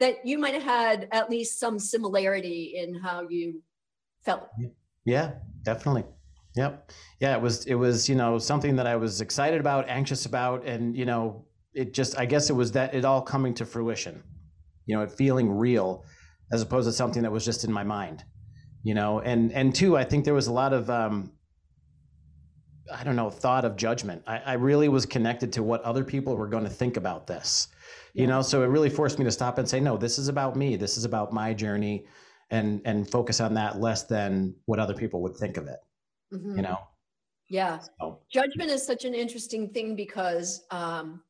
that 0.00 0.26
you 0.26 0.38
might 0.38 0.54
have 0.54 0.62
had 0.64 1.08
at 1.12 1.30
least 1.30 1.60
some 1.60 1.78
similarity 1.78 2.74
in 2.76 2.94
how 2.94 3.28
you 3.28 3.62
felt. 4.24 4.48
Yeah, 5.04 5.32
definitely. 5.62 6.04
Yep. 6.56 6.90
Yeah, 7.20 7.36
it 7.36 7.42
was 7.42 7.66
it 7.66 7.74
was, 7.74 8.08
you 8.08 8.14
know, 8.14 8.38
something 8.38 8.76
that 8.76 8.86
I 8.86 8.96
was 8.96 9.20
excited 9.20 9.60
about, 9.60 9.88
anxious 9.88 10.26
about 10.26 10.66
and, 10.66 10.96
you 10.96 11.04
know, 11.06 11.46
it 11.74 11.94
just 11.94 12.18
I 12.18 12.26
guess 12.26 12.50
it 12.50 12.54
was 12.54 12.72
that 12.72 12.94
it 12.94 13.04
all 13.04 13.22
coming 13.22 13.54
to 13.54 13.66
fruition. 13.66 14.22
You 14.86 14.96
know, 14.96 15.02
it 15.02 15.12
feeling 15.12 15.50
real 15.50 16.04
as 16.52 16.62
opposed 16.62 16.88
to 16.88 16.92
something 16.92 17.22
that 17.22 17.32
was 17.32 17.44
just 17.44 17.64
in 17.64 17.72
my 17.72 17.84
mind. 17.84 18.24
You 18.82 18.94
know, 18.94 19.20
and 19.20 19.52
and 19.52 19.74
two, 19.74 19.96
I 19.96 20.04
think 20.04 20.24
there 20.24 20.34
was 20.34 20.48
a 20.48 20.52
lot 20.52 20.72
of 20.72 20.90
um 20.90 21.32
I 22.92 23.04
don't 23.04 23.16
know, 23.16 23.30
thought 23.30 23.64
of 23.64 23.76
judgment. 23.76 24.22
I, 24.26 24.38
I 24.38 24.52
really 24.54 24.88
was 24.88 25.06
connected 25.06 25.52
to 25.54 25.62
what 25.62 25.82
other 25.82 26.04
people 26.04 26.36
were 26.36 26.48
going 26.48 26.64
to 26.64 26.70
think 26.70 26.96
about 26.96 27.26
this. 27.26 27.68
You 28.16 28.26
Yeah. 28.26 28.26
know, 28.26 28.42
so 28.42 28.62
it 28.62 28.66
really 28.66 28.90
forced 28.90 29.18
me 29.18 29.24
to 29.24 29.30
stop 29.30 29.58
and 29.58 29.68
say, 29.68 29.80
no, 29.80 29.96
this 29.96 30.18
is 30.18 30.28
about 30.28 30.56
me. 30.56 30.76
This 30.76 30.98
is 30.98 31.04
about 31.04 31.32
my 31.32 31.54
journey 31.54 32.06
and 32.50 32.82
and 32.84 33.08
focus 33.10 33.40
on 33.40 33.54
that 33.54 33.80
less 33.80 34.02
than 34.04 34.54
what 34.66 34.78
other 34.78 34.94
people 34.94 35.22
would 35.22 35.34
think 35.36 35.56
of 35.56 35.66
it 35.68 35.78
Mhm. 36.32 36.56
you 36.56 36.62
know 36.62 36.76
Yeah. 37.48 37.78
so 37.98 38.20
judgment 38.30 38.70
is 38.70 38.84
such 38.84 39.04
an 39.06 39.14
interesting 39.14 39.70
thing 39.72 39.96
because 39.96 40.64
um, 40.70 41.22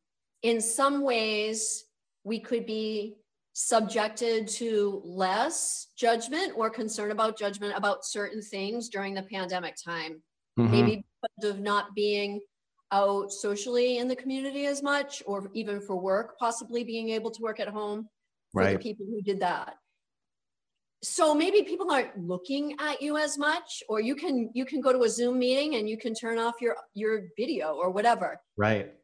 in 0.42 0.60
some 0.60 1.02
ways 1.02 1.84
we 2.24 2.40
could 2.40 2.66
be 2.66 3.16
subjected 3.54 4.48
to 4.48 5.02
less 5.04 5.88
judgment 5.96 6.54
or 6.56 6.70
concern 6.70 7.10
about 7.10 7.38
judgment 7.38 7.76
about 7.76 8.04
certain 8.04 8.40
things 8.40 8.88
during 8.88 9.14
the 9.14 9.22
pandemic 9.24 9.76
time. 9.84 10.22
Mhm, 10.58 10.70
maybe 10.70 11.04
because 11.22 11.50
of 11.50 11.60
not 11.60 11.94
being 11.94 12.40
out 12.90 13.30
socially 13.32 13.98
in 13.98 14.08
the 14.08 14.16
community 14.16 14.66
as 14.66 14.82
much 14.82 15.22
or 15.26 15.50
even 15.54 15.80
for 15.80 15.96
work 15.96 16.38
possibly 16.38 16.84
being 16.84 17.10
able 17.10 17.30
to 17.30 17.42
work 17.42 17.60
at 17.60 17.68
home 17.68 18.08
for 18.50 18.66
the 18.66 18.76
people 18.76 19.06
who 19.06 19.22
did 19.22 19.40
that. 19.40 19.76
So 21.04 21.34
maybe 21.34 21.62
people 21.64 21.90
aren't 21.90 22.16
looking 22.16 22.76
at 22.78 23.02
you 23.02 23.16
as 23.16 23.36
much 23.36 23.82
or 23.88 24.00
you 24.00 24.14
can 24.14 24.50
you 24.54 24.64
can 24.64 24.80
go 24.80 24.92
to 24.92 25.02
a 25.02 25.08
zoom 25.08 25.38
meeting 25.38 25.74
and 25.74 25.88
you 25.88 25.98
can 25.98 26.14
turn 26.14 26.38
off 26.38 26.60
your 26.60 26.76
your 26.94 27.28
video 27.36 27.74
or 27.74 27.90
whatever. 27.90 28.40
Right 28.56 28.94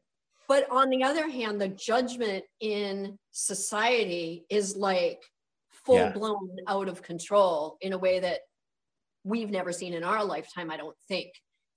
but 0.48 0.68
on 0.70 0.88
the 0.90 1.02
other 1.04 1.28
hand 1.28 1.60
the 1.60 1.68
judgment 1.68 2.44
in 2.60 3.16
society 3.30 4.44
is 4.50 4.76
like 4.76 5.22
full 5.70 5.96
Yeah. 5.96 6.10
blown 6.12 6.56
out 6.66 6.88
of 6.88 7.02
control 7.02 7.76
in 7.80 7.92
a 7.92 7.98
way 7.98 8.18
that 8.20 8.40
we've 9.24 9.50
never 9.50 9.72
seen 9.72 9.94
in 9.94 10.02
our 10.04 10.24
lifetime 10.24 10.70
i 10.70 10.76
don't 10.76 10.96
think 11.08 11.32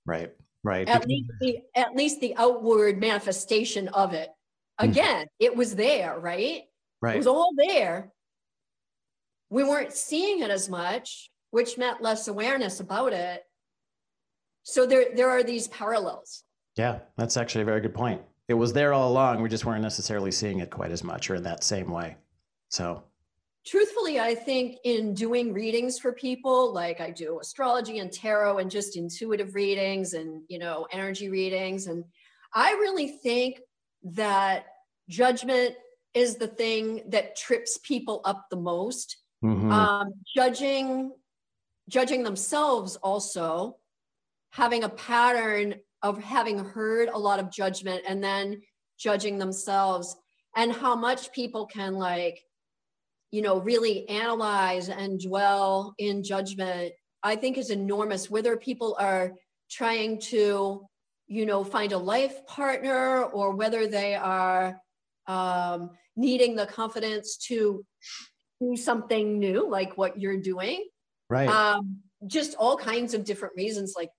right 0.06 0.32
right 0.64 0.88
at 0.88 1.02
Because- 1.06 1.08
least 1.08 1.30
the 1.40 1.58
at 1.74 1.94
least 1.94 2.20
the 2.20 2.34
outward 2.36 2.98
manifestation 2.98 3.88
of 3.88 4.12
it 4.14 4.30
Mhm. 4.80 4.90
again 4.90 5.26
it 5.38 5.54
was 5.54 5.74
there 5.76 6.18
right 6.18 6.64
Right. 7.00 7.14
it 7.16 7.18
was 7.18 7.26
all 7.26 7.52
there. 7.56 8.12
We 9.50 9.64
weren't 9.64 9.92
seeing 9.92 10.38
it 10.40 10.50
as 10.50 10.68
much, 10.68 11.30
which 11.50 11.76
meant 11.76 12.00
less 12.00 12.28
awareness 12.28 12.78
about 12.78 13.12
it. 13.12 13.42
So 14.62 14.86
there, 14.86 15.06
there 15.14 15.28
are 15.28 15.42
these 15.42 15.66
parallels. 15.68 16.44
yeah 16.76 17.00
that's 17.18 17.36
actually 17.36 17.62
a 17.62 17.64
very 17.66 17.80
good 17.80 17.92
point 17.94 18.22
it 18.52 18.58
was 18.58 18.72
there 18.72 18.92
all 18.92 19.10
along 19.10 19.40
we 19.40 19.48
just 19.48 19.64
weren't 19.64 19.82
necessarily 19.82 20.30
seeing 20.30 20.60
it 20.60 20.70
quite 20.70 20.90
as 20.92 21.02
much 21.02 21.30
or 21.30 21.36
in 21.36 21.42
that 21.42 21.64
same 21.64 21.90
way 21.90 22.16
so 22.68 23.02
Truthfully, 23.64 24.18
I 24.18 24.34
think 24.34 24.78
in 24.82 25.14
doing 25.14 25.52
readings 25.52 25.96
for 25.96 26.12
people, 26.12 26.72
like 26.72 27.00
I 27.00 27.10
do 27.10 27.38
astrology 27.40 28.00
and 28.00 28.10
tarot 28.10 28.58
and 28.58 28.68
just 28.68 28.96
intuitive 28.96 29.54
readings 29.54 30.14
and, 30.14 30.42
you 30.48 30.58
know, 30.58 30.88
energy 30.90 31.28
readings. 31.28 31.86
And 31.86 32.04
I 32.52 32.72
really 32.72 33.06
think 33.06 33.60
that 34.02 34.66
judgment 35.08 35.76
is 36.12 36.36
the 36.36 36.48
thing 36.48 37.02
that 37.10 37.36
trips 37.36 37.78
people 37.84 38.20
up 38.24 38.46
the 38.50 38.56
most. 38.56 39.16
mhm, 39.44 39.70
um, 39.72 40.12
judging 40.36 41.12
judging 41.88 42.22
themselves 42.22 42.96
also 42.96 43.76
having 44.50 44.84
a 44.84 44.88
pattern 44.88 45.74
of 46.02 46.22
having 46.22 46.58
heard 46.58 47.08
a 47.08 47.18
lot 47.18 47.38
of 47.38 47.50
judgment 47.50 48.02
and 48.08 48.22
then 48.22 48.60
judging 48.98 49.38
themselves 49.38 50.16
and 50.56 50.72
how 50.72 50.94
much 50.94 51.32
people 51.32 51.66
can 51.66 51.94
like 51.94 52.40
you 53.30 53.42
know 53.42 53.60
really 53.60 54.08
analyze 54.08 54.88
and 54.88 55.20
dwell 55.20 55.94
in 55.98 56.22
judgment 56.22 56.92
i 57.22 57.36
think 57.36 57.58
is 57.58 57.70
enormous. 57.70 58.30
Whether 58.30 58.56
people 58.56 58.96
are 58.98 59.32
trying 59.70 60.20
to 60.20 60.86
you 61.26 61.46
know 61.46 61.64
find 61.64 61.92
a 61.92 61.98
life 61.98 62.46
partner 62.46 63.24
or 63.24 63.54
whether 63.54 63.86
they 63.86 64.14
are 64.14 64.78
um, 65.26 65.90
needing 66.16 66.56
the 66.56 66.66
confidence 66.66 67.36
to 67.48 67.84
do 68.60 68.76
something 68.76 69.38
new 69.38 69.68
like 69.68 69.96
what 69.96 70.20
you're 70.20 70.40
doing. 70.40 70.84
Right. 71.30 71.48
Um, 71.48 71.98
just 72.26 72.54
all 72.56 72.76
kinds 72.76 73.14
of 73.14 73.24
different 73.24 73.54
reasons 73.56 73.94
like 73.96 74.10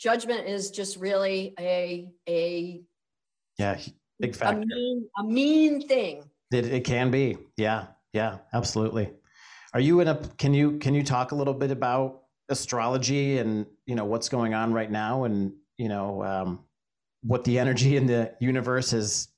judgment 0.00 0.46
is 0.48 0.70
just 0.70 0.96
really 0.96 1.54
a 1.58 2.08
a, 2.28 2.82
yeah 3.58 3.78
big 4.18 4.36
a 4.40 4.54
mean 4.54 5.08
a 5.18 5.24
mean 5.24 5.86
thing 5.86 6.24
it, 6.52 6.66
it 6.66 6.84
can 6.84 7.10
be 7.10 7.36
yeah 7.56 7.86
yeah 8.12 8.38
absolutely 8.54 9.12
are 9.72 9.80
you 9.80 10.00
in 10.00 10.08
a 10.08 10.16
can 10.38 10.52
you 10.52 10.78
can 10.78 10.94
you 10.94 11.02
talk 11.02 11.32
a 11.32 11.34
little 11.34 11.54
bit 11.54 11.70
about 11.70 12.22
astrology 12.50 13.38
and 13.38 13.64
you 13.86 13.94
know 13.94 14.04
what's 14.04 14.28
going 14.28 14.52
on 14.52 14.72
right 14.72 14.90
now, 14.90 15.24
and 15.24 15.52
you 15.78 15.88
know 15.88 16.22
um, 16.24 16.60
what 17.22 17.44
the 17.44 17.58
energy 17.58 17.96
in 17.96 18.06
the 18.06 18.34
universe 18.40 18.92
is 18.92 19.28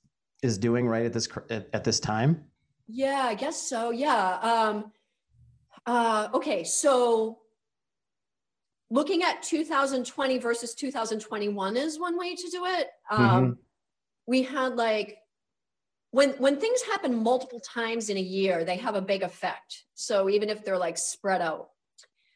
is 0.42 0.58
doing 0.58 0.88
right 0.88 1.06
at 1.06 1.12
this 1.12 1.28
at, 1.50 1.68
at 1.72 1.84
this 1.84 2.00
time? 2.00 2.44
Yeah, 2.88 3.22
I 3.24 3.34
guess 3.34 3.62
so. 3.62 3.90
Yeah. 3.90 4.38
Um, 4.38 4.92
uh, 5.86 6.28
okay, 6.34 6.64
so 6.64 7.38
looking 8.92 9.22
at 9.22 9.42
2020 9.42 10.36
versus 10.36 10.74
2021 10.74 11.78
is 11.78 11.98
one 11.98 12.18
way 12.18 12.36
to 12.36 12.50
do 12.50 12.66
it. 12.66 12.88
Um, 13.10 13.18
Mhm. 13.18 13.58
We 14.26 14.42
had 14.42 14.76
like 14.76 15.18
when 16.10 16.30
when 16.32 16.60
things 16.60 16.82
happen 16.82 17.22
multiple 17.22 17.58
times 17.58 18.10
in 18.10 18.18
a 18.18 18.20
year, 18.20 18.64
they 18.64 18.76
have 18.76 18.94
a 18.94 19.00
big 19.00 19.22
effect. 19.22 19.86
So 19.94 20.28
even 20.28 20.50
if 20.50 20.62
they're 20.62 20.78
like 20.78 20.98
spread 20.98 21.40
out. 21.40 21.70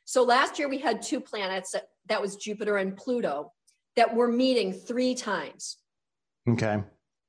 So 0.07 0.23
last 0.23 0.59
year 0.59 0.69
we 0.69 0.79
had 0.79 1.03
two 1.03 1.21
planets 1.21 1.73
that, 1.73 1.89
that 2.07 2.23
was 2.23 2.37
Jupiter 2.37 2.79
and 2.79 2.97
Pluto 2.97 3.53
that 3.97 4.15
were 4.15 4.29
meeting 4.29 4.73
three 4.73 5.15
times 5.15 5.77
Okay. 6.49 6.83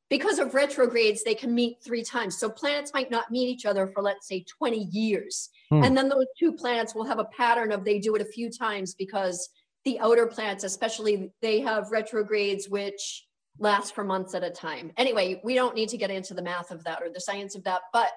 Because 0.10 0.40
of 0.40 0.54
retrogrades, 0.54 1.24
they 1.24 1.36
can 1.36 1.54
meet 1.54 1.78
three 1.84 2.04
times. 2.04 2.38
So 2.38 2.50
planets 2.50 2.92
might 2.94 3.12
not 3.12 3.30
meet 3.32 3.50
each 3.50 3.66
other 3.66 3.88
for, 3.88 4.02
let's 4.02 4.28
say, 4.28 4.46
20 4.58 4.88
years. 4.92 5.50
Hmm. 5.70 5.84
And 5.84 5.98
then 5.98 6.08
those 6.10 6.28
two 6.40 6.54
planets 6.54 6.96
will 6.96 7.06
have 7.06 7.20
a 7.20 7.26
pattern 7.26 7.72
of 7.72 7.84
they 7.84 8.00
do 8.00 8.16
it 8.16 8.22
a 8.22 8.26
few 8.26 8.50
times 8.50 8.94
because 8.94 9.50
the 9.84 10.00
outer 10.00 10.28
planets, 10.28 10.64
especially, 10.64 11.32
they 11.42 11.60
have 11.60 11.92
retrogrades 11.92 12.70
which 12.70 13.26
last 13.60 13.96
for 13.96 14.04
months 14.04 14.36
at 14.36 14.44
a 14.44 14.50
time. 14.50 14.92
Anyway, 14.98 15.42
we 15.44 15.56
don't 15.56 15.76
need 15.76 15.90
to 15.90 15.98
get 15.98 16.12
into 16.12 16.34
the 16.34 16.42
math 16.42 16.72
of 16.72 16.84
that 16.84 17.02
or 17.02 17.10
the 17.10 17.20
science 17.20 17.56
of 17.56 17.64
that. 17.64 17.82
But 17.92 18.12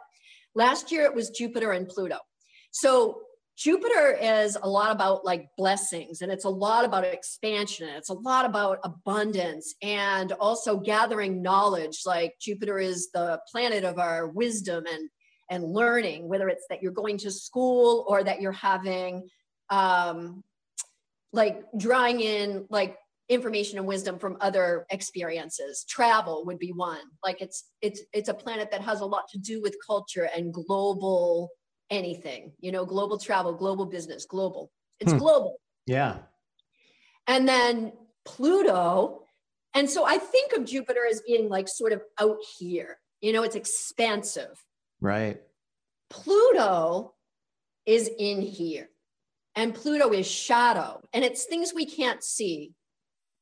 last 0.54 0.92
year 0.92 1.04
it 1.04 1.14
was 1.14 1.30
Jupiter 1.30 1.72
and 1.72 1.88
Pluto. 1.88 2.18
So 2.72 3.22
Jupiter 3.60 4.16
is 4.18 4.56
a 4.62 4.66
lot 4.66 4.90
about 4.90 5.22
like 5.22 5.50
blessings 5.58 6.22
and 6.22 6.32
it's 6.32 6.46
a 6.46 6.48
lot 6.48 6.86
about 6.86 7.04
expansion. 7.04 7.88
and 7.88 7.98
It's 7.98 8.08
a 8.08 8.14
lot 8.14 8.46
about 8.46 8.78
abundance 8.84 9.74
and 9.82 10.32
also 10.32 10.78
gathering 10.78 11.42
knowledge. 11.42 12.00
Like 12.06 12.36
Jupiter 12.40 12.78
is 12.78 13.10
the 13.12 13.38
planet 13.52 13.84
of 13.84 13.98
our 13.98 14.28
wisdom 14.28 14.84
and 14.90 15.10
and 15.50 15.64
learning, 15.64 16.26
whether 16.26 16.48
it's 16.48 16.64
that 16.70 16.80
you're 16.80 16.92
going 16.92 17.18
to 17.18 17.30
school 17.30 18.06
or 18.08 18.24
that 18.24 18.40
you're 18.40 18.52
having 18.52 19.28
um, 19.68 20.42
like 21.32 21.64
drawing 21.76 22.20
in 22.20 22.66
like 22.70 22.96
information 23.28 23.76
and 23.76 23.86
wisdom 23.86 24.18
from 24.18 24.38
other 24.40 24.86
experiences. 24.90 25.84
Travel 25.86 26.46
would 26.46 26.58
be 26.58 26.72
one. 26.72 27.02
Like 27.22 27.42
it's 27.42 27.66
it's 27.82 28.00
it's 28.14 28.30
a 28.30 28.34
planet 28.34 28.70
that 28.70 28.80
has 28.80 29.00
a 29.00 29.06
lot 29.06 29.28
to 29.32 29.38
do 29.38 29.60
with 29.60 29.76
culture 29.86 30.30
and 30.34 30.54
global 30.54 31.50
anything, 31.90 32.52
you 32.60 32.72
know, 32.72 32.84
global 32.84 33.18
travel, 33.18 33.52
global 33.52 33.86
business, 33.86 34.24
global. 34.24 34.70
It's 35.00 35.12
Hmm. 35.12 35.18
global. 35.18 35.60
Yeah. 35.86 36.18
And 37.26 37.48
then 37.48 37.92
Pluto. 38.24 39.24
And 39.74 39.88
so 39.88 40.04
I 40.04 40.18
think 40.18 40.52
of 40.52 40.64
Jupiter 40.64 41.06
as 41.10 41.20
being 41.26 41.48
like 41.48 41.68
sort 41.68 41.92
of 41.92 42.02
out 42.18 42.38
here, 42.58 42.98
you 43.20 43.32
know, 43.32 43.42
it's 43.42 43.56
expansive. 43.56 44.64
Right. 45.00 45.40
Pluto 46.10 47.14
is 47.86 48.10
in 48.18 48.42
here, 48.42 48.90
and 49.54 49.74
Pluto 49.74 50.12
is 50.12 50.26
shadow, 50.26 51.00
and 51.12 51.24
it's 51.24 51.44
things 51.44 51.72
we 51.72 51.86
can't 51.86 52.22
see. 52.22 52.74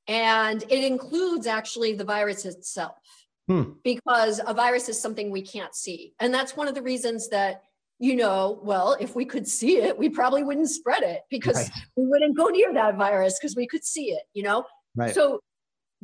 And 0.07 0.63
it 0.63 0.85
includes 0.85 1.47
actually 1.47 1.95
the 1.95 2.05
virus 2.05 2.45
itself, 2.45 2.99
Hmm. 3.47 3.73
because 3.83 4.41
a 4.47 4.53
virus 4.55 4.89
is 4.89 5.01
something 5.01 5.31
we 5.31 5.43
can't 5.43 5.75
see. 5.75 6.15
And 6.21 6.33
that's 6.33 6.57
one 6.57 6.69
of 6.69 6.75
the 6.75 6.83
reasons 6.83 7.29
that, 7.31 7.63
you 7.99 8.15
know, 8.17 8.61
well, 8.63 8.97
if 9.01 9.15
we 9.17 9.25
could 9.25 9.47
see 9.49 9.79
it, 9.79 9.99
we 9.99 10.09
probably 10.09 10.43
wouldn't 10.45 10.71
spread 10.71 11.03
it 11.03 11.23
because 11.31 11.57
Right. 11.57 11.71
we 11.97 12.07
wouldn't 12.07 12.37
go 12.37 12.47
near 12.47 12.73
that 12.73 12.97
virus 12.97 13.37
because 13.41 13.57
we 13.57 13.67
could 13.67 13.85
see 13.85 14.13
it, 14.13 14.23
you 14.35 14.43
know? 14.43 14.65
Right. 14.95 15.15
So 15.15 15.41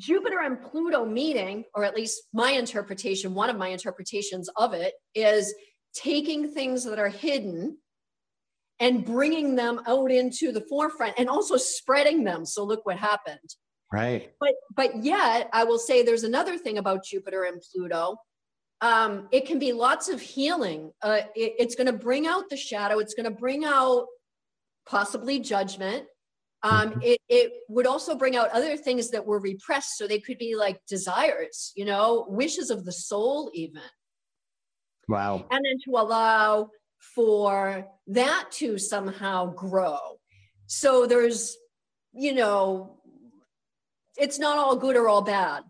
Jupiter 0.00 0.40
and 0.40 0.60
Pluto 0.60 1.04
meeting, 1.04 1.64
or 1.74 1.84
at 1.84 1.94
least 1.94 2.22
my 2.32 2.50
interpretation, 2.50 3.32
one 3.34 3.48
of 3.48 3.56
my 3.56 3.68
interpretations 3.68 4.48
of 4.56 4.74
it 4.74 4.94
is 5.14 5.54
taking 5.94 6.52
things 6.52 6.82
that 6.84 6.98
are 6.98 7.08
hidden 7.08 7.78
and 8.80 9.04
bringing 9.04 9.54
them 9.54 9.80
out 9.86 10.10
into 10.10 10.50
the 10.50 10.62
forefront 10.62 11.14
and 11.16 11.28
also 11.28 11.56
spreading 11.56 12.24
them. 12.24 12.44
So 12.44 12.64
look 12.64 12.84
what 12.84 12.98
happened. 12.98 13.54
right. 13.92 14.32
But 14.40 14.54
but 14.74 15.04
yet, 15.04 15.48
I 15.52 15.62
will 15.62 15.78
say 15.78 16.02
there's 16.02 16.24
another 16.24 16.58
thing 16.58 16.78
about 16.78 17.04
Jupiter 17.04 17.44
and 17.44 17.62
Pluto. 17.72 18.16
Um, 18.84 19.28
it 19.32 19.46
can 19.46 19.58
be 19.58 19.72
lots 19.72 20.10
of 20.10 20.20
healing. 20.20 20.92
Uh, 21.00 21.22
it- 21.34 21.54
it's 21.58 21.74
going 21.74 21.86
to 21.86 21.92
bring 22.08 22.26
out 22.26 22.50
the 22.50 22.56
shadow. 22.56 22.98
It's 22.98 23.14
going 23.14 23.24
to 23.24 23.30
bring 23.46 23.64
out 23.64 24.08
possibly 24.84 25.38
judgment. 25.40 26.06
Um, 26.62 27.00
it, 27.02 27.18
it 27.30 27.52
would 27.70 27.86
also 27.86 28.14
bring 28.14 28.36
out 28.36 28.50
other 28.50 28.76
things 28.76 29.10
that 29.10 29.24
were 29.24 29.38
repressed. 29.38 29.96
So 29.96 30.06
they 30.06 30.18
could 30.20 30.36
be 30.36 30.54
like 30.54 30.84
desires, 30.86 31.72
you 31.76 31.86
know, 31.86 32.26
wishes 32.28 32.68
of 32.70 32.84
the 32.84 32.92
soul, 32.92 33.50
even 33.54 33.80
Wow. 35.08 35.46
and 35.50 35.64
then 35.64 35.78
to 35.86 35.90
allow 36.02 36.70
for 37.14 37.86
that 38.08 38.50
to 38.52 38.76
somehow 38.78 39.46
grow. 39.46 39.98
So 40.66 41.06
there's, 41.06 41.56
you 42.12 42.34
know, 42.34 42.98
it's 44.16 44.38
not 44.38 44.58
all 44.58 44.76
good 44.76 44.96
or 44.96 45.08
all 45.08 45.22
bad, 45.22 45.64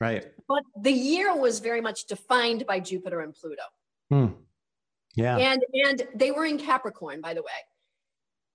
Right. 0.00 0.26
but 0.46 0.62
the 0.80 0.92
year 0.92 1.34
was 1.36 1.60
very 1.60 1.80
much 1.80 2.04
defined 2.06 2.66
by 2.66 2.80
Jupiter 2.80 3.20
and 3.20 3.34
Pluto. 3.34 3.62
Hmm. 4.10 4.26
Yeah. 5.14 5.38
And 5.38 5.64
and 5.72 6.06
they 6.14 6.30
were 6.30 6.44
in 6.44 6.58
Capricorn, 6.58 7.20
by 7.22 7.32
the 7.34 7.42
way. 7.42 7.60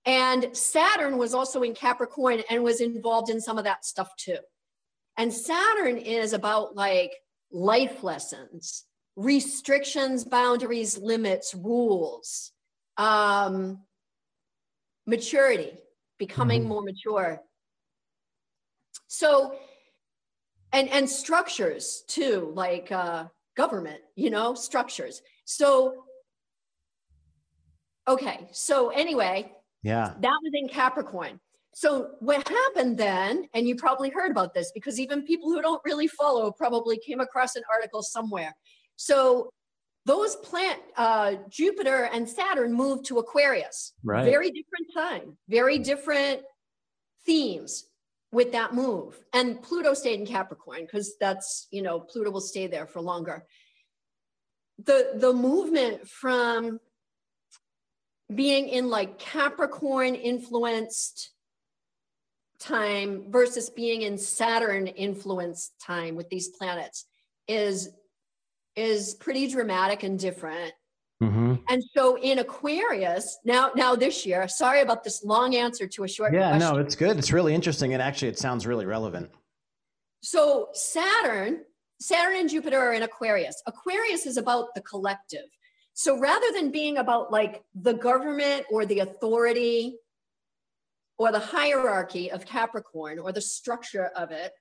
And 0.04 0.56
Saturn 0.56 1.18
was 1.18 1.34
also 1.34 1.62
in 1.62 1.74
Capricorn 1.74 2.42
and 2.48 2.62
was 2.62 2.80
involved 2.80 3.28
in 3.30 3.40
some 3.40 3.58
of 3.58 3.64
that 3.64 3.84
stuff 3.84 4.14
too. 4.16 4.38
And 5.16 5.32
Saturn 5.32 5.98
is 5.98 6.32
about 6.32 6.76
like 6.76 7.12
life 7.50 8.02
lessons, 8.04 8.84
restrictions, 9.16 10.24
boundaries, 10.24 10.96
limits, 10.98 11.54
rules, 11.54 12.52
um, 12.96 13.82
maturity, 15.06 15.76
becoming 16.18 16.62
Mhm. 16.64 16.68
more 16.68 16.82
mature. 16.82 17.42
So, 19.08 19.58
and 20.72 20.88
and 20.88 21.08
structures 21.08 22.04
too, 22.08 22.52
like 22.54 22.90
uh, 22.90 23.26
government, 23.56 24.00
you 24.16 24.30
know, 24.30 24.54
structures. 24.54 25.22
So, 25.44 26.04
okay. 28.08 28.48
So 28.52 28.88
anyway, 28.90 29.52
Yeah. 29.82 30.14
that 30.20 30.38
was 30.42 30.52
in 30.54 30.68
Capricorn. 30.68 31.40
So 31.74 32.10
what 32.20 32.46
happened 32.48 32.98
then, 32.98 33.48
and 33.54 33.66
you 33.66 33.76
probably 33.76 34.10
heard 34.10 34.30
about 34.30 34.52
this 34.52 34.72
because 34.72 35.00
even 35.00 35.22
people 35.22 35.50
who 35.50 35.62
don't 35.62 35.80
really 35.84 36.06
follow 36.06 36.50
probably 36.52 36.98
came 36.98 37.20
across 37.20 37.56
an 37.56 37.62
article 37.72 38.02
somewhere. 38.02 38.54
So 38.96 39.50
those 40.04 40.36
plant 40.36 40.80
uh, 40.96 41.34
Jupiter 41.48 42.10
and 42.12 42.28
Saturn 42.28 42.72
moved 42.74 43.06
to 43.06 43.18
Aquarius. 43.18 43.92
Right. 44.04 44.24
Very 44.24 44.50
different 44.50 44.88
time, 44.94 45.36
very 45.48 45.78
different 45.78 46.42
themes 47.24 47.84
with 48.32 48.52
that 48.52 48.74
move. 48.74 49.22
And 49.32 49.62
Pluto 49.62 49.94
stayed 49.94 50.18
in 50.18 50.26
Capricorn 50.26 50.80
because 50.80 51.14
that's, 51.20 51.68
you 51.70 51.82
know, 51.82 52.00
Pluto 52.00 52.30
will 52.30 52.40
stay 52.40 52.66
there 52.66 52.86
for 52.86 53.00
longer. 53.00 53.44
The 54.84 55.12
the 55.14 55.32
movement 55.32 56.08
from 56.08 56.80
being 58.34 58.68
in 58.68 58.88
like 58.88 59.18
Capricorn 59.18 60.14
influenced 60.14 61.30
time 62.58 63.30
versus 63.30 63.68
being 63.68 64.02
in 64.02 64.16
Saturn 64.16 64.86
influenced 64.86 65.74
time 65.84 66.14
with 66.14 66.28
these 66.30 66.48
planets 66.48 67.06
is 67.46 67.90
is 68.74 69.14
pretty 69.14 69.48
dramatic 69.48 70.02
and 70.02 70.18
different. 70.18 70.72
Hmm 71.22 71.54
And 71.68 71.82
so 71.94 72.18
in 72.18 72.40
Aquarius, 72.40 73.38
now 73.44 73.70
now 73.76 73.94
this 73.94 74.26
year, 74.26 74.48
sorry 74.48 74.80
about 74.80 75.04
this 75.04 75.22
long 75.24 75.54
answer 75.54 75.86
to 75.86 76.04
a 76.04 76.08
short 76.08 76.30
question. 76.30 76.40
Yeah. 76.40 76.56
question. 76.56 76.76
No, 76.76 76.80
it's 76.80 76.96
good. 76.96 77.16
It's 77.18 77.32
really 77.32 77.54
interesting, 77.54 77.92
and 77.92 78.02
actually, 78.02 78.28
it 78.28 78.38
sounds 78.38 78.66
really 78.66 78.86
relevant. 78.86 79.30
So 80.22 80.68
Saturn, 80.72 81.60
Saturn 82.00 82.36
and 82.36 82.50
Jupiter 82.50 82.78
are 82.78 82.92
in 82.92 83.02
Aquarius. 83.02 83.62
Aquarius 83.66 84.26
is 84.26 84.36
about 84.36 84.74
the 84.74 84.80
collective. 84.82 85.46
So 85.94 86.18
rather 86.18 86.46
than 86.54 86.70
being 86.70 86.98
about 86.98 87.30
like 87.30 87.62
the 87.74 87.94
government 87.94 88.64
or 88.70 88.86
the 88.86 89.00
authority 89.00 89.98
or 91.18 91.30
the 91.30 91.38
hierarchy 91.38 92.30
of 92.30 92.46
Capricorn 92.46 93.18
or 93.18 93.30
the 93.30 93.40
structure 93.40 94.06
of 94.16 94.30
it, 94.30 94.52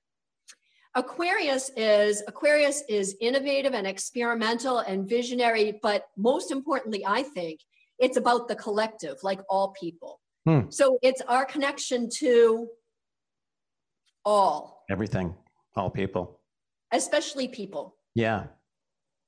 Aquarius 0.96 1.72
is 1.78 2.22
Aquarius 2.28 2.84
is 2.90 3.16
innovative 3.22 3.74
and 3.74 3.88
experimental 3.88 4.80
and 4.80 5.08
visionary, 5.08 5.80
but 5.82 6.08
most 6.18 6.52
importantly, 6.52 7.06
I 7.06 7.24
think 7.24 7.62
it's 7.98 8.18
about 8.18 8.48
the 8.48 8.56
collective, 8.56 9.18
like 9.24 9.40
all 9.50 9.74
people. 9.80 10.20
Hmm. 10.46 10.70
So 10.70 10.98
it's 11.02 11.22
our 11.22 11.46
connection 11.46 12.10
to 12.18 12.68
all, 14.26 14.84
Everything, 14.90 15.34
all 15.76 15.90
people. 15.90 16.40
especially 16.92 17.48
people. 17.48 17.96
Yeah. 18.16 18.46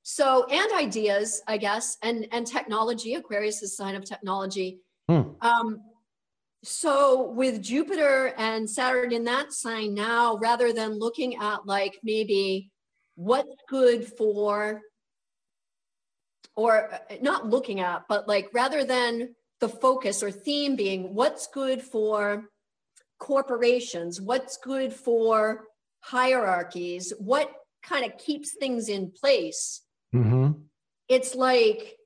So 0.01 0.45
and 0.51 0.73
ideas, 0.73 1.41
I 1.47 1.57
guess, 1.57 1.97
and 2.01 2.27
and 2.33 2.45
technology. 2.45 3.13
Aquarius 3.13 3.61
is 3.61 3.71
a 3.71 3.75
sign 3.75 3.95
of 3.95 4.03
technology. 4.03 4.81
Hmm. 5.07 5.21
Um, 5.41 5.81
so 6.63 7.29
with 7.31 7.61
Jupiter 7.61 8.33
and 8.37 8.69
Saturn 8.69 9.11
in 9.11 9.25
that 9.25 9.51
sign 9.53 9.93
now, 9.93 10.37
rather 10.37 10.71
than 10.71 10.97
looking 10.97 11.35
at 11.35 11.65
like 11.65 11.99
maybe 12.03 12.71
what's 13.15 13.55
good 13.69 14.07
for, 14.17 14.81
or 16.55 16.93
uh, 16.93 17.15
not 17.21 17.49
looking 17.49 17.81
at, 17.81 18.03
but 18.07 18.27
like 18.27 18.49
rather 18.53 18.85
than 18.85 19.35
the 19.59 19.69
focus 19.69 20.23
or 20.23 20.31
theme 20.31 20.75
being 20.75 21.13
what's 21.13 21.47
good 21.47 21.81
for 21.81 22.45
corporations, 23.19 24.21
what's 24.21 24.57
good 24.57 24.93
for 24.93 25.65
hierarchies, 26.01 27.13
what 27.19 27.51
kind 27.83 28.05
of 28.05 28.17
keeps 28.17 28.55
things 28.55 28.89
in 28.89 29.11
place. 29.11 29.81
Mm-hmm. 30.15 30.51
It's 31.09 31.35
like, 31.35 31.97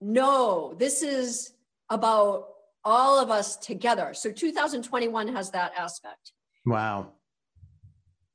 no, 0.00 0.74
this 0.78 1.02
is 1.02 1.52
about 1.90 2.48
all 2.86 3.18
of 3.18 3.30
us 3.30 3.56
together. 3.56 4.14
So 4.14 4.30
2021 4.30 5.28
has 5.34 5.50
that 5.50 5.72
aspect. 5.76 6.32
Wow. 6.64 7.14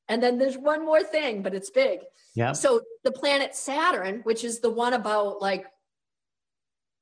And 0.09 0.21
then 0.21 0.37
there's 0.37 0.57
one 0.57 0.85
more 0.85 1.01
thing, 1.01 1.41
but 1.41 1.55
it's 1.55 1.69
big. 1.69 2.01
Yeah. 2.35 2.51
So 2.51 2.81
the 3.05 3.13
planet 3.13 3.55
Saturn, 3.55 4.19
which 4.23 4.43
is 4.43 4.59
the 4.59 4.69
one 4.69 4.93
about 4.93 5.41
like 5.41 5.65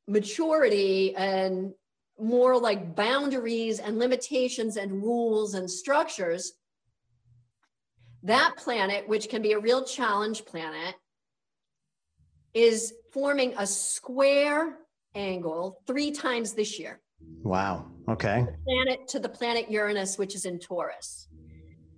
maturity 0.07 1.15
and 1.15 1.73
more 2.19 2.59
like 2.59 2.95
boundaries 2.95 3.79
and 3.79 3.97
limitations 3.97 4.77
and 4.77 5.01
rules 5.01 5.55
and 5.55 5.69
structures, 5.69 6.53
that 8.23 8.57
planet, 8.57 9.09
which 9.09 9.27
can 9.27 9.41
be 9.41 9.53
a 9.53 9.59
real 9.59 9.83
challenge 9.83 10.45
planet, 10.45 10.93
is 12.53 12.93
forming 13.11 13.55
a 13.57 13.65
square 13.65 14.77
angle 15.15 15.81
three 15.87 16.11
times 16.11 16.53
this 16.53 16.77
year. 16.77 16.99
Wow. 17.43 17.91
Okay. 18.07 18.45
Planet 18.65 19.07
to 19.09 19.19
the 19.19 19.29
planet 19.29 19.69
Uranus, 19.69 20.17
which 20.17 20.35
is 20.35 20.45
in 20.45 20.59
Taurus. 20.59 21.27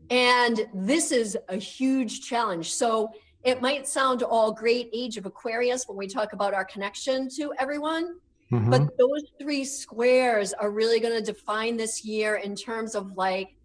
And 0.09 0.67
this 0.73 1.11
is 1.11 1.37
a 1.49 1.55
huge 1.55 2.21
challenge. 2.21 2.73
So 2.73 3.09
it 3.43 3.61
might 3.61 3.87
sound 3.87 4.23
all 4.23 4.51
great 4.51 4.89
age 4.93 5.17
of 5.17 5.25
Aquarius 5.25 5.87
when 5.87 5.97
we 5.97 6.07
talk 6.07 6.33
about 6.33 6.53
our 6.53 6.65
connection 6.65 7.29
to 7.37 7.53
everyone, 7.59 8.19
Mhm. 8.51 8.69
but 8.69 8.97
those 8.97 9.23
three 9.39 9.63
squares 9.63 10.53
are 10.53 10.69
really 10.69 10.99
going 10.99 11.13
to 11.13 11.21
define 11.21 11.77
this 11.77 12.03
year 12.03 12.35
in 12.35 12.55
terms 12.55 12.93
of 12.93 13.13
like, 13.15 13.55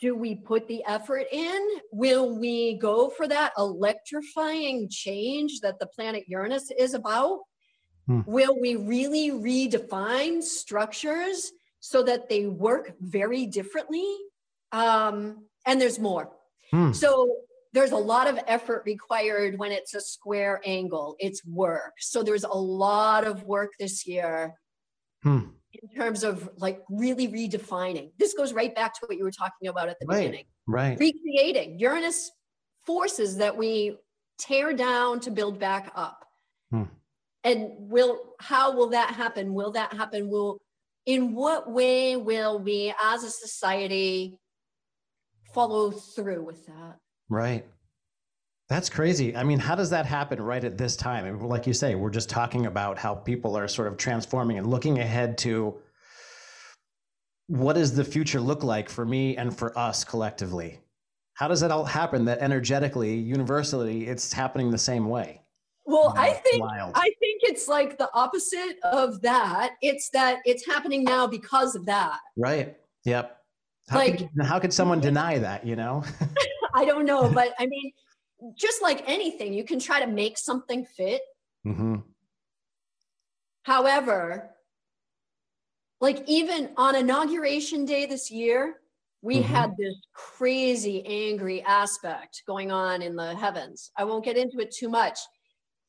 do 0.00 0.16
we 0.16 0.34
put 0.34 0.66
the 0.66 0.84
effort 0.84 1.26
in? 1.30 1.68
Will 1.92 2.36
we 2.36 2.74
go 2.74 3.08
for 3.08 3.28
that 3.28 3.52
electrifying 3.56 4.88
change 4.88 5.60
that 5.60 5.78
the 5.78 5.86
planet 5.86 6.24
Uranus 6.26 6.72
is 6.72 6.94
about? 6.94 7.38
Hmm. 8.12 8.30
Will 8.30 8.60
we 8.60 8.76
really 8.76 9.30
redefine 9.30 10.42
structures 10.42 11.52
so 11.80 12.02
that 12.02 12.28
they 12.28 12.46
work 12.46 12.92
very 13.00 13.46
differently? 13.46 14.06
Um, 14.72 15.46
and 15.66 15.80
there's 15.80 15.98
more. 15.98 16.30
Hmm. 16.70 16.92
So 16.92 17.36
there's 17.72 17.92
a 17.92 17.96
lot 17.96 18.28
of 18.28 18.38
effort 18.46 18.82
required 18.84 19.58
when 19.58 19.72
it's 19.72 19.94
a 19.94 20.00
square 20.00 20.60
angle. 20.64 21.16
It's 21.18 21.44
work. 21.46 21.92
So 21.98 22.22
there's 22.22 22.44
a 22.44 22.48
lot 22.52 23.26
of 23.26 23.44
work 23.44 23.72
this 23.78 24.06
year 24.06 24.54
Hmm. 25.22 25.50
in 25.72 25.88
terms 25.96 26.24
of 26.24 26.50
like 26.56 26.82
really 26.90 27.28
redefining. 27.28 28.12
This 28.18 28.34
goes 28.34 28.52
right 28.52 28.74
back 28.74 28.92
to 28.94 29.00
what 29.06 29.16
you 29.16 29.24
were 29.24 29.30
talking 29.30 29.68
about 29.68 29.88
at 29.88 29.98
the 30.00 30.06
Right. 30.06 30.18
beginning. 30.26 30.46
Right. 30.66 30.98
Recreating. 30.98 31.78
Uranus 31.78 32.30
forces 32.84 33.36
that 33.36 33.56
we 33.56 33.96
tear 34.38 34.72
down 34.74 35.20
to 35.20 35.30
build 35.30 35.58
back 35.58 35.92
up. 35.94 36.26
Hmm. 36.70 36.84
And 37.44 37.70
will 37.78 38.34
how 38.38 38.76
will 38.76 38.90
that 38.90 39.10
happen? 39.10 39.54
Will 39.54 39.72
that 39.72 39.92
happen? 39.92 40.28
Will 40.28 40.58
in 41.06 41.34
what 41.34 41.70
way 41.70 42.16
will 42.16 42.58
we 42.58 42.94
as 43.02 43.24
a 43.24 43.30
society 43.30 44.38
follow 45.52 45.90
through 45.90 46.44
with 46.44 46.66
that? 46.66 46.98
Right. 47.28 47.66
That's 48.68 48.88
crazy. 48.88 49.36
I 49.36 49.42
mean, 49.42 49.58
how 49.58 49.74
does 49.74 49.90
that 49.90 50.06
happen 50.06 50.40
right 50.40 50.64
at 50.64 50.78
this 50.78 50.96
time? 50.96 51.40
Like 51.40 51.66
you 51.66 51.74
say, 51.74 51.94
we're 51.94 52.10
just 52.10 52.30
talking 52.30 52.66
about 52.66 52.96
how 52.96 53.14
people 53.14 53.56
are 53.56 53.68
sort 53.68 53.88
of 53.88 53.96
transforming 53.96 54.56
and 54.58 54.66
looking 54.66 54.98
ahead 54.98 55.36
to 55.38 55.74
what 57.48 57.74
does 57.74 57.94
the 57.94 58.04
future 58.04 58.40
look 58.40 58.62
like 58.62 58.88
for 58.88 59.04
me 59.04 59.36
and 59.36 59.54
for 59.54 59.76
us 59.78 60.04
collectively? 60.04 60.80
How 61.34 61.48
does 61.48 61.60
that 61.60 61.70
all 61.70 61.84
happen 61.84 62.24
that 62.26 62.38
energetically, 62.38 63.14
universally, 63.14 64.06
it's 64.06 64.32
happening 64.32 64.70
the 64.70 64.78
same 64.78 65.08
way? 65.08 65.42
Well, 65.84 66.14
I 66.16 66.32
think 66.32 66.62
Wild. 66.62 66.92
I 66.94 67.10
think 67.18 67.40
it's 67.42 67.66
like 67.68 67.98
the 67.98 68.08
opposite 68.14 68.76
of 68.84 69.20
that. 69.22 69.72
It's 69.82 70.08
that 70.10 70.38
it's 70.44 70.64
happening 70.64 71.02
now 71.04 71.26
because 71.26 71.74
of 71.74 71.84
that. 71.86 72.18
Right. 72.36 72.76
Yep. 73.04 73.36
How, 73.88 73.98
Like- 73.98 74.18
could, 74.18 74.28
how 74.42 74.58
could 74.60 74.72
someone 74.72 75.00
deny 75.10 75.38
that, 75.38 75.66
you 75.66 75.74
know? 75.76 76.04
I 76.74 76.84
don't 76.84 77.04
know, 77.04 77.28
but 77.28 77.52
I 77.58 77.66
mean, 77.72 77.92
just 78.56 78.80
like 78.82 79.02
anything, 79.08 79.52
you 79.52 79.64
can 79.64 79.78
try 79.78 80.00
to 80.00 80.06
make 80.06 80.38
something 80.38 80.84
fit. 80.84 81.20
hmm 81.64 81.96
However, 83.64 84.50
like 86.00 86.24
even 86.26 86.70
on 86.76 86.96
inauguration 86.96 87.84
day 87.84 88.06
this 88.06 88.30
year, 88.30 88.76
we 89.20 89.38
Mhm. 89.38 89.42
had 89.44 89.76
this 89.76 89.94
crazy 90.12 91.04
angry 91.06 91.62
aspect 91.62 92.42
going 92.46 92.72
on 92.72 93.02
in 93.02 93.14
the 93.14 93.36
heavens. 93.36 93.92
I 93.96 94.02
won't 94.04 94.24
get 94.24 94.36
into 94.36 94.58
it 94.58 94.72
too 94.72 94.88
much, 94.88 95.18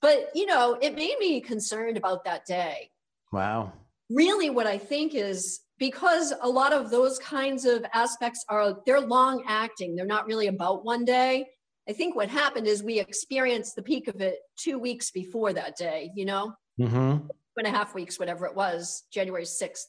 but 0.04 0.30
you 0.36 0.46
know, 0.46 0.78
it 0.82 0.94
made 0.96 1.16
me 1.18 1.40
concerned 1.42 1.98
about 1.98 2.26
that 2.26 2.46
day. 2.46 2.92
Wow. 3.32 3.72
Really, 4.10 4.50
what 4.52 4.68
I 4.68 4.78
think 4.78 5.16
is 5.16 5.62
because 5.80 6.34
a 6.42 6.48
lot 6.50 6.74
of 6.74 6.92
those 6.92 7.18
kinds 7.18 7.66
of 7.66 7.84
aspects 7.94 8.46
are 8.50 8.78
they're 8.86 9.02
long 9.02 9.44
acting, 9.48 9.96
they're 9.96 10.06
not 10.06 10.28
really 10.28 10.48
about 10.48 10.86
one 10.86 11.06
day. 11.06 11.48
I 11.90 11.94
think 11.94 12.16
what 12.16 12.30
happened 12.30 12.68
is 12.68 12.84
we 12.84 13.00
experienced 13.00 13.76
the 13.76 13.82
peak 13.82 14.08
of 14.08 14.22
it 14.22 14.40
two 14.58 14.78
weeks 14.78 15.10
before 15.10 15.52
that 15.54 15.76
day, 15.78 16.12
you 16.16 16.26
know? 16.26 16.54
hmm 16.78 17.18
two 17.56 17.60
and 17.60 17.68
a 17.68 17.78
half 17.80 17.94
weeks, 17.94 18.18
whatever 18.18 18.48
it 18.48 18.56
was, 18.56 19.04
January 19.12 19.44
6th, 19.46 19.86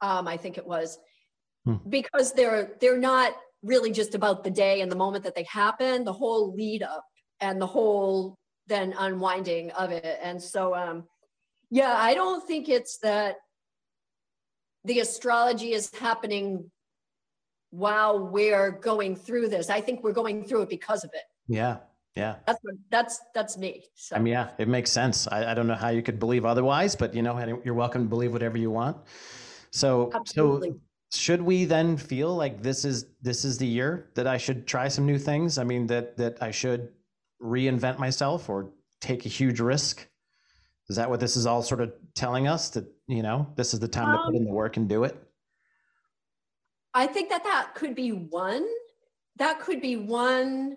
um, 0.00 0.26
I 0.26 0.36
think 0.36 0.58
it 0.58 0.66
was, 0.66 0.98
Hmm. 1.64 1.76
because 1.88 2.32
they're 2.32 2.76
they're 2.80 2.98
not 2.98 3.34
really 3.62 3.92
just 3.92 4.14
about 4.14 4.44
the 4.44 4.50
day 4.50 4.80
and 4.82 4.90
the 4.90 4.96
moment 4.96 5.24
that 5.24 5.34
they 5.34 5.44
happen, 5.44 6.04
the 6.04 6.12
whole 6.12 6.54
lead 6.54 6.82
up 6.82 7.04
and 7.40 7.60
the 7.60 7.66
whole 7.66 8.37
then 8.68 8.94
unwinding 8.98 9.70
of 9.72 9.90
it. 9.90 10.18
And 10.22 10.40
so 10.40 10.74
um 10.74 11.04
yeah, 11.70 11.96
I 11.98 12.14
don't 12.14 12.46
think 12.46 12.68
it's 12.68 12.98
that 12.98 13.36
the 14.84 15.00
astrology 15.00 15.72
is 15.72 15.94
happening 15.94 16.70
while 17.70 18.18
we're 18.18 18.70
going 18.70 19.14
through 19.16 19.48
this. 19.48 19.68
I 19.68 19.80
think 19.80 20.02
we're 20.02 20.12
going 20.12 20.44
through 20.44 20.62
it 20.62 20.70
because 20.70 21.04
of 21.04 21.10
it. 21.12 21.24
Yeah. 21.46 21.78
Yeah. 22.16 22.36
That's 22.46 22.58
what, 22.62 22.74
that's 22.90 23.20
that's 23.34 23.56
me. 23.56 23.84
So 23.94 24.16
I 24.16 24.18
mean, 24.18 24.32
yeah, 24.32 24.48
it 24.58 24.66
makes 24.66 24.90
sense. 24.90 25.28
I, 25.28 25.52
I 25.52 25.54
don't 25.54 25.68
know 25.68 25.74
how 25.74 25.90
you 25.90 26.02
could 26.02 26.18
believe 26.18 26.44
otherwise, 26.44 26.96
but 26.96 27.14
you 27.14 27.22
know, 27.22 27.60
you're 27.64 27.74
welcome 27.74 28.02
to 28.04 28.08
believe 28.08 28.32
whatever 28.32 28.58
you 28.58 28.70
want. 28.70 28.96
So, 29.70 30.10
Absolutely. 30.14 30.70
so 30.70 30.80
should 31.12 31.40
we 31.40 31.64
then 31.64 31.96
feel 31.96 32.34
like 32.34 32.62
this 32.62 32.84
is 32.84 33.06
this 33.22 33.44
is 33.44 33.58
the 33.58 33.66
year 33.66 34.10
that 34.14 34.26
I 34.26 34.36
should 34.36 34.66
try 34.66 34.88
some 34.88 35.06
new 35.06 35.18
things? 35.18 35.58
I 35.58 35.64
mean, 35.64 35.86
that 35.88 36.16
that 36.16 36.42
I 36.42 36.50
should 36.50 36.88
reinvent 37.42 37.98
myself 37.98 38.48
or 38.48 38.70
take 39.00 39.26
a 39.26 39.28
huge 39.28 39.60
risk. 39.60 40.06
Is 40.88 40.96
that 40.96 41.10
what 41.10 41.20
this 41.20 41.36
is 41.36 41.46
all 41.46 41.62
sort 41.62 41.80
of 41.80 41.92
telling 42.14 42.48
us? 42.48 42.70
That 42.70 42.86
you 43.06 43.22
know, 43.22 43.52
this 43.56 43.74
is 43.74 43.80
the 43.80 43.88
time 43.88 44.16
to 44.16 44.22
put 44.24 44.34
in 44.34 44.44
the 44.44 44.52
work 44.52 44.76
and 44.76 44.88
do 44.88 45.04
it. 45.04 45.16
I 46.94 47.06
think 47.06 47.28
that 47.30 47.44
that 47.44 47.74
could 47.74 47.94
be 47.94 48.10
one. 48.10 48.66
That 49.36 49.60
could 49.60 49.80
be 49.80 49.96
one 49.96 50.76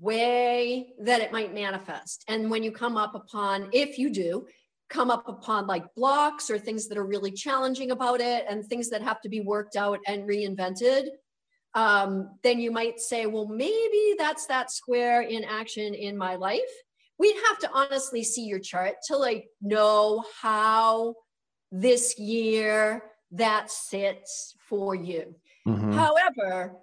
way 0.00 0.92
that 1.00 1.20
it 1.20 1.32
might 1.32 1.54
manifest. 1.54 2.24
And 2.28 2.50
when 2.50 2.62
you 2.62 2.72
come 2.72 2.96
up 2.96 3.14
upon, 3.14 3.68
if 3.72 3.98
you 3.98 4.10
do, 4.10 4.46
come 4.88 5.10
up 5.10 5.28
upon 5.28 5.66
like 5.66 5.94
blocks 5.94 6.50
or 6.50 6.58
things 6.58 6.88
that 6.88 6.98
are 6.98 7.06
really 7.06 7.30
challenging 7.30 7.90
about 7.90 8.20
it 8.20 8.44
and 8.48 8.64
things 8.64 8.88
that 8.90 9.02
have 9.02 9.20
to 9.22 9.28
be 9.28 9.40
worked 9.40 9.76
out 9.76 9.98
and 10.06 10.28
reinvented, 10.28 11.08
um, 11.76 12.30
then 12.42 12.58
you 12.58 12.70
might 12.72 12.98
say, 12.98 13.26
well, 13.26 13.46
maybe 13.46 14.14
that's 14.18 14.46
that 14.46 14.70
square 14.70 15.20
in 15.20 15.44
action 15.44 15.92
in 15.94 16.16
my 16.16 16.34
life. 16.34 16.62
We'd 17.18 17.36
have 17.48 17.58
to 17.60 17.70
honestly 17.72 18.24
see 18.24 18.44
your 18.44 18.58
chart 18.60 18.94
to 19.08 19.16
like 19.16 19.46
know 19.60 20.24
how 20.40 21.14
this 21.70 22.18
year 22.18 23.04
that 23.32 23.70
sits 23.70 24.54
for 24.58 24.94
you. 24.94 25.36
Mhm. 25.66 25.92
However, 25.92 26.76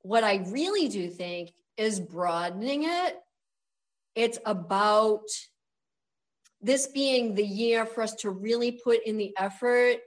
what 0.00 0.24
I 0.24 0.36
really 0.48 0.88
do 0.88 1.10
think 1.10 1.52
is 1.76 2.00
broadening 2.00 2.84
it. 2.84 3.20
It's 4.14 4.38
about 4.46 5.28
this 6.62 6.86
being 6.86 7.34
the 7.34 7.46
year 7.46 7.84
for 7.84 8.02
us 8.02 8.14
to 8.14 8.30
really 8.30 8.72
put 8.72 9.02
in 9.04 9.18
the 9.18 9.34
effort 9.38 9.98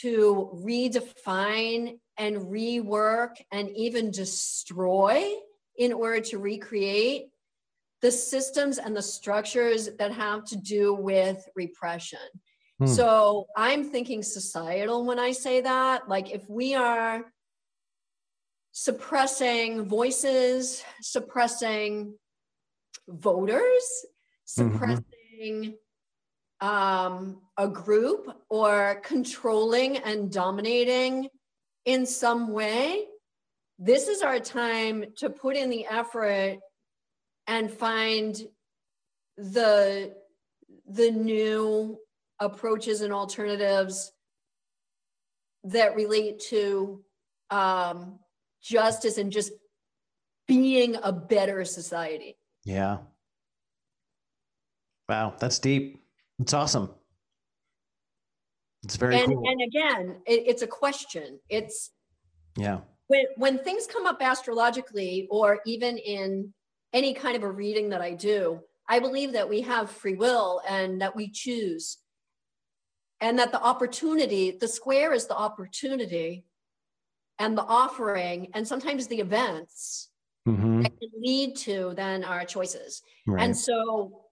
to 0.00 0.50
redefine 0.52 2.00
and 2.18 2.36
rework 2.36 3.36
and 3.52 3.70
even 3.70 4.10
destroy 4.10 5.32
in 5.76 5.92
order 5.92 6.20
to 6.20 6.38
recreate 6.38 7.28
the 8.02 8.10
systems 8.10 8.78
and 8.78 8.96
the 8.96 9.02
structures 9.02 9.90
that 9.98 10.12
have 10.12 10.44
to 10.44 10.56
do 10.56 10.94
with 10.94 11.48
repression. 11.54 12.18
Hmm. 12.78 12.86
So 12.86 13.46
I'm 13.56 13.84
thinking 13.84 14.22
societal 14.22 15.04
when 15.04 15.18
I 15.18 15.32
say 15.32 15.60
that. 15.62 16.08
Like 16.08 16.30
if 16.30 16.48
we 16.48 16.74
are 16.74 17.24
suppressing 18.72 19.84
voices, 19.86 20.82
suppressing 21.00 22.14
voters, 23.08 24.04
Mhm. 24.48 24.70
suppressing 24.72 25.78
um, 26.60 27.42
a 27.58 27.68
group, 27.68 28.34
or 28.48 29.00
controlling 29.04 29.98
and 29.98 30.32
dominating 30.32 31.28
in 31.86 32.04
some 32.04 32.52
way, 32.52 33.06
this 33.78 34.08
is 34.08 34.20
our 34.20 34.40
time 34.40 35.04
to 35.16 35.30
put 35.30 35.56
in 35.56 35.70
the 35.70 35.86
effort 35.86 36.58
and 37.46 37.70
find 37.70 38.36
the 39.38 40.14
the 40.88 41.10
new 41.10 41.98
approaches 42.40 43.00
and 43.00 43.12
alternatives 43.12 44.12
that 45.64 45.94
relate 45.94 46.40
to 46.40 47.02
um, 47.50 48.18
justice 48.62 49.18
and 49.18 49.32
just 49.32 49.52
being 50.46 50.96
a 51.02 51.12
better 51.12 51.64
society. 51.64 52.36
Yeah. 52.64 52.98
Wow, 55.08 55.34
that's 55.38 55.58
deep. 55.58 56.04
It's 56.38 56.52
awesome. 56.52 56.90
It's 58.84 58.96
very 58.96 59.18
and 59.18 59.32
cool. 59.32 59.42
and 59.46 59.60
again, 59.62 60.16
it, 60.26 60.44
it's 60.46 60.62
a 60.62 60.66
question. 60.66 61.40
It's 61.48 61.90
yeah. 62.56 62.80
when 63.08 63.24
when 63.36 63.58
things 63.58 63.86
come 63.86 64.06
up 64.06 64.18
astrologically 64.20 65.26
or 65.30 65.60
even 65.66 65.98
in 65.98 66.52
any 66.92 67.14
kind 67.14 67.36
of 67.36 67.42
a 67.42 67.50
reading 67.50 67.90
that 67.90 68.00
I 68.00 68.12
do, 68.12 68.60
I 68.88 69.00
believe 69.00 69.32
that 69.32 69.48
we 69.48 69.60
have 69.62 69.90
free 69.90 70.14
will 70.14 70.62
and 70.68 71.00
that 71.00 71.16
we 71.16 71.30
choose. 71.30 71.98
And 73.20 73.38
that 73.38 73.50
the 73.50 73.62
opportunity, 73.62 74.50
the 74.50 74.68
square 74.68 75.14
is 75.14 75.26
the 75.26 75.36
opportunity 75.36 76.44
and 77.38 77.56
the 77.56 77.62
offering, 77.62 78.48
and 78.54 78.66
sometimes 78.66 79.06
the 79.06 79.20
events 79.20 80.10
hmm 80.44 80.82
that 80.82 80.98
can 81.00 81.10
lead 81.20 81.56
to 81.56 81.92
then 81.96 82.24
our 82.24 82.44
choices. 82.44 83.02
Right. 83.26 83.42
And 83.42 83.56
so, 83.56 84.22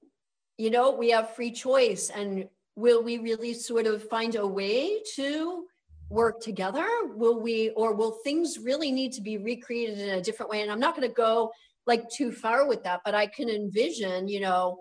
you 0.59 0.70
know, 0.70 0.92
we 0.92 1.11
have 1.11 1.35
free 1.35 1.50
choice. 1.50 2.11
And 2.11 2.48
will 2.76 3.02
we 3.02 3.18
really 3.18 3.54
sort 3.54 3.87
of 3.87 4.08
find 4.08 4.34
a 4.34 4.46
way 4.46 5.00
to 5.14 5.64
work 6.10 6.40
together? 6.40 6.87
Will 7.14 7.40
we, 7.40 7.70
or 7.70 7.94
will 7.94 8.18
things 8.24 8.58
really 8.58 8.90
need 8.92 9.12
to 9.12 9.20
be 9.20 9.38
recreated 9.38 9.98
in 9.98 10.10
a 10.10 10.20
different 10.20 10.50
way? 10.50 10.62
And 10.62 10.70
I'm 10.70 10.80
not 10.80 10.96
going 10.96 11.08
to 11.08 11.14
go 11.14 11.52
like 11.87 12.08
too 12.10 12.32
far 12.32 12.66
with 12.66 12.82
that, 12.84 13.00
but 13.04 13.14
I 13.14 13.26
can 13.26 13.48
envision, 13.48 14.28
you 14.28 14.40
know, 14.40 14.78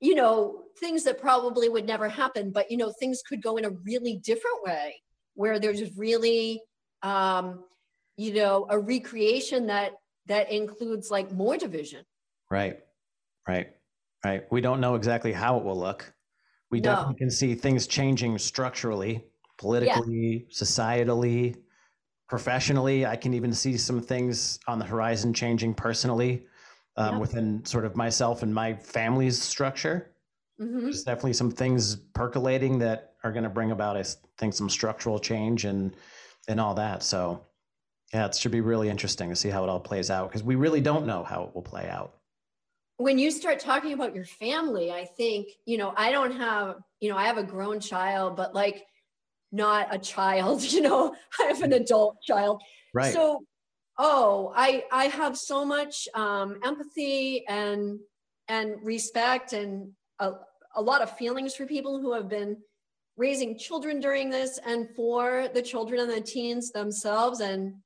you 0.00 0.14
know, 0.14 0.62
things 0.78 1.04
that 1.04 1.20
probably 1.20 1.68
would 1.68 1.86
never 1.86 2.08
happen, 2.08 2.50
but 2.50 2.70
you 2.70 2.76
know, 2.76 2.90
things 2.98 3.22
could 3.26 3.42
go 3.42 3.56
in 3.58 3.66
a 3.66 3.70
really 3.70 4.16
different 4.16 4.62
way 4.64 5.02
where 5.34 5.58
there's 5.58 5.96
really, 5.96 6.62
um, 7.02 7.64
you 8.16 8.32
know, 8.32 8.66
a 8.70 8.78
recreation 8.78 9.66
that 9.66 9.92
that 10.26 10.50
includes 10.50 11.10
like 11.10 11.30
more 11.32 11.56
division. 11.56 12.04
Right. 12.50 12.78
Right. 13.46 13.68
Right. 14.24 14.44
We 14.50 14.60
don't 14.60 14.80
know 14.80 14.94
exactly 14.94 15.32
how 15.32 15.58
it 15.58 15.64
will 15.64 15.78
look. 15.78 16.12
We 16.70 16.80
No. 16.80 16.82
definitely 16.82 17.16
can 17.16 17.30
see 17.30 17.54
things 17.54 17.86
changing 17.86 18.38
structurally, 18.38 19.24
politically, 19.58 20.46
societally, 20.50 21.62
professionally. 22.28 23.06
I 23.06 23.16
can 23.16 23.34
even 23.34 23.52
see 23.54 23.76
some 23.78 24.00
things 24.02 24.60
on 24.68 24.78
the 24.78 24.86
horizon 24.86 25.34
changing 25.34 25.74
personally 25.74 26.46
um, 26.96 27.16
Yeah. 27.16 27.20
within 27.20 27.64
sort 27.64 27.84
of 27.84 27.96
myself 27.96 28.42
and 28.42 28.54
my 28.54 28.74
family's 28.74 29.40
structure. 29.42 30.14
Mhm. 30.58 30.90
There's 30.90 31.04
definitely 31.04 31.34
some 31.34 31.50
things 31.50 31.96
percolating 31.96 32.78
that 32.80 33.16
are 33.24 33.32
going 33.32 33.44
to 33.44 33.50
bring 33.50 33.70
about, 33.72 33.96
I 33.96 34.04
think, 34.38 34.54
some 34.54 34.70
structural 34.70 35.18
change 35.18 35.64
and 35.64 35.96
and 36.48 36.60
all 36.60 36.74
that. 36.74 37.02
So, 37.02 37.46
yeah, 38.14 38.26
it 38.26 38.34
should 38.36 38.52
be 38.52 38.62
really 38.62 38.90
interesting 38.90 39.30
to 39.30 39.36
see 39.36 39.50
how 39.50 39.64
it 39.64 39.70
all 39.70 39.80
plays 39.80 40.10
out 40.10 40.30
because 40.30 40.44
we 40.44 40.56
really 40.56 40.80
don't 40.82 41.06
know 41.06 41.24
how 41.24 41.44
it 41.44 41.54
will 41.54 41.62
play 41.62 41.88
out. 41.88 42.19
When 43.00 43.18
you 43.18 43.30
start 43.30 43.60
talking 43.60 43.94
about 43.94 44.14
your 44.14 44.26
family, 44.26 44.92
I 44.92 45.06
think, 45.06 45.48
you 45.64 45.78
know, 45.78 45.94
I 45.96 46.10
don't 46.10 46.36
have, 46.36 46.76
you 47.00 47.08
know, 47.08 47.16
I 47.16 47.24
have 47.24 47.38
a 47.38 47.42
grown 47.42 47.80
child, 47.80 48.36
but 48.36 48.54
like 48.54 48.84
not 49.50 49.88
a 49.94 49.98
child, 49.98 50.62
you 50.72 50.82
know, 50.82 51.14
I 51.40 51.44
have 51.44 51.62
an 51.62 51.72
adult 51.72 52.20
child. 52.22 52.60
Right. 52.92 53.14
So, 53.14 53.42
oh, 53.98 54.52
I 54.54 54.84
I 54.92 55.06
have 55.06 55.38
so 55.38 55.64
much 55.64 56.08
um, 56.14 56.60
empathy 56.62 57.46
and 57.48 58.00
and 58.48 58.74
respect 58.82 59.54
and 59.54 59.92
a, 60.18 60.32
a 60.76 60.82
lot 60.82 61.00
of 61.00 61.16
feelings 61.16 61.54
for 61.54 61.64
people 61.64 62.02
who 62.02 62.12
have 62.12 62.28
been 62.28 62.58
raising 63.16 63.56
children 63.56 63.98
during 64.00 64.28
this 64.28 64.58
and 64.66 64.90
for 64.94 65.48
the 65.54 65.62
children 65.62 66.02
and 66.02 66.10
the 66.10 66.20
teens 66.20 66.70
themselves. 66.70 67.40
And 67.40 67.76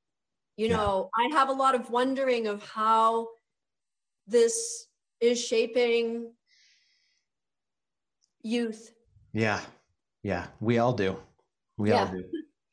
you 0.57 0.69
Yeah. 0.71 0.79
know, 0.79 1.11
I 1.17 1.29
have 1.37 1.51
a 1.51 1.53
lot 1.65 1.77
of 1.77 1.89
wondering 1.91 2.49
of 2.49 2.65
how 2.69 3.29
this 4.27 4.89
is 5.21 5.43
shaping 5.43 6.33
youth. 8.43 8.93
Yeah. 9.33 9.61
Yeah. 10.23 10.47
We 10.61 10.79
all 10.79 10.93
do. 10.93 11.17
We 11.77 11.93
all 11.93 12.07
do. 12.07 12.25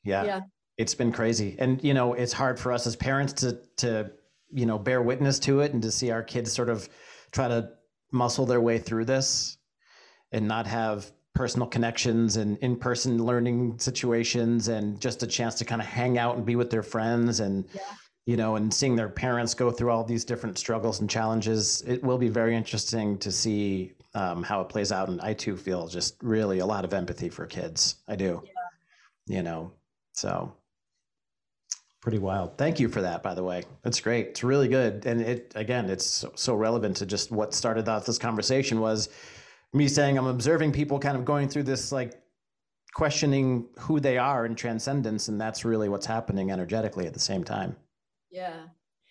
Yeah. 0.04 0.24
Yeah. 0.24 0.42
It's 0.78 0.96
been 0.96 1.12
crazy. 1.12 1.56
And 1.60 1.84
you 1.84 1.94
know, 1.94 2.14
it's 2.14 2.34
hard 2.34 2.60
for 2.60 2.72
us 2.72 2.88
as 2.88 2.96
parents 2.96 3.34
to 3.34 3.60
to, 3.78 4.12
you 4.52 4.66
know, 4.66 4.78
bear 4.78 5.02
witness 5.02 5.40
to 5.40 5.62
it 5.62 5.74
and 5.74 5.82
to 5.84 5.92
see 5.92 6.12
our 6.12 6.24
kids 6.24 6.52
sort 6.52 6.70
of 6.70 6.90
try 7.32 7.48
to 7.48 7.70
muscle 8.12 8.46
their 8.46 8.62
way 8.62 8.78
through 8.78 9.06
this 9.06 9.58
and 10.32 10.48
not 10.48 10.68
have 10.68 11.12
personal 11.34 11.68
connections 11.68 12.36
and 12.36 12.58
in-person 12.58 13.24
learning 13.24 13.80
situations 13.80 14.68
and 14.68 15.00
just 15.00 15.24
a 15.24 15.28
chance 15.28 15.56
to 15.56 15.66
kind 15.66 15.82
of 15.82 15.88
hang 15.88 16.18
out 16.18 16.36
and 16.36 16.46
be 16.46 16.58
with 16.58 16.70
their 16.70 16.84
friends 16.84 17.40
and 17.40 17.66
Yeah. 17.74 17.82
You 18.26 18.38
know 18.38 18.56
and 18.56 18.74
seeing 18.74 18.96
their 18.96 19.10
parents 19.10 19.54
go 19.54 19.72
through 19.72 19.90
all 19.90 20.04
these 20.04 20.24
different 20.24 20.58
struggles 20.58 21.02
and 21.02 21.10
challenges 21.10 21.82
it 21.88 22.04
will 22.04 22.18
be 22.18 22.30
very 22.30 22.56
interesting 22.56 23.18
to 23.18 23.32
see 23.32 23.94
um, 24.14 24.44
how 24.44 24.62
it 24.62 24.70
plays 24.70 24.92
out. 24.92 25.10
And 25.10 25.22
i 25.22 25.34
too 25.34 25.56
feel 25.58 25.88
just 25.88 26.18
really 26.22 26.60
a 26.60 26.66
lot 26.66 26.86
of 26.86 26.94
empathy 26.94 27.30
for 27.30 27.46
kids. 27.46 27.96
I 28.08 28.16
do. 28.16 28.44
You 29.28 29.44
know 29.44 29.72
so 30.14 30.54
pretty 32.02 32.18
wild. 32.18 32.58
Thank 32.58 32.80
you 32.80 32.90
for 32.90 33.02
that 33.02 33.24
by 33.24 33.34
the 33.34 33.44
way. 33.44 33.64
That's 33.84 34.00
great. 34.00 34.28
It's 34.28 34.44
really 34.44 34.68
good. 34.68 35.06
And 35.06 35.22
it 35.22 35.52
again 35.56 35.90
it's 35.90 36.06
so, 36.06 36.32
so 36.36 36.56
relevant 36.56 36.98
to 36.98 37.06
just 37.06 37.32
what 37.32 37.54
started 37.54 37.88
off 37.90 38.06
this 38.06 38.18
conversation 38.18 38.80
was 38.80 39.10
me 39.74 39.88
saying 39.88 40.18
i'm 40.18 40.28
observing 40.28 40.74
people 40.74 41.00
kind 41.00 41.16
of 41.16 41.24
going 41.24 41.48
through 41.48 41.64
this 41.64 41.94
like 41.94 42.22
questioning 42.94 43.66
who 43.80 44.02
they 44.02 44.18
are 44.18 44.46
in 44.46 44.54
transcendence. 44.54 45.30
And 45.30 45.40
that's 45.40 45.64
really 45.64 45.88
what's 45.88 46.06
happening 46.06 46.52
energetically 46.52 47.08
at 47.08 47.14
the 47.14 47.20
same 47.20 47.44
time 47.44 47.76
Yeah. 48.32 48.64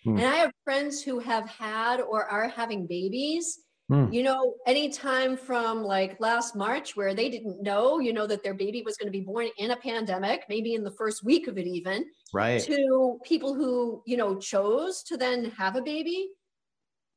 Hmm. 0.03 0.17
And 0.17 0.25
I 0.25 0.35
have 0.35 0.51
friends 0.63 1.01
who 1.01 1.19
have 1.19 1.47
had 1.47 2.01
or 2.01 2.25
are 2.25 2.47
having 2.49 2.87
babies. 2.87 3.59
Hmm. 3.89 4.11
You 4.11 4.23
know, 4.23 4.55
anytime 4.65 5.35
from 5.35 5.83
like 5.83 6.17
last 6.19 6.55
March, 6.55 6.95
where 6.95 7.13
they 7.13 7.29
didn't 7.29 7.61
know, 7.61 7.99
you 7.99 8.13
know, 8.13 8.25
that 8.25 8.41
their 8.41 8.53
baby 8.53 8.81
was 8.85 8.95
going 8.97 9.07
to 9.07 9.11
be 9.11 9.25
born 9.25 9.47
in 9.57 9.71
a 9.71 9.75
pandemic, 9.77 10.45
maybe 10.49 10.73
in 10.73 10.83
the 10.83 10.91
first 10.91 11.23
week 11.25 11.47
of 11.47 11.57
it, 11.57 11.67
even, 11.67 12.05
right 12.33 12.61
to 12.63 13.19
people 13.25 13.53
who, 13.53 14.01
you 14.07 14.15
know, 14.17 14.37
chose 14.39 15.03
to 15.03 15.17
then 15.17 15.51
have 15.51 15.75
a 15.75 15.81
baby 15.81 16.29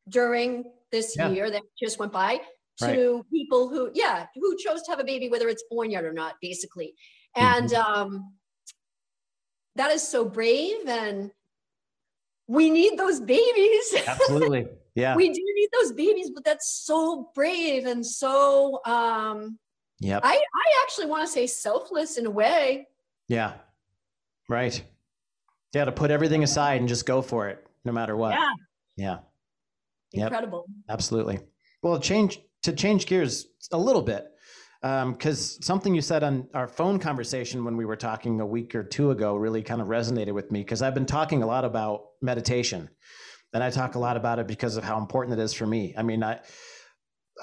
during 0.09 0.65
this 0.91 1.15
Yeah. 1.17 1.31
year 1.31 1.51
that 1.51 1.63
just 1.81 1.99
went 1.99 2.13
by, 2.13 2.41
Right. 2.83 2.95
to 2.95 3.25
people 3.33 3.69
who, 3.69 3.91
yeah, 3.95 4.27
who 4.35 4.57
chose 4.59 4.83
to 4.83 4.91
have 4.91 4.99
a 5.01 5.05
baby, 5.05 5.29
whether 5.29 5.49
it's 5.49 5.65
born 5.71 5.93
yet 5.93 6.05
or 6.05 6.13
not, 6.13 6.35
basically. 6.43 6.95
And 7.37 7.73
um, 7.73 8.35
that 9.77 9.93
is 9.93 10.03
so 10.07 10.25
brave 10.25 10.89
and 10.89 11.31
we 12.47 12.71
need 12.71 12.99
those 12.99 13.21
babies. 13.21 13.95
absolutely 14.07 14.67
yeah 14.95 15.17
we 15.17 15.29
do 15.29 15.41
need 15.55 15.69
those 15.73 15.93
babies, 15.93 16.31
but 16.35 16.45
that's 16.45 16.69
so 16.85 17.31
brave 17.35 17.87
and 17.87 18.05
so 18.05 18.81
um 18.87 19.59
yep 20.01 20.21
I, 20.25 20.35
I 20.35 20.83
actually 20.83 21.07
want 21.07 21.27
to 21.27 21.33
say 21.33 21.47
selfless 21.47 22.17
in 22.19 22.27
a 22.27 22.31
way. 22.31 22.87
yeah 23.29 23.55
right 24.49 24.83
yeah 25.73 25.85
to 25.85 25.93
put 25.93 26.11
everything 26.11 26.43
aside 26.45 26.81
and 26.81 26.89
just 26.89 27.07
go 27.07 27.23
for 27.23 27.49
it 27.49 27.67
no 27.85 27.93
matter 27.93 28.17
what 28.17 28.33
Yeah. 28.35 28.51
yeah 28.97 29.19
Yep. 30.13 30.27
Incredible. 30.29 30.67
absolutely 30.89 31.41
well 31.83 31.99
change 31.99 32.41
to 32.63 32.73
change 32.73 33.07
gears 33.07 33.47
a 33.73 33.79
little 33.79 34.03
bit 34.03 34.27
because 34.85 35.65
something 35.65 35.95
you 35.95 36.03
said 36.03 36.23
on 36.23 36.47
our 36.53 36.69
phone 36.69 36.99
conversation 36.99 37.65
when 37.65 37.75
we 37.75 37.87
were 37.87 37.97
talking 37.97 38.41
a 38.41 38.47
week 38.47 38.75
or 38.75 38.85
two 38.85 39.13
ago 39.13 39.35
really 39.35 39.63
kind 39.63 39.81
of 39.81 39.89
resonated 39.89 40.35
with 40.35 40.53
me 40.53 40.61
because 40.61 40.83
i've 40.83 40.93
been 40.93 41.07
talking 41.07 41.43
a 41.43 41.47
lot 41.47 41.65
about 41.65 42.03
meditation. 42.21 42.91
And 43.55 43.63
i 43.65 43.71
talk 43.71 43.95
a 43.95 43.99
lot 43.99 44.19
about 44.19 44.39
it 44.41 44.47
because 44.47 44.77
of 44.77 44.85
how 44.85 44.99
important 44.99 45.39
it 45.39 45.43
is 45.43 45.55
for 45.55 45.67
me. 45.67 45.95
I 45.97 46.03
mean 46.03 46.23
i 46.23 46.39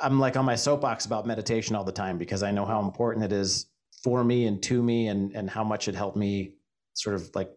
i'm 0.03 0.19
like 0.19 0.37
on 0.37 0.45
my 0.45 0.55
soapbox 0.55 1.05
about 1.05 1.25
meditation 1.25 1.75
all 1.75 1.83
the 1.83 1.91
time 1.91 2.19
because 2.19 2.43
i 2.43 2.51
know 2.51 2.65
how 2.65 2.79
important 2.79 3.25
it 3.25 3.33
is 3.33 3.65
for 4.03 4.23
me 4.23 4.45
and 4.45 4.61
to 4.63 4.83
me 4.83 5.07
and 5.07 5.35
and 5.35 5.49
how 5.49 5.63
much 5.63 5.87
it 5.87 5.95
helped 5.95 6.17
me 6.17 6.53
sort 6.93 7.15
of 7.15 7.29
like 7.33 7.49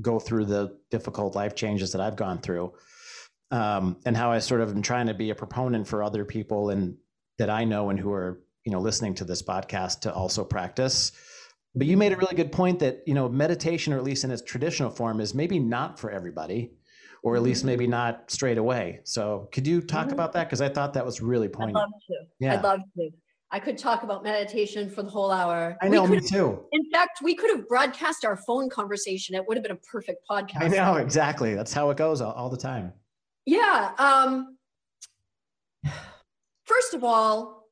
go 0.00 0.20
through 0.20 0.44
the 0.44 0.78
difficult 0.92 1.34
life 1.34 1.56
changes 1.56 1.90
that 1.90 2.00
i've 2.00 2.16
gone 2.16 2.38
through. 2.38 2.72
Um, 3.50 3.98
and 4.06 4.16
how 4.16 4.32
I 4.32 4.38
sort 4.38 4.60
of 4.62 4.70
am 4.70 4.82
trying 4.82 5.06
to 5.06 5.14
be 5.14 5.30
a 5.30 5.34
proponent 5.34 5.86
for 5.86 6.02
other 6.02 6.24
people 6.24 6.70
and 6.70 6.96
that 7.38 7.50
I 7.50 7.64
know 7.64 7.90
and 7.90 7.98
who 7.98 8.12
are 8.12 8.43
you 8.64 8.72
know 8.72 8.80
listening 8.80 9.14
to 9.16 9.24
this 9.24 9.42
podcast 9.42 10.00
to 10.00 10.12
also 10.12 10.44
practice. 10.44 11.12
But 11.74 11.86
you 11.86 11.96
made 11.96 12.12
a 12.12 12.16
really 12.16 12.36
good 12.36 12.52
point 12.52 12.78
that 12.80 13.02
you 13.06 13.14
know 13.14 13.28
meditation, 13.28 13.92
or 13.92 13.98
at 13.98 14.04
least 14.04 14.24
in 14.24 14.30
its 14.30 14.42
traditional 14.42 14.90
form, 14.90 15.20
is 15.20 15.34
maybe 15.34 15.58
not 15.58 15.98
for 15.98 16.10
everybody, 16.10 16.72
or 17.22 17.36
at 17.36 17.42
least 17.42 17.60
Mm-hmm. 17.60 17.66
maybe 17.68 17.86
not 17.86 18.30
straight 18.30 18.58
away. 18.58 19.00
So 19.04 19.48
could 19.52 19.66
you 19.66 19.80
talk 19.80 20.08
Mhm. 20.08 20.12
about 20.12 20.32
that? 20.34 20.44
Because 20.44 20.60
I 20.60 20.68
thought 20.68 20.94
that 20.94 21.04
was 21.04 21.20
really 21.20 21.48
I'd 21.48 21.72
love 21.72 21.90
to. 22.08 22.14
Yeah, 22.38 22.54
I'd 22.54 22.62
love 22.62 22.80
to. 22.96 23.10
I 23.50 23.60
could 23.60 23.78
talk 23.78 24.02
about 24.02 24.24
meditation 24.24 24.90
for 24.90 25.02
the 25.04 25.10
whole 25.10 25.30
hour. 25.30 25.76
I 25.80 25.88
We 25.88 25.94
know, 25.96 26.06
me 26.08 26.18
too. 26.20 26.64
in 26.72 26.90
fact, 26.90 27.18
we 27.22 27.36
could 27.36 27.50
have 27.54 27.68
broadcast 27.68 28.24
our 28.24 28.36
phone 28.46 28.68
conversation. 28.68 29.36
It 29.36 29.46
would 29.46 29.56
have 29.56 29.62
been 29.62 29.70
a 29.76 29.80
perfect 29.92 30.26
podcast. 30.28 30.62
I 30.62 30.68
know 30.68 30.96
exactly. 30.96 31.54
That's 31.54 31.72
how 31.72 31.90
it 31.90 31.96
goes 31.96 32.20
all, 32.20 32.32
all 32.32 32.48
the 32.50 32.56
time. 32.56 32.92
Yeah. 33.46 33.92
Um, 33.98 34.56
first 36.64 36.94
of 36.94 37.04
all, 37.04 37.63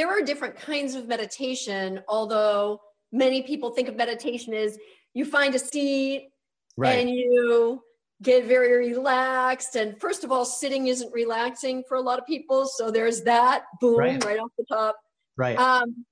there 0.00 0.08
are 0.08 0.22
different 0.22 0.56
kinds 0.56 0.94
of 0.94 1.06
meditation, 1.06 2.00
although 2.08 2.80
many 3.12 3.42
people 3.42 3.68
think 3.70 3.86
of 3.86 3.96
meditation 3.96 4.54
as 4.54 4.78
you 5.12 5.26
find 5.26 5.54
a 5.54 5.58
seat 5.58 6.30
Right. 6.78 7.00
and 7.00 7.10
you 7.10 7.82
get 8.22 8.46
very 8.46 8.88
relaxed. 8.94 9.76
And 9.76 10.00
first 10.00 10.24
of 10.24 10.32
all, 10.32 10.46
sitting 10.46 10.86
isn't 10.86 11.12
relaxing 11.12 11.84
for 11.86 11.98
a 11.98 12.00
lot 12.00 12.18
of 12.18 12.24
people. 12.26 12.64
So 12.64 12.90
there's 12.90 13.20
that 13.24 13.64
boom 13.78 13.98
Right. 13.98 14.24
right, 14.24 14.38
off 14.38 14.50
the 14.56 14.64
top. 14.72 14.96
right. 15.36 15.58
Um, 15.58 16.06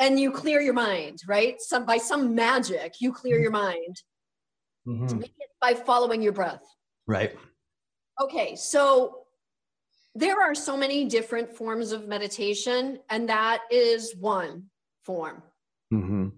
and 0.00 0.18
you 0.18 0.32
clear 0.32 0.60
your 0.60 0.74
mind, 0.74 1.20
right? 1.28 1.60
Some 1.60 1.84
by 1.86 1.98
some 1.98 2.34
magic, 2.34 2.94
you 3.00 3.12
clear 3.12 3.38
your 3.38 3.52
mind 3.52 4.02
Mhm. 4.88 5.30
by 5.60 5.74
following 5.74 6.20
your 6.20 6.32
breath. 6.32 6.64
Right. 7.06 7.36
Okay, 8.20 8.56
so 8.56 9.21
there 10.14 10.40
are 10.42 10.54
so 10.54 10.76
many 10.76 11.06
different 11.06 11.56
forms 11.56 11.92
of 11.92 12.06
meditation, 12.06 12.98
and 13.08 13.28
that 13.28 13.62
is 13.70 14.14
one 14.16 14.64
form. 15.04 15.42
hmm 15.90 16.28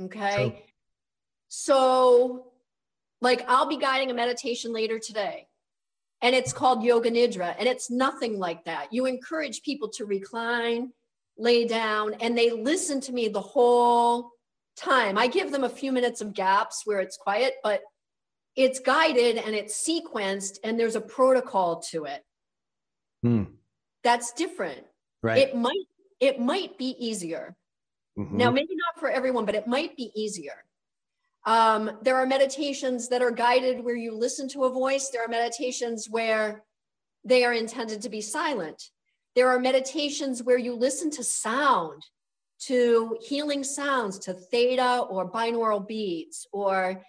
Okay. 0.00 0.64
So, 1.48 2.52
like, 3.20 3.44
I'll 3.48 3.66
be 3.66 3.78
guiding 3.78 4.10
a 4.10 4.14
meditation 4.14 4.72
later 4.72 4.98
today, 5.00 5.48
and 6.22 6.34
it's 6.36 6.52
called 6.52 6.84
Yoga 6.84 7.10
Nidra, 7.10 7.56
and 7.58 7.68
it's 7.68 7.90
nothing 7.90 8.38
like 8.38 8.64
that. 8.64 8.92
You 8.92 9.06
encourage 9.06 9.62
people 9.62 9.88
to 9.90 10.04
recline, 10.04 10.92
lay 11.36 11.66
down, 11.66 12.14
and 12.20 12.38
they 12.38 12.50
listen 12.50 13.00
to 13.02 13.12
me 13.12 13.28
the 13.28 13.40
whole 13.40 14.30
time. 14.76 15.18
I 15.18 15.26
give 15.26 15.50
them 15.50 15.64
a 15.64 15.68
few 15.68 15.90
minutes 15.90 16.20
of 16.20 16.34
gaps 16.34 16.82
where 16.84 17.00
it's 17.00 17.16
quiet, 17.16 17.54
but 17.64 17.80
it's 18.54 18.78
guided 18.78 19.38
and 19.38 19.54
it's 19.54 19.82
sequenced, 19.82 20.58
and 20.62 20.78
there's 20.78 20.96
a 20.96 21.00
protocol 21.00 21.80
to 21.90 22.04
it. 22.04 22.22
Hmm. 23.22 23.44
That's 24.04 24.32
different. 24.32 24.84
Right. 25.22 25.48
It 25.48 25.56
might 25.56 25.86
it 26.20 26.40
might 26.40 26.76
be 26.78 26.96
easier. 26.98 27.56
Mhm. 28.18 28.32
Now, 28.32 28.50
maybe 28.50 28.74
not 28.74 28.98
for 29.00 29.08
everyone, 29.08 29.44
but 29.44 29.54
it 29.54 29.66
might 29.66 29.96
be 29.96 30.10
easier. 30.14 30.64
Um, 31.46 31.98
there 32.02 32.16
are 32.16 32.26
meditations 32.26 33.08
that 33.08 33.22
are 33.22 33.30
guided 33.30 33.84
where 33.84 33.94
you 33.94 34.12
listen 34.12 34.48
to 34.48 34.64
a 34.64 34.70
voice. 34.70 35.10
There 35.10 35.24
are 35.24 35.28
meditations 35.28 36.10
where 36.10 36.64
they 37.24 37.44
are 37.44 37.52
intended 37.52 38.02
to 38.02 38.08
be 38.08 38.20
silent. 38.20 38.90
There 39.34 39.48
are 39.48 39.60
meditations 39.60 40.42
where 40.42 40.58
you 40.58 40.74
listen 40.74 41.10
to 41.12 41.22
sound, 41.22 42.04
to 42.62 43.16
healing 43.20 43.62
sounds, 43.62 44.18
to 44.20 44.34
theta 44.34 45.06
or 45.08 45.30
binaural 45.30 45.86
beats, 45.86 46.46
or 46.52 47.04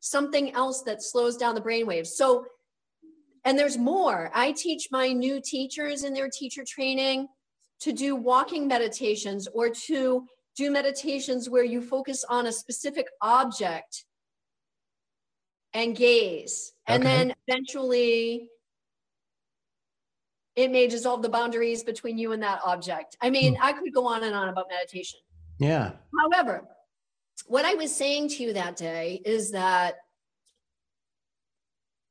something 0.00 0.52
else 0.52 0.82
that 0.82 1.02
slows 1.02 1.36
down 1.38 1.54
the 1.54 1.60
brainwaves. 1.62 2.08
So, 2.08 2.44
and 3.44 3.58
there's 3.58 3.78
more. 3.78 4.30
I 4.34 4.52
teach 4.52 4.88
my 4.90 5.12
new 5.12 5.40
teachers 5.40 6.04
in 6.04 6.12
their 6.12 6.28
teacher 6.28 6.64
training 6.66 7.28
to 7.80 7.92
do 7.92 8.14
walking 8.14 8.68
meditations 8.68 9.48
or 9.52 9.70
to 9.70 10.26
do 10.56 10.70
meditations 10.70 11.48
where 11.48 11.64
you 11.64 11.80
focus 11.80 12.24
on 12.28 12.46
a 12.46 12.52
specific 12.52 13.06
object 13.22 14.04
and 15.72 15.96
gaze. 15.96 16.72
And 16.86 17.04
then 17.04 17.32
eventually 17.46 18.50
it 20.56 20.70
may 20.70 20.88
dissolve 20.88 21.22
the 21.22 21.28
boundaries 21.28 21.82
between 21.82 22.18
you 22.18 22.32
and 22.32 22.42
that 22.42 22.60
object. 22.66 23.16
I 23.22 23.30
mean, 23.30 23.54
hmm. 23.54 23.62
I 23.62 23.72
could 23.72 23.94
go 23.94 24.06
on 24.06 24.24
and 24.24 24.34
on 24.34 24.48
about 24.48 24.66
meditation. 24.68 25.20
yeah. 25.58 25.92
However, 26.18 26.68
what 27.46 27.64
I 27.64 27.74
was 27.74 27.94
saying 27.94 28.28
to 28.30 28.42
you 28.42 28.52
that 28.52 28.76
day 28.76 29.22
is 29.24 29.52
that 29.52 29.94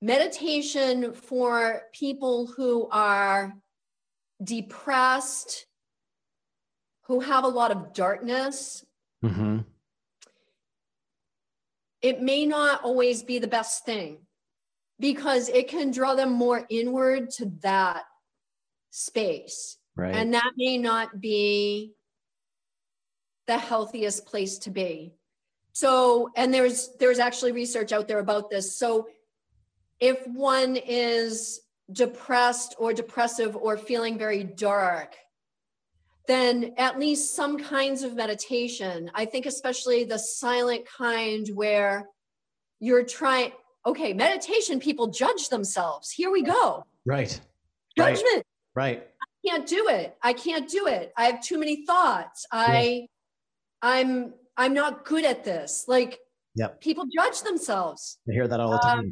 meditation 0.02 1.14
for 1.14 1.84
people 1.93 2.47
who 2.47 2.88
are 2.91 3.54
depressed, 4.43 5.66
who 7.08 7.20
have 7.20 7.43
a 7.43 7.47
lot 7.47 7.72
of 7.72 7.93
darkness, 7.93 8.86
hmm 9.22 9.60
it 12.02 12.22
may 12.22 12.45
not 12.45 12.84
always 12.84 13.24
be 13.24 13.39
the 13.39 13.47
best 13.47 13.86
thing 13.86 14.20
because 15.00 15.50
it 15.50 15.68
can 15.68 15.91
draw 15.91 16.16
them 16.16 16.32
more 16.32 16.66
inward 16.70 17.30
to 17.32 17.52
that 17.62 18.04
space. 18.89 19.78
Right. 19.95 20.16
And 20.16 20.34
that 20.34 20.52
may 20.56 20.78
not 20.78 21.20
be 21.20 21.93
the 23.47 23.58
healthiest 23.58 24.26
place 24.26 24.60
to 24.60 24.70
be. 24.70 25.14
So, 25.74 26.30
and 26.36 26.54
there's 26.54 26.89
there's 27.00 27.20
actually 27.20 27.52
research 27.52 27.91
out 27.91 28.08
there 28.08 28.20
about 28.20 28.50
this. 28.50 28.76
So, 28.76 29.08
if 30.00 30.26
one 30.28 30.76
is 30.78 31.62
depressed 31.91 32.76
or 32.78 32.93
depressive 32.93 33.56
or 33.56 33.78
feeling 33.78 34.18
very 34.18 34.43
dark, 34.43 35.16
then 36.28 36.74
at 36.78 37.00
least 37.00 37.36
some 37.36 37.58
kinds 37.58 38.04
of 38.04 38.16
meditation, 38.16 39.10
I 39.16 39.26
think 39.26 39.45
especially 39.45 40.04
the 40.04 40.20
silent 40.20 40.86
kind 40.86 41.47
where 41.54 42.08
you're 42.80 43.04
trying 43.04 43.52
okay, 43.86 44.14
meditation 44.14 44.80
people 44.80 45.08
judge 45.08 45.50
themselves. 45.50 46.12
Here 46.12 46.30
we 46.30 46.43
go. 46.43 46.84
right. 47.06 47.39
Judgment 47.97 48.43
Right. 48.76 49.06
I 49.22 49.47
can't 49.50 49.68
do 49.68 49.88
it. 49.89 50.16
I 50.22 50.34
can't 50.34 50.70
do 50.70 50.88
it. 50.88 51.12
I 51.18 51.26
have 51.26 51.41
too 51.41 51.58
many 51.58 51.86
thoughts. 51.86 52.45
I 52.52 53.08
I'm 53.82 54.34
I'm 54.56 54.74
not 54.74 55.06
good 55.06 55.26
at 55.26 55.43
this. 55.43 55.86
Like 55.88 56.20
Yep. 56.56 56.82
people 56.82 57.06
judge 57.14 57.41
themselves. 57.41 58.20
I 58.30 58.34
hear 58.34 58.47
that 58.47 58.60
all 58.60 58.72
the 58.72 58.86
Um, 58.88 58.95
time. 58.97 59.12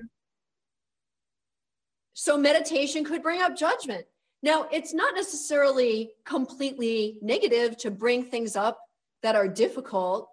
So 2.19 2.35
meditation 2.35 3.03
could 3.03 3.21
bring 3.21 3.43
up 3.43 3.55
judgment. 3.55 4.03
Now, 4.41 4.67
it's 4.71 4.91
not 4.91 5.13
necessarily 5.13 6.13
completely 6.25 7.19
negative 7.21 7.77
to 7.77 7.91
bring 7.91 8.23
things 8.23 8.55
up 8.55 8.79
that 9.21 9.35
are 9.35 9.47
difficult, 9.47 10.27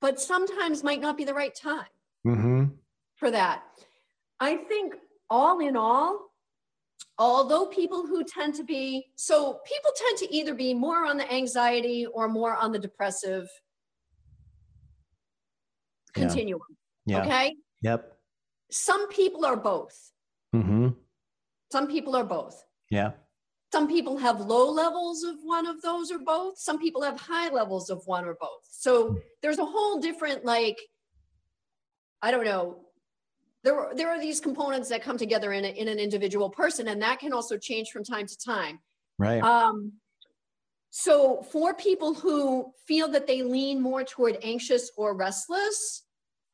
but 0.00 0.20
sometimes 0.20 0.84
might 0.84 1.00
not 1.00 1.16
be 1.16 1.24
the 1.24 1.34
right 1.34 1.54
time. 1.54 1.86
hmm 2.22 2.64
for 3.16 3.30
that. 3.32 3.62
I 4.38 4.56
think 4.56 4.94
all 5.28 5.58
in 5.60 5.76
all, 5.76 6.30
although 7.18 7.66
people 7.66 8.06
who 8.06 8.22
tend 8.24 8.54
to 8.56 8.64
be, 8.64 9.06
so 9.16 9.60
people 9.66 9.90
tend 9.96 10.18
to 10.18 10.32
either 10.34 10.54
be 10.54 10.72
more 10.72 11.04
on 11.04 11.16
the 11.16 11.32
anxiety 11.32 12.06
or 12.06 12.28
more 12.28 12.54
on 12.56 12.70
the 12.70 12.78
depressive 12.78 13.48
Yeah. 16.16 16.22
continuum. 16.22 16.62
Yeah. 17.06 17.22
Okay. 17.24 17.56
Yep. 17.82 18.13
Some 18.76 19.06
people 19.08 19.46
are 19.46 19.56
both. 19.56 20.10
hmm 20.52 20.88
Some 21.70 21.86
people 21.86 22.16
are 22.16 22.24
both. 22.24 22.64
Yeah. 22.90 23.12
Some 23.72 23.86
people 23.86 24.16
have 24.18 24.40
low 24.40 24.68
levels 24.68 25.22
of 25.22 25.36
one 25.44 25.66
of 25.66 25.80
those 25.80 26.10
or 26.10 26.18
both. 26.18 26.58
Some 26.58 26.80
people 26.80 27.00
have 27.02 27.18
high 27.20 27.50
levels 27.50 27.88
of 27.88 28.02
one 28.06 28.24
or 28.24 28.34
both. 28.40 28.64
So 28.68 29.16
there's 29.42 29.58
a 29.58 29.64
whole 29.64 30.00
different, 30.00 30.44
like, 30.44 30.78
I 32.20 32.32
don't 32.32 32.44
know. 32.44 32.80
There, 33.62 33.78
are- 33.78 33.94
there 33.94 34.08
are 34.10 34.20
these 34.20 34.40
components 34.40 34.88
that 34.88 35.02
come 35.02 35.18
together 35.18 35.52
in, 35.52 35.64
a, 35.64 35.68
in 35.68 35.86
an 35.86 35.98
individual 36.00 36.50
person, 36.50 36.88
and 36.88 37.00
that 37.02 37.20
can 37.20 37.32
also 37.32 37.56
change 37.56 37.90
from 37.90 38.02
time 38.02 38.26
to 38.26 38.36
time. 38.36 38.80
Right. 39.18 39.40
Um, 39.42 39.92
so 40.90 41.42
for 41.42 41.74
people 41.74 42.12
who 42.14 42.72
feel 42.88 43.06
that 43.08 43.26
they 43.28 43.42
lean 43.42 43.80
more 43.80 44.02
toward 44.04 44.38
anxious 44.42 44.90
or 44.96 45.14
restless, 45.14 46.03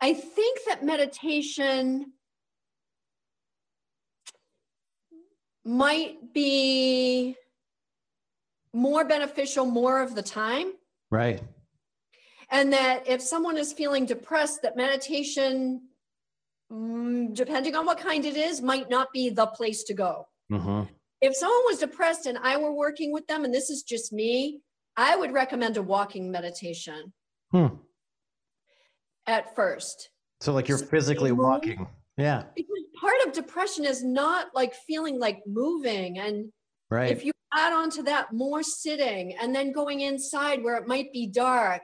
I 0.00 0.14
think 0.14 0.60
that 0.66 0.84
meditation 0.84 2.12
might 5.64 6.32
be 6.32 7.36
more 8.72 9.04
beneficial 9.04 9.66
more 9.66 10.00
of 10.00 10.14
the 10.14 10.22
time. 10.22 10.72
right. 11.10 11.42
And 12.52 12.72
that 12.72 13.06
if 13.06 13.22
someone 13.22 13.56
is 13.56 13.72
feeling 13.72 14.06
depressed, 14.06 14.62
that 14.62 14.76
meditation, 14.76 15.82
mm, 16.72 17.32
depending 17.32 17.76
on 17.76 17.86
what 17.86 17.98
kind 17.98 18.24
it 18.24 18.36
is, 18.36 18.60
might 18.60 18.90
not 18.90 19.12
be 19.12 19.30
the 19.30 19.46
place 19.46 19.84
to 19.84 19.94
go 19.94 20.26
hmm 20.50 20.82
if 21.20 21.36
someone 21.36 21.62
was 21.66 21.78
depressed 21.78 22.26
and 22.26 22.38
I 22.38 22.56
were 22.56 22.72
working 22.72 23.12
with 23.12 23.26
them, 23.26 23.44
and 23.44 23.52
this 23.52 23.70
is 23.70 23.82
just 23.82 24.12
me, 24.12 24.60
I 24.96 25.16
would 25.16 25.32
recommend 25.32 25.76
a 25.76 25.82
walking 25.82 26.30
meditation 26.30 27.12
Hmm. 27.50 27.66
At 29.26 29.54
first. 29.54 30.10
So 30.40 30.52
like 30.52 30.68
you're 30.68 30.78
So 30.78 30.86
physically 30.86 31.32
walking. 31.32 31.86
Yeah. 32.16 32.44
Because 32.54 32.84
part 33.00 33.14
of 33.26 33.32
depression 33.32 33.84
is 33.84 34.04
not 34.04 34.48
like 34.54 34.74
feeling 34.74 35.18
like 35.18 35.40
moving. 35.46 36.18
And 36.18 36.52
Right. 36.90 37.12
If 37.12 37.24
you 37.24 37.32
add 37.54 37.72
on 37.72 37.90
to 37.90 38.02
that 38.04 38.32
more 38.32 38.62
sitting 38.62 39.36
and 39.40 39.54
then 39.54 39.72
going 39.72 40.00
inside 40.00 40.62
where 40.62 40.76
it 40.76 40.88
might 40.88 41.12
be 41.12 41.26
dark, 41.26 41.82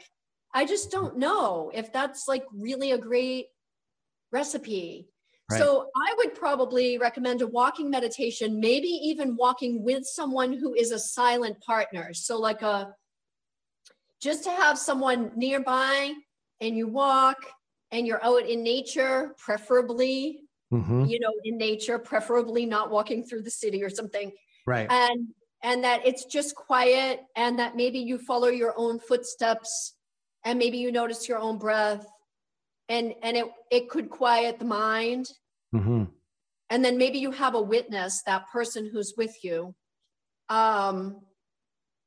I 0.52 0.64
just 0.64 0.90
don't 0.90 1.16
know 1.16 1.70
if 1.74 1.92
that's 1.92 2.26
like 2.26 2.44
really 2.52 2.90
a 2.90 2.98
great 2.98 3.46
recipe. 4.32 5.06
Right. 5.50 5.60
So 5.60 5.88
I 5.96 6.14
would 6.18 6.34
probably 6.34 6.98
recommend 6.98 7.40
a 7.40 7.46
walking 7.46 7.88
meditation, 7.88 8.58
maybe 8.58 8.88
even 8.88 9.36
walking 9.36 9.84
with 9.84 10.04
someone 10.04 10.52
who 10.52 10.74
is 10.74 10.90
a 10.90 10.98
silent 10.98 11.60
partner. 11.60 12.12
So 12.12 12.38
like 12.38 12.62
a 12.62 12.92
just 14.20 14.42
to 14.44 14.50
have 14.50 14.76
someone 14.78 15.30
nearby 15.36 16.14
and 16.60 16.76
you 16.76 16.86
walk 16.88 17.36
and 17.90 18.06
you're 18.06 18.22
out 18.24 18.46
in 18.46 18.62
nature, 18.62 19.34
preferably, 19.38 20.40
hmm 20.70 21.04
you 21.04 21.20
know, 21.20 21.32
in 21.44 21.56
nature, 21.56 21.98
preferably 21.98 22.66
not 22.66 22.90
walking 22.90 23.24
through 23.24 23.42
the 23.42 23.50
city 23.50 23.82
or 23.82 23.90
something. 23.90 24.32
Right. 24.66 24.90
And 24.90 25.28
and 25.62 25.84
that 25.84 26.06
it's 26.06 26.24
just 26.24 26.54
quiet 26.54 27.20
and 27.34 27.58
that 27.58 27.76
maybe 27.76 27.98
you 27.98 28.18
follow 28.18 28.48
your 28.48 28.74
own 28.76 28.98
footsteps 28.98 29.94
and 30.44 30.58
maybe 30.58 30.78
you 30.78 30.92
notice 30.92 31.28
your 31.28 31.38
own 31.38 31.58
breath 31.58 32.06
and 32.88 33.14
and 33.22 33.36
it 33.36 33.46
it 33.70 33.88
could 33.88 34.10
quiet 34.10 34.58
the 34.58 34.64
mind 34.64 35.26
hmm 35.72 36.04
and 36.70 36.84
then 36.84 36.98
maybe 36.98 37.18
you 37.18 37.30
have 37.30 37.54
a 37.54 37.60
witness 37.60 38.22
that 38.26 38.48
person 38.52 38.88
who's 38.92 39.14
with 39.16 39.34
you 39.42 39.74
um 40.48 41.20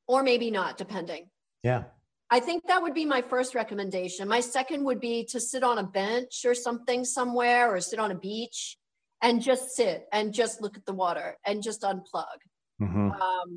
or 0.07 0.23
maybe 0.23 0.51
not 0.51 0.77
depending 0.77 1.29
Yeah. 1.63 1.83
I 2.31 2.39
think 2.39 2.63
that 2.67 2.81
would 2.81 2.93
be 2.93 3.05
my 3.05 3.21
first 3.21 3.55
recommendation 3.55 4.27
my 4.27 4.39
second 4.39 4.83
would 4.83 4.99
be 4.99 5.23
to 5.25 5.39
sit 5.39 5.63
on 5.63 5.77
a 5.79 5.83
bench 5.83 6.45
or 6.45 6.53
something 6.53 7.03
somewhere 7.05 7.73
or 7.73 7.79
sit 7.79 7.99
on 7.99 8.11
a 8.11 8.15
beach 8.15 8.77
and 9.21 9.41
just 9.41 9.75
sit 9.75 10.07
and 10.13 10.33
just 10.33 10.61
look 10.61 10.77
at 10.77 10.85
the 10.85 10.93
water 10.93 11.37
and 11.45 11.61
just 11.63 11.81
unplug 11.81 12.39
hmm 12.79 13.09
um 13.11 13.49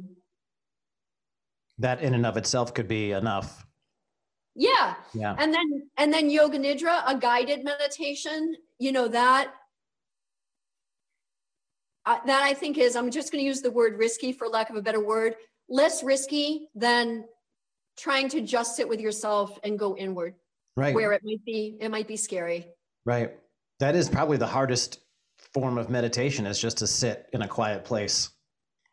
That 1.78 2.00
in 2.02 2.14
and 2.14 2.26
of 2.26 2.36
itself 2.36 2.74
could 2.74 2.86
be 2.88 3.12
enough. 3.12 3.64
yeah 4.54 4.94
Yeah. 5.14 5.34
and 5.38 5.52
then 5.56 5.68
and 5.96 6.12
then 6.12 6.30
yoga 6.30 6.58
nidra 6.58 7.02
a 7.06 7.14
guided 7.16 7.64
meditation 7.64 8.54
you 8.78 8.92
know 8.92 9.08
that 9.08 9.46
uh, 12.06 12.18
that 12.26 12.42
i 12.42 12.52
think 12.54 12.76
is 12.78 12.94
i'm 12.96 13.10
just 13.10 13.32
going 13.32 13.42
to 13.42 13.46
use 13.52 13.62
the 13.62 13.70
word 13.70 13.98
risky 13.98 14.32
for 14.32 14.46
lack 14.48 14.68
of 14.70 14.76
a 14.76 14.82
better 14.82 15.02
word 15.14 15.32
less 15.68 16.02
risky 16.02 16.68
than 16.74 17.24
trying 17.99 18.28
to 18.30 18.40
just 18.40 18.76
sit 18.76 18.88
with 18.88 19.01
yourself 19.01 19.59
and 19.64 19.78
go 19.78 19.97
inward 19.97 20.34
Right. 20.76 20.95
where 20.95 21.12
it 21.12 21.20
might 21.22 21.45
be 21.45 21.76
it 21.80 21.90
might 21.90 22.09
be 22.09 22.16
scary 22.16 22.66
Right. 23.05 23.32
That 23.80 23.97
is 23.97 24.09
probably 24.09 24.36
the 24.36 24.47
hardest 24.47 25.01
form 25.53 25.76
of 25.76 25.90
meditation 25.90 26.47
is 26.47 26.59
just 26.61 26.78
to 26.78 26.86
sit 26.86 27.26
in 27.32 27.43
a 27.43 27.49
quiet 27.49 27.84
place 27.84 28.30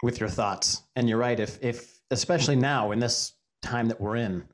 with 0.01 0.19
your 0.19 0.29
thoughts. 0.29 0.81
And 0.95 1.07
you're 1.07 1.19
right. 1.19 1.39
If, 1.39 1.59
if, 1.61 1.99
especially 2.11 2.55
now 2.55 2.91
in 2.91 2.99
this 2.99 3.33
time 3.61 3.87
that 3.89 4.01
we're 4.01 4.15
in, 4.15 4.45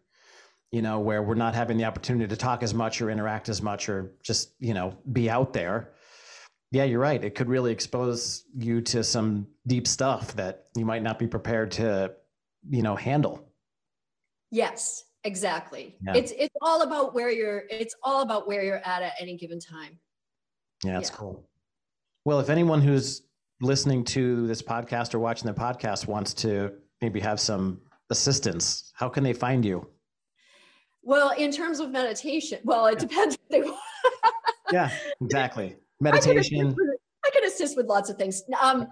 you 0.72 0.82
know, 0.82 1.00
where 1.00 1.24
we're 1.24 1.36
not 1.36 1.56
having 1.56 1.78
the 1.78 1.86
opportunity 1.86 2.28
to 2.28 2.36
talk 2.36 2.64
as 2.64 2.74
much 2.74 3.02
or 3.02 3.10
interact 3.10 3.48
as 3.48 3.62
much 3.62 3.88
or 3.88 4.16
just, 4.24 4.54
you 4.60 4.74
know, 4.74 4.98
be 5.14 5.30
out 5.30 5.54
there. 5.54 5.93
Yeah, 6.72 6.84
you're 6.84 7.00
right. 7.00 7.24
It 7.24 7.36
could 7.36 7.48
really 7.48 7.72
expose 7.72 8.43
you 8.58 8.82
to 8.82 9.04
some 9.04 9.48
deep 9.68 9.88
stuff 9.88 10.36
that 10.36 10.66
you 10.76 10.84
might 10.84 11.04
not 11.04 11.18
be 11.18 11.28
prepared 11.28 11.72
to, 11.72 12.14
you 12.70 12.82
know, 12.82 12.96
handle. 12.96 13.45
Yes 14.56 15.03
exactly 15.26 15.95
Yeah. 16.06 16.14
it's 16.20 16.32
it's 16.38 16.56
all 16.62 16.80
about 16.84 17.14
where 17.16 17.30
you're 17.32 17.64
it's 17.70 17.95
all 18.03 18.22
about 18.22 18.47
where 18.47 18.64
you're 18.64 18.82
at 18.93 19.01
at 19.01 19.14
any 19.20 19.36
given 19.38 19.60
time 19.60 19.93
Yeah, 20.84 20.93
that's 20.97 21.10
Yeah. 21.10 21.16
cool. 21.18 21.36
Well, 22.28 22.39
if 22.39 22.49
anyone 22.49 22.82
who's 22.82 23.08
listening 23.62 24.03
to 24.16 24.45
this 24.47 24.62
podcast 24.62 25.14
or 25.14 25.20
watching 25.20 25.47
the 25.51 25.53
podcast 25.66 26.08
wants 26.08 26.34
to 26.43 26.74
maybe 27.01 27.20
have 27.20 27.39
some 27.39 27.82
assistance, 28.10 28.91
how 28.95 29.08
can 29.10 29.24
they 29.24 29.34
find 29.34 29.64
you? 29.66 29.78
well 31.12 31.30
in 31.38 31.51
terms 31.51 31.80
of 31.80 31.88
meditation 31.91 32.58
well 32.64 32.86
it 32.88 32.97
depends 33.08 33.38
what 33.39 33.49
they 33.53 33.62
want 33.62 33.80
Yeah, 34.78 34.89
exactly. 35.22 35.66
I 35.66 35.70
can 35.70 35.78
Meditation. 36.01 36.68
with- 36.76 36.99
I 37.28 37.30
can 37.36 37.43
assist 37.45 37.78
with 37.78 37.86
lots 37.95 38.10
of 38.12 38.16
things. 38.18 38.36
Um, 38.62 38.88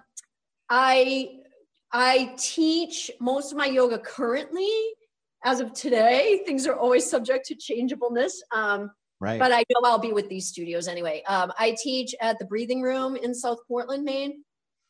I 0.70 1.39
I 1.91 2.34
teach 2.38 3.11
most 3.20 3.51
of 3.51 3.57
my 3.57 3.66
yoga 3.80 3.97
currently. 3.99 4.70
As 5.45 5.59
of 5.59 5.73
today, 5.73 6.41
things 6.45 6.65
are 6.67 6.75
always 6.75 7.09
subject 7.09 7.45
to 7.47 7.55
changeableness. 7.55 8.33
Um, 8.55 8.91
Right. 9.19 9.39
but 9.39 9.51
I 9.53 9.63
know 9.69 9.81
I'll 9.87 9.99
be 9.99 10.11
with 10.11 10.27
these 10.27 10.47
studios 10.47 10.87
anyway. 10.87 11.23
Um, 11.27 11.53
I 11.57 11.75
teach 11.81 12.13
at 12.19 12.39
the 12.39 12.45
Breathing 12.45 12.81
Room 12.81 13.15
in 13.15 13.33
South 13.33 13.59
Portland, 13.67 14.03
Maine, 14.03 14.43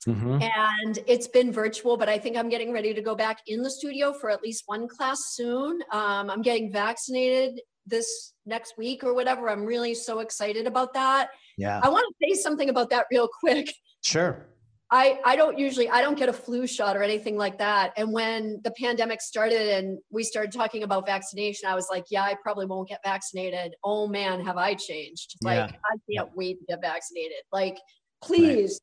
Mhm. 0.08 0.42
and 0.42 1.00
it's 1.06 1.28
been 1.28 1.52
virtual. 1.52 1.98
But 1.98 2.10
I 2.10 2.18
think 2.18 2.36
I'm 2.36 2.50
getting 2.50 2.72
ready 2.72 2.94
to 2.94 3.02
go 3.02 3.14
back 3.16 3.40
in 3.48 3.62
the 3.62 3.70
studio 3.70 4.12
for 4.14 4.30
at 4.32 4.42
least 4.42 4.64
one 4.66 4.88
class 4.88 5.34
soon. 5.34 5.84
Um, 5.92 6.30
I'm 6.32 6.42
getting 6.42 6.72
vaccinated 6.72 7.62
this 7.86 8.34
next 8.46 8.78
week 8.78 9.04
or 9.04 9.14
whatever. 9.14 9.50
I'm 9.50 9.66
really 9.66 9.94
so 9.94 10.20
excited 10.20 10.66
about 10.68 10.94
that. 10.94 11.30
Yeah. 11.58 11.80
I 11.84 11.90
want 11.90 12.06
to 12.08 12.28
say 12.28 12.42
something 12.42 12.70
about 12.70 12.90
that 12.90 13.06
real 13.12 13.30
quick. 13.40 13.74
Sure. 14.02 14.48
I, 14.94 15.20
I 15.26 15.36
don't 15.36 15.58
usually 15.58 15.90
I 15.90 16.02
don't 16.02 16.16
get 16.16 16.30
a 16.30 16.34
flu 16.34 16.68
shot 16.68 16.96
or 16.96 17.02
anything 17.02 17.36
like 17.36 17.58
that. 17.58 17.94
And 17.98 18.14
when 18.14 18.62
the 18.64 18.70
pandemic 18.80 19.22
started 19.22 19.70
and 19.70 19.98
we 20.12 20.24
started 20.24 20.52
talking 20.52 20.84
about 20.84 21.08
vaccination, 21.08 21.68
I 21.68 21.74
was 21.74 21.88
like, 21.90 22.06
yeah, 22.12 22.22
I 22.22 22.36
probably 22.44 22.68
won't 22.68 22.90
get 22.90 23.00
vaccinated. 23.04 23.74
Oh 23.84 24.08
man, 24.08 24.46
have 24.46 24.58
I 24.58 24.76
changed? 24.76 25.36
Like 25.42 25.72
Yeah. 25.72 25.78
I 25.92 25.98
can't 26.14 26.30
wait 26.36 26.60
to 26.60 26.66
get 26.68 26.82
vaccinated. 26.82 27.40
Like, 27.52 27.80
please 28.22 28.80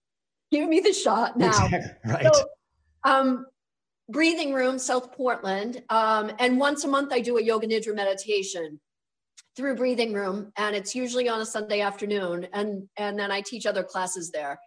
give 0.50 0.68
me 0.68 0.80
the 0.80 0.92
shot 0.92 1.38
now. 1.38 1.68
Right. 2.04 2.34
So, 2.34 2.44
um, 3.04 3.46
breathing 4.08 4.52
room, 4.52 4.80
South 4.80 5.12
Portland. 5.12 5.80
Um, 5.90 6.32
and 6.40 6.58
once 6.58 6.82
a 6.82 6.88
month, 6.88 7.12
I 7.12 7.20
do 7.20 7.38
a 7.38 7.42
yoga 7.42 7.68
nidra 7.68 7.94
meditation 7.94 8.80
through 9.56 9.76
breathing 9.76 10.12
room, 10.12 10.50
and 10.56 10.74
it's 10.74 10.92
usually 10.92 11.28
on 11.28 11.40
a 11.40 11.46
Sunday 11.46 11.82
afternoon. 11.82 12.48
And 12.52 12.88
and 12.96 13.16
then 13.16 13.30
I 13.30 13.42
teach 13.42 13.64
other 13.64 13.84
classes 13.84 14.32
there. 14.32 14.58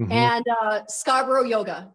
Mhm. 0.00 0.12
And 0.12 0.44
uh, 0.48 0.80
Scarborough 0.88 1.44
Yoga. 1.44 1.92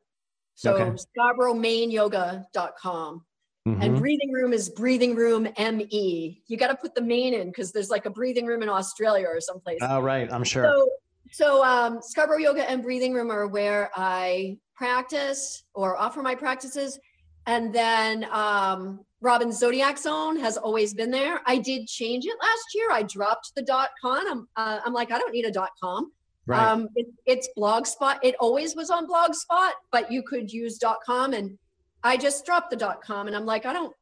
So 0.56 0.74
Okay. 0.74 0.95
scarboroughmainyoga.com. 1.18 3.26
And 3.66 3.95
Mhm. 3.95 4.00
breathing 4.00 4.32
room 4.32 4.54
is 4.54 4.70
breathing 4.70 5.14
room 5.16 5.45
ME. 5.58 6.41
You 6.48 6.58
got 6.58 6.68
to 6.70 6.76
put 6.76 6.95
the 6.95 7.02
Maine 7.02 7.34
in 7.34 7.48
because 7.48 7.74
there's 7.74 7.89
like 7.89 8.06
a 8.06 8.10
breathing 8.10 8.45
room 8.45 8.64
in 8.64 8.70
Australia 8.70 9.28
or 9.28 9.41
someplace. 9.41 9.80
Oh, 9.82 10.00
right. 10.00 10.32
I'm 10.32 10.45
sure. 10.45 10.64
So, 10.64 10.89
so 11.32 11.64
um, 11.66 12.00
Scarborough 12.02 12.38
Yoga 12.38 12.70
and 12.70 12.82
Breathing 12.82 13.14
Room 13.14 13.30
are 13.30 13.45
where 13.45 13.91
I 13.95 14.58
practice 14.76 15.64
or 15.74 15.98
offer 15.98 16.22
my 16.24 16.34
practices. 16.34 16.98
And 17.45 17.74
then 17.76 18.24
um, 18.32 19.04
Robin 19.22 19.52
Zodiac 19.52 19.98
Zone 19.98 20.38
has 20.38 20.56
always 20.58 20.93
been 20.93 21.12
there. 21.12 21.41
I 21.45 21.58
did 21.58 21.88
change 21.88 22.26
it 22.26 22.36
last 22.41 22.74
year. 22.74 22.89
I 22.91 23.04
dropped 23.04 23.54
the 23.56 23.64
dot 23.64 23.89
com. 24.02 24.26
I'm, 24.28 24.48
uh, 24.56 24.80
I'm 24.86 24.93
like, 24.93 25.12
I 25.12 25.18
don't 25.20 25.34
need 25.34 25.43
a 25.45 25.52
dot 25.52 25.72
com. 25.82 26.12
Right. 26.48 26.68
Um, 26.68 26.89
it, 26.95 27.08
it's 27.26 27.48
Blogspot. 27.56 28.18
It 28.24 28.36
always 28.39 28.76
was 28.76 28.89
on 28.89 29.08
Blogspot, 29.08 29.72
but 29.91 30.12
you 30.12 30.24
could 30.24 30.52
use 30.52 30.80
com. 31.06 31.34
And 31.34 31.58
I 32.04 32.18
just 32.18 32.45
dropped 32.45 32.72
the 32.72 32.98
com. 33.06 33.28
And 33.28 33.36
I'm 33.36 33.45
like, 33.45 33.66
I 33.66 33.74
don't, 33.74 33.93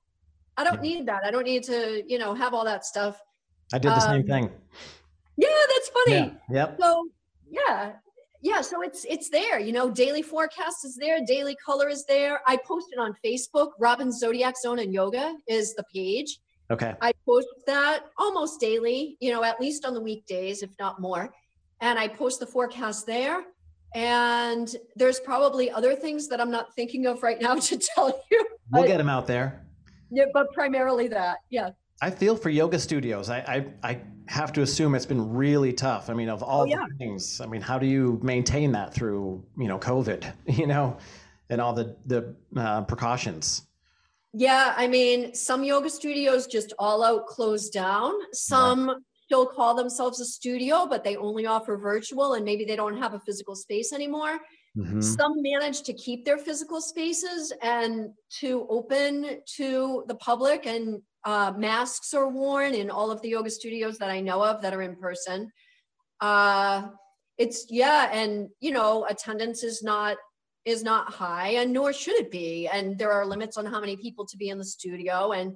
I 0.57 0.63
don't 0.63 0.81
need 0.81 1.05
that. 1.07 1.23
I 1.25 1.31
don't 1.31 1.43
need 1.43 1.63
to, 1.63 2.03
you 2.07 2.17
know, 2.17 2.33
have 2.33 2.53
all 2.53 2.63
that 2.63 2.85
stuff. 2.85 3.21
I 3.73 3.77
did 3.77 3.91
the 3.91 3.99
same 3.99 4.21
um, 4.21 4.27
thing. 4.27 4.49
Yeah, 5.37 5.49
that's 5.73 5.89
funny. 5.89 6.37
Yeah. 6.49 6.55
Yep. 6.55 6.77
So 6.79 7.09
yeah, 7.49 7.93
yeah. 8.41 8.61
So 8.61 8.81
it's 8.83 9.05
it's 9.05 9.29
there. 9.29 9.59
You 9.59 9.73
know, 9.73 9.89
daily 9.89 10.21
forecast 10.21 10.85
is 10.85 10.95
there. 10.95 11.19
Daily 11.25 11.57
color 11.65 11.89
is 11.89 12.05
there. 12.05 12.39
I 12.47 12.57
post 12.57 12.87
it 12.91 12.99
on 12.99 13.15
Facebook. 13.25 13.71
Robin 13.79 14.11
Zodiac 14.11 14.55
Zone 14.57 14.79
and 14.79 14.93
Yoga 14.93 15.35
is 15.47 15.73
the 15.73 15.83
page. 15.93 16.39
Okay. 16.71 16.93
I 17.01 17.11
post 17.25 17.47
that 17.67 18.05
almost 18.17 18.61
daily. 18.61 19.17
You 19.19 19.31
know, 19.33 19.43
at 19.43 19.59
least 19.59 19.83
on 19.83 19.93
the 19.93 20.01
weekdays, 20.01 20.63
if 20.63 20.69
not 20.79 21.01
more. 21.01 21.33
And 21.85 21.99
I 21.99 22.07
post 22.07 22.39
the 22.39 22.47
forecast 22.47 23.05
there. 23.05 23.43
And 23.93 24.75
there's 24.95 25.19
probably 25.19 25.69
other 25.69 25.93
things 25.95 26.27
that 26.29 26.41
I'm 26.41 26.49
not 26.49 26.73
thinking 26.75 27.05
of 27.05 27.21
right 27.21 27.39
now 27.39 27.55
to 27.69 27.77
tell 27.77 28.07
you. 28.31 28.45
We'll 28.71 28.81
but- 28.81 28.87
get 28.87 28.97
them 28.97 29.09
out 29.09 29.27
there. 29.27 29.61
Yeah, 30.09 30.25
but 30.33 30.51
primarily 30.51 31.07
that. 31.09 31.37
Yeah. 31.49 31.69
I 32.01 32.09
feel 32.09 32.35
for 32.35 32.49
yoga 32.49 32.77
studios. 32.79 33.29
I, 33.29 33.39
I 33.83 33.89
I 33.89 34.01
have 34.27 34.51
to 34.53 34.61
assume 34.63 34.95
it's 34.95 35.05
been 35.05 35.33
really 35.33 35.71
tough. 35.73 36.09
I 36.09 36.13
mean, 36.13 36.29
of 36.29 36.41
all 36.43 36.61
Oh, 36.61 36.65
yeah. 36.65 36.85
the 36.89 36.95
things, 36.97 37.39
I 37.39 37.45
mean, 37.45 37.61
how 37.61 37.77
do 37.79 37.85
you 37.85 38.19
maintain 38.21 38.71
that 38.73 38.93
through 38.93 39.43
you 39.57 39.67
know 39.67 39.79
COVID, 39.79 40.21
you 40.59 40.67
know, 40.67 40.97
and 41.49 41.61
all 41.61 41.73
the 41.73 41.95
the 42.05 42.35
uh, 42.57 42.81
precautions? 42.83 43.67
Yeah, 44.33 44.73
I 44.75 44.87
mean, 44.87 45.33
some 45.33 45.63
yoga 45.63 45.89
studios 45.89 46.47
just 46.47 46.73
all 46.77 47.03
out 47.03 47.25
closed 47.27 47.71
down. 47.71 48.11
Some 48.33 49.03
still 49.25 49.45
call 49.45 49.73
themselves 49.75 50.19
a 50.19 50.25
studio, 50.25 50.85
but 50.87 51.03
they 51.03 51.15
only 51.15 51.45
offer 51.45 51.77
virtual 51.77 52.33
and 52.33 52.45
maybe 52.45 52.63
they 52.63 52.75
don't 52.75 52.97
have 52.97 53.13
a 53.13 53.19
physical 53.19 53.55
space 53.55 53.91
anymore. 53.91 54.39
Mhm. 54.77 55.01
Some 55.01 55.41
manage 55.41 55.83
to 55.83 55.93
keep 55.93 56.25
their 56.25 56.37
physical 56.37 56.81
spaces 56.81 57.53
and 57.61 58.11
to 58.39 58.67
open 58.69 59.41
to 59.55 60.03
the 60.07 60.15
public, 60.15 60.65
and 60.67 61.01
uh, 61.23 61.53
masks 61.57 62.13
are 62.13 62.27
worn 62.27 62.73
in 62.75 62.91
all 62.91 63.09
of 63.09 63.21
the 63.21 63.29
yoga 63.29 63.49
studios 63.49 63.97
that 63.97 64.09
I 64.09 64.19
know 64.19 64.43
of 64.43 64.61
that 64.61 64.73
are 64.73 64.81
in 64.81 64.95
person. 64.95 65.51
Uh, 66.19 66.89
it's, 67.37 67.65
yeah, 67.69 68.09
and 68.11 68.49
you 68.59 68.71
know, 68.71 69.05
attendance 69.05 69.63
is 69.63 69.81
not 69.81 70.17
is 70.65 70.83
not 70.83 71.13
high 71.13 71.49
and 71.49 71.71
nor 71.71 71.93
should 71.93 72.15
it 72.15 72.31
be 72.31 72.67
and 72.67 72.97
there 72.97 73.11
are 73.11 73.23
limits 73.23 73.55
on 73.55 73.67
how 73.67 73.79
many 73.79 73.95
people 73.95 74.25
to 74.25 74.35
be 74.35 74.49
in 74.49 74.57
the 74.57 74.65
studio 74.65 75.31
and 75.31 75.55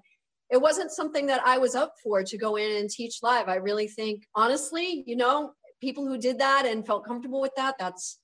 it 0.51 0.61
wasn't 0.61 0.91
something 0.91 1.25
that 1.25 1.41
i 1.45 1.57
was 1.57 1.75
up 1.75 1.93
for 2.03 2.23
to 2.23 2.37
go 2.37 2.55
in 2.55 2.77
and 2.77 2.89
teach 2.89 3.19
live 3.21 3.47
i 3.47 3.55
really 3.55 3.87
think 3.87 4.25
honestly 4.35 5.03
you 5.05 5.15
know 5.15 5.51
people 5.81 6.05
who 6.05 6.17
did 6.17 6.39
that 6.39 6.65
and 6.65 6.85
felt 6.85 7.05
comfortable 7.05 7.41
with 7.41 7.53
that 7.55 7.75
that's 7.79 8.19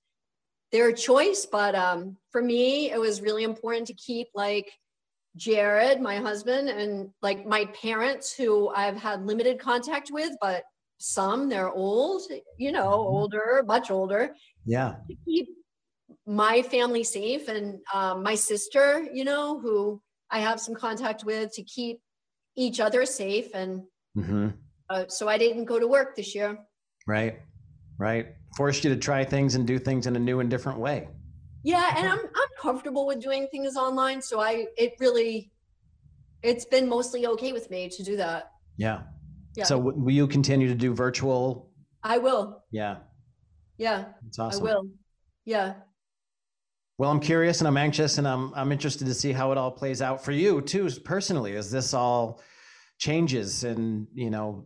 their 0.71 0.91
choice 0.91 1.45
but 1.45 1.75
um, 1.75 2.17
for 2.31 2.41
me 2.41 2.91
it 2.91 2.99
was 2.99 3.21
really 3.21 3.43
important 3.43 3.87
to 3.87 3.93
keep 3.93 4.27
like 4.33 4.71
jared 5.35 6.01
my 6.01 6.17
husband 6.17 6.69
and 6.69 7.09
like 7.21 7.45
my 7.45 7.65
parents 7.81 8.33
who 8.33 8.69
i've 8.69 8.97
had 8.97 9.25
limited 9.25 9.59
contact 9.59 10.09
with 10.11 10.31
but 10.41 10.63
some 10.97 11.49
they're 11.49 11.71
old 11.71 12.21
you 12.57 12.71
know 12.71 12.89
Mhm. 12.99 13.05
older 13.05 13.63
much 13.67 13.91
older 13.91 14.33
Yeah. 14.65 14.95
to 15.09 15.15
keep 15.25 15.49
my 16.25 16.61
family 16.61 17.03
safe 17.03 17.47
and 17.47 17.79
um, 17.93 18.23
my 18.23 18.35
sister, 18.35 19.07
you 19.13 19.23
know, 19.23 19.59
who 19.59 20.01
I 20.31 20.39
have 20.39 20.59
some 20.59 20.75
contact 20.75 21.23
with 21.23 21.53
to 21.53 21.63
keep 21.63 21.99
each 22.55 22.79
other 22.79 23.05
safe. 23.05 23.49
And 23.53 23.83
hmm 24.15 24.49
uh, 24.89 25.05
so 25.07 25.27
I 25.27 25.37
didn't 25.37 25.65
go 25.65 25.79
to 25.79 25.87
work 25.87 26.15
this 26.15 26.35
year. 26.35 26.59
Right. 27.07 27.39
Right. 27.97 28.27
Forced 28.55 28.83
you 28.83 28.91
to 28.91 28.99
try 28.99 29.23
things 29.25 29.55
and 29.55 29.65
do 29.65 29.79
things 29.79 30.05
in 30.05 30.15
a 30.15 30.19
new 30.19 30.39
and 30.39 30.49
different 30.49 30.79
way. 30.79 31.07
Yeah, 31.63 31.95
and 31.97 32.07
I'm 32.07 32.19
I'm 32.19 32.51
comfortable 32.59 33.07
with 33.07 33.19
doing 33.19 33.47
things 33.49 33.75
online, 33.75 34.21
so 34.21 34.39
I 34.39 34.67
it 34.77 34.93
really 34.99 35.51
it's 36.43 36.65
been 36.65 36.87
mostly 36.87 37.25
okay 37.25 37.53
with 37.53 37.71
me 37.71 37.89
to 37.89 38.03
do 38.03 38.17
that. 38.17 38.51
Yeah. 38.77 39.01
Yeah. 39.55 39.63
So 39.63 39.79
will 39.79 40.11
you 40.11 40.27
continue 40.27 40.67
to 40.67 40.75
do 40.75 40.93
virtual? 40.93 41.71
I 42.03 42.19
will. 42.19 42.63
Yeah. 42.69 42.97
Yeah, 43.77 44.05
It's 44.27 44.37
awesome. 44.39 44.61
I 44.61 44.63
will. 44.63 44.87
Yeah. 45.43 45.73
Well, 46.97 47.11
I'm 47.11 47.19
curious 47.19 47.59
and 47.59 47.67
I'm 47.67 47.77
anxious 47.77 48.17
and 48.17 48.27
I'm 48.27 48.53
I'm 48.55 48.71
interested 48.71 49.05
to 49.05 49.13
see 49.13 49.31
how 49.33 49.51
it 49.51 49.57
all 49.57 49.71
plays 49.71 50.01
out 50.01 50.23
for 50.23 50.31
you 50.31 50.61
too 50.61 50.89
personally 51.03 51.55
as 51.57 51.69
this 51.69 51.93
all 51.93 52.41
changes 52.97 53.65
and 53.65 54.07
you 54.13 54.29
know 54.29 54.65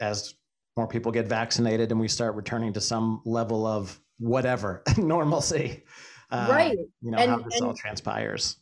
as 0.00 0.34
more 0.76 0.86
people 0.86 1.10
get 1.10 1.26
vaccinated 1.26 1.90
and 1.90 2.00
we 2.00 2.06
start 2.08 2.34
returning 2.36 2.72
to 2.74 2.80
some 2.80 3.20
level 3.24 3.66
of 3.66 3.98
whatever 4.18 4.82
normalcy. 4.98 5.82
Uh, 6.30 6.46
right. 6.50 6.78
You 7.02 7.10
know 7.10 7.18
And- 7.18 7.30
how 7.30 7.38
this 7.38 7.60
all 7.60 7.74
transpires. 7.74 8.56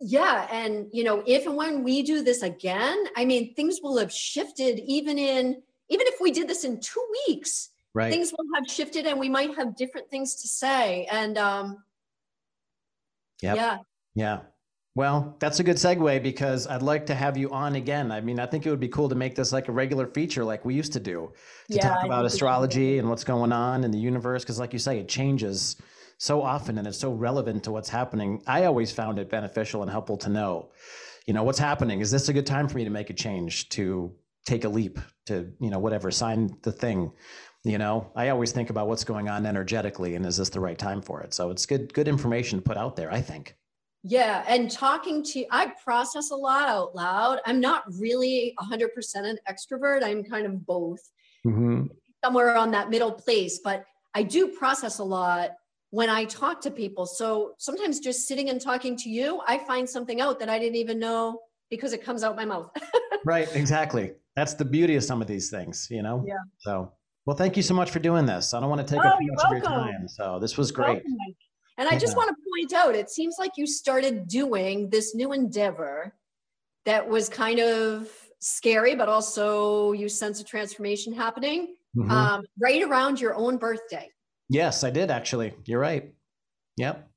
Yeah, 0.00 0.46
and 0.52 0.86
you 0.92 1.02
know, 1.02 1.24
if 1.26 1.46
and 1.46 1.56
when 1.56 1.82
we 1.82 2.02
do 2.04 2.22
this 2.22 2.42
again, 2.42 2.96
I 3.16 3.24
mean, 3.24 3.52
things 3.54 3.80
will 3.82 3.98
have 3.98 4.12
shifted 4.12 4.78
even 4.86 5.18
in 5.18 5.60
even 5.88 6.06
if 6.06 6.20
we 6.20 6.30
did 6.30 6.46
this 6.46 6.64
in 6.64 6.78
2 6.80 7.06
weeks, 7.26 7.70
Right. 7.94 8.12
things 8.12 8.30
will 8.30 8.44
have 8.54 8.70
shifted 8.70 9.06
and 9.06 9.18
we 9.18 9.28
might 9.28 9.56
have 9.56 9.74
different 9.74 10.08
things 10.08 10.36
to 10.42 10.46
say 10.48 11.06
and 11.10 11.36
um 11.38 11.82
Yep. 13.42 13.56
yeah. 13.56 13.78
Yeah. 14.14 14.40
Well, 14.94 15.36
that's 15.38 15.60
a 15.60 15.62
good 15.64 15.76
segue 15.76 16.22
because 16.24 16.66
I'd 16.66 16.82
like 16.82 17.06
to 17.06 17.14
have 17.14 17.36
you 17.36 17.50
on 17.52 17.76
again. 17.76 18.10
I 18.10 18.20
mean, 18.20 18.40
I 18.40 18.46
think 18.46 18.66
it 18.66 18.70
would 18.70 18.80
be 18.80 18.88
cool 18.88 19.08
to 19.08 19.14
make 19.14 19.36
this 19.36 19.52
like 19.52 19.68
a 19.68 19.72
regular 19.72 20.08
feature 20.08 20.44
like 20.44 20.64
we 20.64 20.74
used 20.74 20.92
to 20.94 21.00
do 21.00 21.32
to 21.70 21.78
Yeah, 21.78 21.82
talk 21.88 22.02
about 22.02 22.24
think 22.24 22.32
we 22.32 22.38
should. 22.40 22.42
astrology 22.42 22.98
and 22.98 23.08
what's 23.08 23.22
going 23.24 23.52
on 23.52 23.84
in 23.84 23.92
the 23.92 23.98
universe. 23.98 24.42
Because, 24.42 24.58
like 24.58 24.72
you 24.72 24.78
say, 24.80 24.98
it 24.98 25.08
changes 25.08 25.76
so 26.18 26.42
often 26.42 26.78
and 26.78 26.86
it's 26.88 26.98
so 26.98 27.12
relevant 27.12 27.62
to 27.64 27.70
what's 27.70 27.88
happening. 27.88 28.42
I 28.46 28.64
always 28.64 28.90
found 28.90 29.20
it 29.20 29.30
beneficial 29.30 29.82
and 29.82 29.90
helpful 29.90 30.16
to 30.18 30.28
know, 30.28 30.72
you 31.26 31.34
know, 31.34 31.44
what's 31.44 31.60
happening. 31.60 32.00
Is 32.00 32.10
this 32.10 32.28
a 32.28 32.32
good 32.32 32.46
time 32.46 32.66
for 32.68 32.76
me 32.76 32.84
to 32.84 32.90
make 32.90 33.10
a 33.10 33.14
change, 33.14 33.68
to 33.70 34.12
take 34.46 34.64
a 34.64 34.68
leap, 34.68 34.98
to, 35.26 35.52
you 35.60 35.70
know, 35.70 35.78
whatever, 35.78 36.10
sign 36.10 36.56
the 36.62 36.72
thing? 36.72 37.12
You 37.68 37.76
know, 37.76 38.10
I 38.16 38.30
always 38.30 38.50
think 38.50 38.70
about 38.70 38.88
what's 38.88 39.04
going 39.04 39.28
on 39.28 39.44
energetically 39.44 40.14
and 40.14 40.24
is 40.24 40.38
this 40.38 40.48
the 40.48 40.58
right 40.58 40.78
time 40.78 41.02
for 41.02 41.20
it? 41.20 41.34
So 41.34 41.50
it's 41.50 41.66
good, 41.66 41.92
good 41.92 42.08
information 42.08 42.58
to 42.58 42.62
put 42.62 42.78
out 42.78 42.96
there, 42.96 43.12
I 43.12 43.20
think. 43.20 43.56
Yeah, 44.02 44.42
and 44.48 44.70
talking 44.70 45.22
to 45.24 45.44
I 45.50 45.72
process 45.84 46.30
a 46.30 46.34
lot 46.34 46.68
out 46.68 46.94
loud. 46.94 47.40
I'm 47.44 47.60
not 47.60 47.84
really 47.98 48.54
100% 48.58 48.88
an 49.16 49.38
extrovert. 49.50 50.02
I'm 50.02 50.24
kind 50.24 50.46
of 50.46 50.64
both. 50.64 51.00
Mm-hmm. 51.46 51.86
somewhere 52.24 52.56
on 52.56 52.72
that 52.72 52.90
middle 52.90 53.12
place, 53.12 53.60
but 53.62 53.84
I 54.12 54.24
do 54.24 54.48
process 54.48 54.98
a 54.98 55.04
lot 55.04 55.50
when 55.90 56.10
I 56.10 56.24
talk 56.24 56.60
to 56.62 56.70
people. 56.70 57.06
So 57.06 57.52
sometimes 57.58 58.00
just 58.00 58.26
sitting 58.26 58.50
and 58.50 58.60
talking 58.60 58.96
to 58.96 59.08
you, 59.08 59.40
I 59.46 59.58
find 59.58 59.88
something 59.88 60.20
out 60.20 60.40
that 60.40 60.48
I 60.48 60.58
didn't 60.58 60.76
even 60.76 60.98
know 60.98 61.40
because 61.70 61.92
it 61.92 62.02
comes 62.02 62.24
out 62.24 62.34
my 62.34 62.44
mouth. 62.44 62.70
Right, 63.24 63.48
exactly. 63.54 64.12
That's 64.36 64.54
the 64.54 64.64
beauty 64.64 64.94
of 64.94 65.02
some 65.02 65.20
of 65.20 65.26
these 65.26 65.50
things, 65.50 65.88
you 65.90 66.02
know? 66.02 66.24
Yeah. 66.26 66.34
So, 66.58 66.92
well, 67.28 67.36
thank 67.36 67.58
you 67.58 67.62
so 67.62 67.74
much 67.74 67.90
for 67.90 67.98
doing 67.98 68.24
this. 68.24 68.54
I 68.54 68.60
don't 68.60 68.70
want 68.70 68.80
to 68.80 68.86
take 68.86 69.04
Oh, 69.04 69.08
up 69.10 69.18
too 69.18 69.26
much 69.26 69.44
of 69.44 69.50
your 69.50 69.60
time. 69.60 70.08
So, 70.08 70.38
this 70.38 70.56
was 70.56 70.72
great. 70.72 71.02
And 71.76 71.86
I 71.86 71.98
just 71.98 72.14
Yeah. 72.14 72.24
want 72.24 72.28
to 72.30 72.36
point 72.50 72.72
out, 72.72 72.94
it 72.94 73.10
seems 73.10 73.36
like 73.38 73.58
you 73.58 73.66
started 73.66 74.26
doing 74.28 74.88
this 74.88 75.14
new 75.14 75.34
endeavor 75.34 76.16
that 76.86 77.06
was 77.06 77.28
kind 77.28 77.60
of 77.60 78.10
scary, 78.38 78.94
but 78.94 79.10
also 79.10 79.92
you 79.92 80.08
sense 80.08 80.40
a 80.40 80.44
transformation 80.44 81.12
happening 81.12 81.76
Mhm. 81.94 82.10
um, 82.10 82.44
right 82.58 82.82
around 82.82 83.20
your 83.20 83.34
own 83.34 83.58
birthday. 83.58 84.10
yes, 84.48 84.82
I 84.82 84.88
did 84.88 85.10
actually. 85.10 85.52
You're 85.66 85.80
right. 85.80 86.14
Yep. 86.78 87.10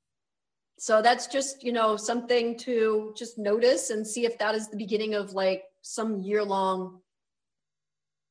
So 0.78 1.00
that's 1.00 1.26
just, 1.26 1.64
you 1.64 1.72
know, 1.72 1.96
something 1.96 2.58
to 2.58 3.14
just 3.16 3.38
notice 3.38 3.88
and 3.88 4.06
see 4.06 4.26
if 4.26 4.36
that 4.40 4.54
is 4.54 4.68
the 4.68 4.76
beginning 4.76 5.14
of 5.14 5.32
like 5.32 5.64
some 5.80 6.18
year 6.20 6.44
long 6.44 7.00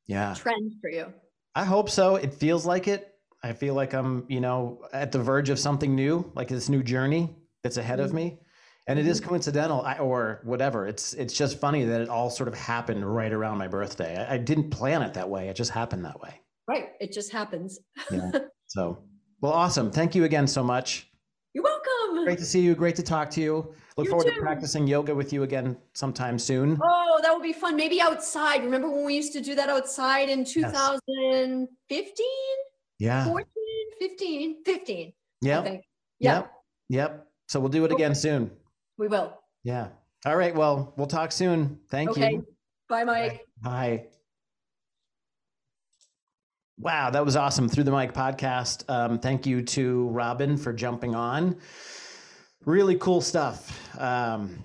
Yeah. 0.05 0.35
trend 0.35 0.75
for 0.79 0.91
you. 0.91 1.11
I 1.55 1.63
hope 1.65 1.89
so. 1.89 2.15
It 2.15 2.33
feels 2.33 2.65
like 2.65 2.87
it. 2.87 3.07
I 3.43 3.53
feel 3.53 3.73
like 3.73 3.93
I'm, 3.93 4.25
you 4.29 4.39
know, 4.39 4.81
at 4.93 5.11
the 5.11 5.19
verge 5.19 5.49
of 5.49 5.59
something 5.59 5.95
new, 5.95 6.31
like 6.35 6.47
this 6.47 6.69
new 6.69 6.83
journey 6.83 7.35
that's 7.63 7.77
ahead 7.77 7.99
of 7.99 8.11
Mhm. 8.11 8.13
me. 8.13 8.39
And 8.87 8.97
it 8.99 9.05
is 9.07 9.19
coincidental 9.21 9.81
I, 9.81 9.97
or 9.99 10.41
whatever. 10.43 10.87
It's 10.87 11.13
it's 11.13 11.33
just 11.33 11.59
funny 11.59 11.85
that 11.85 12.01
it 12.01 12.09
all 12.09 12.29
sort 12.29 12.47
of 12.47 12.55
happened 12.55 13.05
right 13.05 13.31
around 13.31 13.57
my 13.57 13.67
birthday. 13.67 14.17
I, 14.17 14.35
I 14.35 14.37
didn't 14.37 14.69
plan 14.71 15.01
it 15.01 15.13
that 15.13 15.29
way. 15.29 15.49
It 15.49 15.55
just 15.55 15.71
happened 15.71 16.05
that 16.05 16.19
way. 16.19 16.41
Right. 16.67 16.89
It 16.99 17.11
just 17.11 17.31
happens. 17.31 17.79
Yeah. 18.11 18.31
so, 18.67 19.03
well, 19.41 19.53
awesome. 19.53 19.91
Thank 19.91 20.15
you 20.15 20.23
again 20.23 20.47
so 20.47 20.63
much. 20.63 21.07
You're 21.53 21.63
welcome. 21.63 21.90
Great 22.25 22.37
to 22.39 22.45
see 22.45 22.61
you. 22.61 22.75
Great 22.75 22.95
to 22.97 23.03
talk 23.03 23.29
to 23.31 23.41
you. 23.41 23.73
Look 23.97 24.05
You 24.05 24.11
forward 24.11 24.33
to 24.33 24.39
practicing 24.39 24.87
yoga 24.87 25.13
with 25.13 25.33
you 25.33 25.43
again 25.43 25.75
sometime 25.93 26.37
soon. 26.39 26.79
Oh, 26.81 27.19
that 27.21 27.33
would 27.33 27.43
be 27.43 27.53
fun. 27.53 27.75
Maybe 27.75 27.99
outside. 28.01 28.63
Remember 28.63 28.89
when 28.89 29.05
we 29.05 29.15
used 29.15 29.33
to 29.33 29.41
do 29.41 29.53
that 29.55 29.69
outside 29.69 30.29
in 30.29 30.45
2015, 30.45 32.25
Yeah. 32.99 33.25
14, 33.25 33.45
15, 33.99 34.63
15, 34.63 35.07
I 35.07 35.13
Yep. 35.45 35.65
Yeah, 36.19 36.33
Yep. 36.35 36.51
Yep. 36.89 37.27
So 37.47 37.59
we'll 37.59 37.69
do 37.69 37.83
it 37.85 37.91
again 37.91 38.15
soon. 38.15 38.51
we 38.97 39.07
will. 39.07 39.37
Yeah. 39.63 39.89
All 40.25 40.35
right. 40.37 40.55
Well, 40.55 40.93
we'll 40.97 41.07
talk 41.07 41.31
soon. 41.31 41.79
Thank 41.89 42.11
Okay. 42.11 42.31
you. 42.33 42.45
Bye, 42.87 43.03
Mike. 43.03 43.45
Bye. 43.61 44.07
Wow, 46.77 47.09
that 47.11 47.23
was 47.25 47.35
awesome. 47.35 47.69
Through 47.69 47.83
the 47.85 47.91
Mic 47.91 48.13
podcast. 48.13 48.89
Um, 48.89 49.19
thank 49.19 49.45
you 49.45 49.61
to 49.63 50.07
Robin 50.09 50.57
for 50.57 50.73
jumping 50.73 51.13
on. 51.15 51.57
Really 52.65 52.95
cool 52.97 53.21
stuff. 53.21 53.99
Um, 53.99 54.59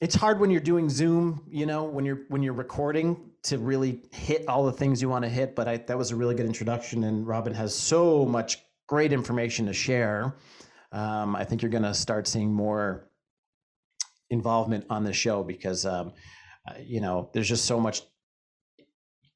it's 0.00 0.14
hard 0.14 0.38
when 0.40 0.50
you're 0.50 0.60
doing 0.60 0.90
Zoom, 0.90 1.42
you 1.48 1.64
know, 1.64 1.84
when 1.84 2.04
you're 2.04 2.20
when 2.28 2.42
you're 2.42 2.52
recording 2.52 3.30
to 3.44 3.58
really 3.58 4.02
hit 4.12 4.46
all 4.46 4.64
the 4.64 4.72
things 4.72 5.00
you 5.00 5.08
want 5.08 5.24
to 5.24 5.28
hit. 5.28 5.56
But 5.56 5.68
I, 5.68 5.78
that 5.78 5.96
was 5.96 6.10
a 6.10 6.16
really 6.16 6.34
good 6.34 6.46
introduction, 6.46 7.04
and 7.04 7.26
Robin 7.26 7.54
has 7.54 7.74
so 7.74 8.26
much 8.26 8.58
great 8.88 9.12
information 9.12 9.66
to 9.66 9.72
share. 9.72 10.34
Um, 10.92 11.34
I 11.34 11.44
think 11.44 11.62
you're 11.62 11.70
going 11.70 11.82
to 11.82 11.94
start 11.94 12.26
seeing 12.26 12.52
more 12.52 13.08
involvement 14.30 14.84
on 14.90 15.04
the 15.04 15.12
show 15.12 15.42
because 15.42 15.86
um, 15.86 16.12
uh, 16.68 16.74
you 16.78 17.00
know 17.00 17.30
there's 17.32 17.48
just 17.48 17.64
so 17.64 17.80
much 17.80 18.02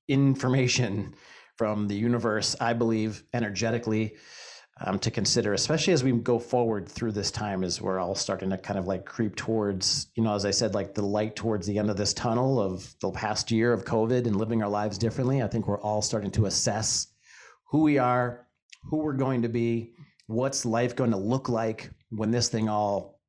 information 0.09 1.15
from 1.57 1.87
the 1.87 1.95
universe 1.95 2.57
i 2.61 2.73
believe 2.73 3.23
energetically 3.33 4.17
um, 4.85 4.99
to 4.99 5.11
consider 5.11 5.55
especially 5.55 5.93
as 5.93 6.05
we 6.05 6.13
go 6.13 6.39
forward 6.39 6.89
through 6.89 7.13
this 7.13 7.31
time 7.31 7.65
as 7.65 7.81
we're 7.81 7.99
all 7.99 8.15
starting 8.15 8.51
to 8.51 8.59
kind 8.59 8.79
of 8.79 8.87
like 8.87 9.05
creep 9.05 9.37
towards 9.37 10.09
you 10.15 10.23
know 10.23 10.35
as 10.35 10.45
i 10.45 10.51
said 10.51 10.75
like 10.75 10.95
the 10.95 11.03
light 11.03 11.37
towards 11.37 11.67
the 11.67 11.79
end 11.79 11.91
of 11.91 11.97
this 11.97 12.13
tunnel 12.13 12.61
of 12.61 12.95
the 13.01 13.11
past 13.11 13.51
year 13.51 13.73
of 13.73 13.85
covid 13.85 14.27
and 14.27 14.37
living 14.37 14.63
our 14.63 14.71
lives 14.71 14.99
differently 14.99 15.43
i 15.43 15.47
think 15.47 15.67
we're 15.67 15.81
all 15.81 16.03
starting 16.03 16.31
to 16.31 16.47
assess 16.47 17.09
who 17.71 17.83
we 17.83 17.99
are 17.99 18.47
who 18.91 18.99
we're 18.99 19.13
going 19.13 19.43
to 19.43 19.49
be 19.49 19.93
what's 20.27 20.65
life 20.65 20.97
going 20.97 21.11
to 21.11 21.17
look 21.17 21.49
like 21.49 21.91
when 22.11 22.31
this 22.31 22.49
thing 22.49 22.69
all 22.69 23.21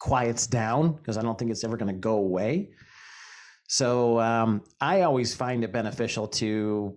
quiets 0.00 0.46
down 0.46 0.92
because 0.92 1.16
I 1.16 1.22
don't 1.22 1.38
think 1.38 1.50
it's 1.52 1.62
ever 1.62 1.76
going 1.76 1.92
to 1.94 2.00
go 2.00 2.16
away. 2.16 2.70
So 3.68 4.18
um, 4.18 4.62
I 4.80 5.02
always 5.02 5.34
find 5.34 5.62
it 5.62 5.72
beneficial 5.72 6.26
to 6.26 6.96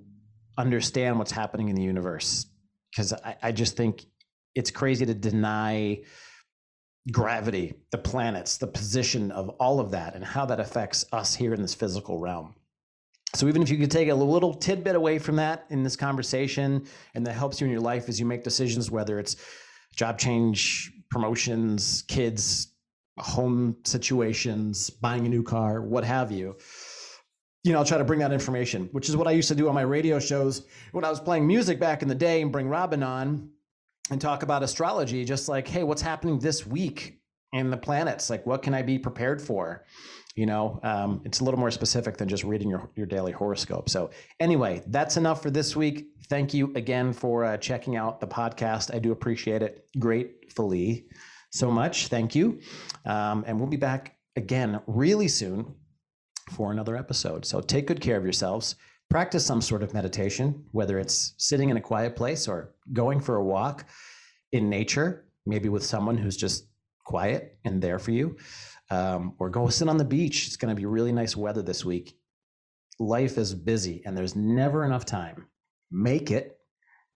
understand 0.57 1.19
what's 1.19 1.31
happening 1.31 1.69
in 1.69 1.75
the 1.75 1.83
universe 1.83 2.47
because 2.93 3.13
I, 3.13 3.35
I 3.41 3.51
just 3.51 3.75
think 3.75 4.05
it's 4.55 4.69
crazy 4.71 5.05
to 5.05 5.13
deny 5.13 6.01
gravity, 7.11 7.73
the 7.91 7.97
planets, 7.97 8.57
the 8.57 8.67
position 8.67 9.31
of 9.31 9.49
all 9.59 9.79
of 9.79 9.91
that, 9.91 10.15
and 10.15 10.23
how 10.23 10.45
that 10.45 10.59
affects 10.59 11.05
us 11.11 11.35
here 11.35 11.53
in 11.53 11.61
this 11.61 11.73
physical 11.73 12.19
realm. 12.19 12.55
So 13.35 13.47
even 13.47 13.63
if 13.63 13.69
you 13.69 13.77
could 13.77 13.91
take 13.91 14.09
a 14.09 14.15
little 14.15 14.53
tidbit 14.53 14.95
away 14.95 15.17
from 15.17 15.37
that 15.37 15.65
in 15.69 15.83
this 15.83 15.95
conversation, 15.95 16.85
and 17.15 17.25
that 17.25 17.33
helps 17.33 17.59
you 17.59 17.65
in 17.65 17.71
your 17.71 17.81
life 17.81 18.07
as 18.07 18.19
you 18.19 18.25
make 18.25 18.43
decisions, 18.43 18.91
whether 18.91 19.17
it's 19.17 19.37
job 19.95 20.19
change, 20.19 20.91
promotions, 21.09 22.03
kids, 22.07 22.67
home 23.17 23.75
situations, 23.85 24.89
buying 24.89 25.25
a 25.25 25.29
new 25.29 25.43
car, 25.43 25.81
what 25.81 26.03
have 26.03 26.31
you. 26.31 26.55
You 27.63 27.71
know, 27.71 27.79
I'll 27.79 27.85
try 27.85 27.97
to 27.97 28.03
bring 28.03 28.19
that 28.19 28.33
information, 28.33 28.89
which 28.91 29.07
is 29.07 29.15
what 29.15 29.27
I 29.27 29.31
used 29.31 29.47
to 29.47 29.55
do 29.55 29.69
on 29.69 29.75
my 29.75 29.81
radio 29.81 30.19
shows 30.19 30.65
when 30.91 31.05
I 31.05 31.09
was 31.09 31.19
playing 31.19 31.47
music 31.47 31.79
back 31.79 32.01
in 32.01 32.07
the 32.09 32.15
day 32.15 32.41
and 32.41 32.51
bring 32.51 32.67
Robin 32.67 33.01
on 33.01 33.49
and 34.11 34.19
talk 34.19 34.43
about 34.43 34.63
astrology, 34.63 35.23
just 35.23 35.47
like, 35.47 35.67
hey, 35.67 35.83
what's 35.83 36.01
happening 36.01 36.39
this 36.39 36.67
week 36.67 37.21
in 37.53 37.69
the 37.69 37.77
planets? 37.77 38.29
Like, 38.29 38.45
what 38.45 38.63
can 38.63 38.73
I 38.73 38.81
be 38.81 38.99
prepared 38.99 39.41
for? 39.41 39.85
You 40.35 40.45
know, 40.45 40.79
um, 40.83 41.21
it's 41.23 41.39
a 41.39 41.43
little 41.43 41.59
more 41.59 41.71
specific 41.71 42.17
than 42.17 42.27
just 42.27 42.43
reading 42.43 42.67
your, 42.67 42.89
your 42.95 43.05
daily 43.05 43.31
horoscope. 43.31 43.87
So, 43.87 44.09
anyway, 44.39 44.81
that's 44.87 45.15
enough 45.15 45.41
for 45.43 45.51
this 45.51 45.75
week. 45.75 46.07
Thank 46.27 46.53
you 46.53 46.73
again 46.75 47.13
for 47.13 47.45
uh, 47.45 47.57
checking 47.57 47.95
out 47.95 48.19
the 48.19 48.27
podcast. 48.27 48.93
I 48.93 48.99
do 48.99 49.11
appreciate 49.11 49.61
it 49.61 49.87
gratefully 49.99 51.05
so 51.51 51.69
much. 51.69 52.07
Thank 52.07 52.33
you. 52.33 52.59
Um, 53.05 53.43
and 53.47 53.59
we'll 53.59 53.69
be 53.69 53.77
back 53.77 54.17
again 54.35 54.81
really 54.87 55.27
soon 55.27 55.75
for 56.51 56.71
another 56.71 56.95
episode. 56.95 57.45
So, 57.45 57.61
take 57.61 57.87
good 57.87 58.01
care 58.01 58.17
of 58.17 58.23
yourselves. 58.23 58.75
Practice 59.09 59.45
some 59.45 59.61
sort 59.61 59.83
of 59.83 59.93
meditation, 59.93 60.65
whether 60.71 60.97
it's 60.99 61.33
sitting 61.37 61.69
in 61.69 61.77
a 61.77 61.81
quiet 61.81 62.15
place 62.15 62.47
or 62.47 62.73
going 62.93 63.19
for 63.19 63.35
a 63.35 63.43
walk 63.43 63.85
in 64.51 64.69
nature, 64.69 65.25
maybe 65.45 65.69
with 65.69 65.83
someone 65.83 66.17
who's 66.17 66.37
just 66.37 66.67
quiet 67.05 67.57
and 67.65 67.81
there 67.81 67.99
for 67.99 68.11
you 68.11 68.37
um, 68.89 69.33
or 69.39 69.49
go 69.49 69.67
sit 69.67 69.89
on 69.89 69.97
the 69.97 70.05
beach. 70.05 70.47
It's 70.47 70.55
going 70.55 70.73
to 70.73 70.79
be 70.79 70.85
really 70.85 71.11
nice 71.11 71.35
weather 71.35 71.61
this 71.61 71.83
week. 71.83 72.17
Life 72.99 73.37
is 73.37 73.53
busy 73.53 74.01
and 74.05 74.17
there's 74.17 74.35
never 74.35 74.85
enough 74.85 75.05
time. 75.05 75.47
Make 75.91 76.31
it, 76.31 76.57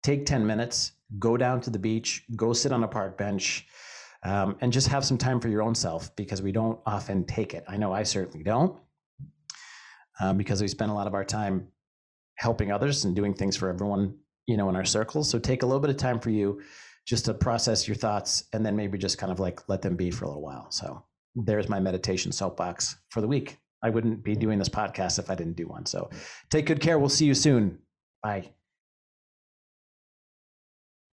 take 0.04 0.26
10 0.26 0.46
minutes, 0.46 0.94
go 1.20 1.38
down 1.38 1.62
to 1.62 1.70
the 1.70 1.80
beach, 1.80 2.24
go 2.36 2.54
sit 2.54 2.72
on 2.72 2.84
a 2.84 2.88
park 2.88 3.18
bench, 3.18 3.68
um, 4.24 4.58
and 4.62 4.74
just 4.74 4.88
have 4.88 5.06
some 5.06 5.18
time 5.18 5.40
for 5.40 5.48
your 5.48 5.62
own 5.62 5.76
self 5.76 6.16
because 6.16 6.42
we 6.42 6.52
don't 6.52 6.80
often 6.86 7.24
take 7.26 7.54
it. 7.54 7.64
I 7.68 7.78
know 7.78 7.94
I 7.94 8.04
certainly 8.04 8.44
don't 8.44 8.78
uh, 10.20 10.34
because 10.34 10.62
we 10.62 10.68
spend 10.68 10.92
a 10.92 10.94
lot 10.94 11.08
of 11.08 11.14
our 11.14 11.24
time 11.24 11.68
helping 12.38 12.72
others 12.72 13.06
and 13.06 13.16
doing 13.16 13.34
things 13.34 13.56
for 13.56 13.70
everyone, 13.70 14.16
you 14.46 14.58
know, 14.58 14.70
in 14.70 14.76
our 14.76 14.86
circles. 14.86 15.30
So 15.30 15.40
take 15.40 15.64
a 15.64 15.66
little 15.66 15.80
bit 15.80 15.90
of 15.90 15.98
time 15.98 16.20
for 16.20 16.30
you 16.30 16.62
just 17.06 17.26
to 17.26 17.34
process 17.34 17.88
your 17.88 17.96
thoughts 17.96 18.44
and 18.54 18.66
then 18.66 18.76
maybe 18.76 18.98
just 18.98 19.18
kind 19.18 19.32
of 19.32 19.40
like 19.40 19.68
let 19.70 19.82
them 19.82 19.96
be 19.96 20.12
for 20.12 20.26
a 20.26 20.28
little 20.28 20.44
while. 20.44 20.70
So 20.72 21.04
there's 21.36 21.70
my 21.70 21.80
meditation 21.80 22.32
soapbox 22.32 22.98
for 23.10 23.22
the 23.22 23.28
week. 23.28 23.58
I 23.84 23.90
wouldn't 23.90 24.24
be 24.24 24.36
doing 24.36 24.60
this 24.60 24.70
podcast 24.70 25.20
if 25.20 25.30
I 25.30 25.36
didn't 25.36 25.56
do 25.56 25.68
one. 25.68 25.86
So 25.86 26.10
take 26.50 26.66
good 26.66 26.82
care. 26.82 27.00
We'll 27.00 27.10
see 27.10 27.26
you 27.26 27.36
soon. 27.36 27.80
Bye. 28.24 28.50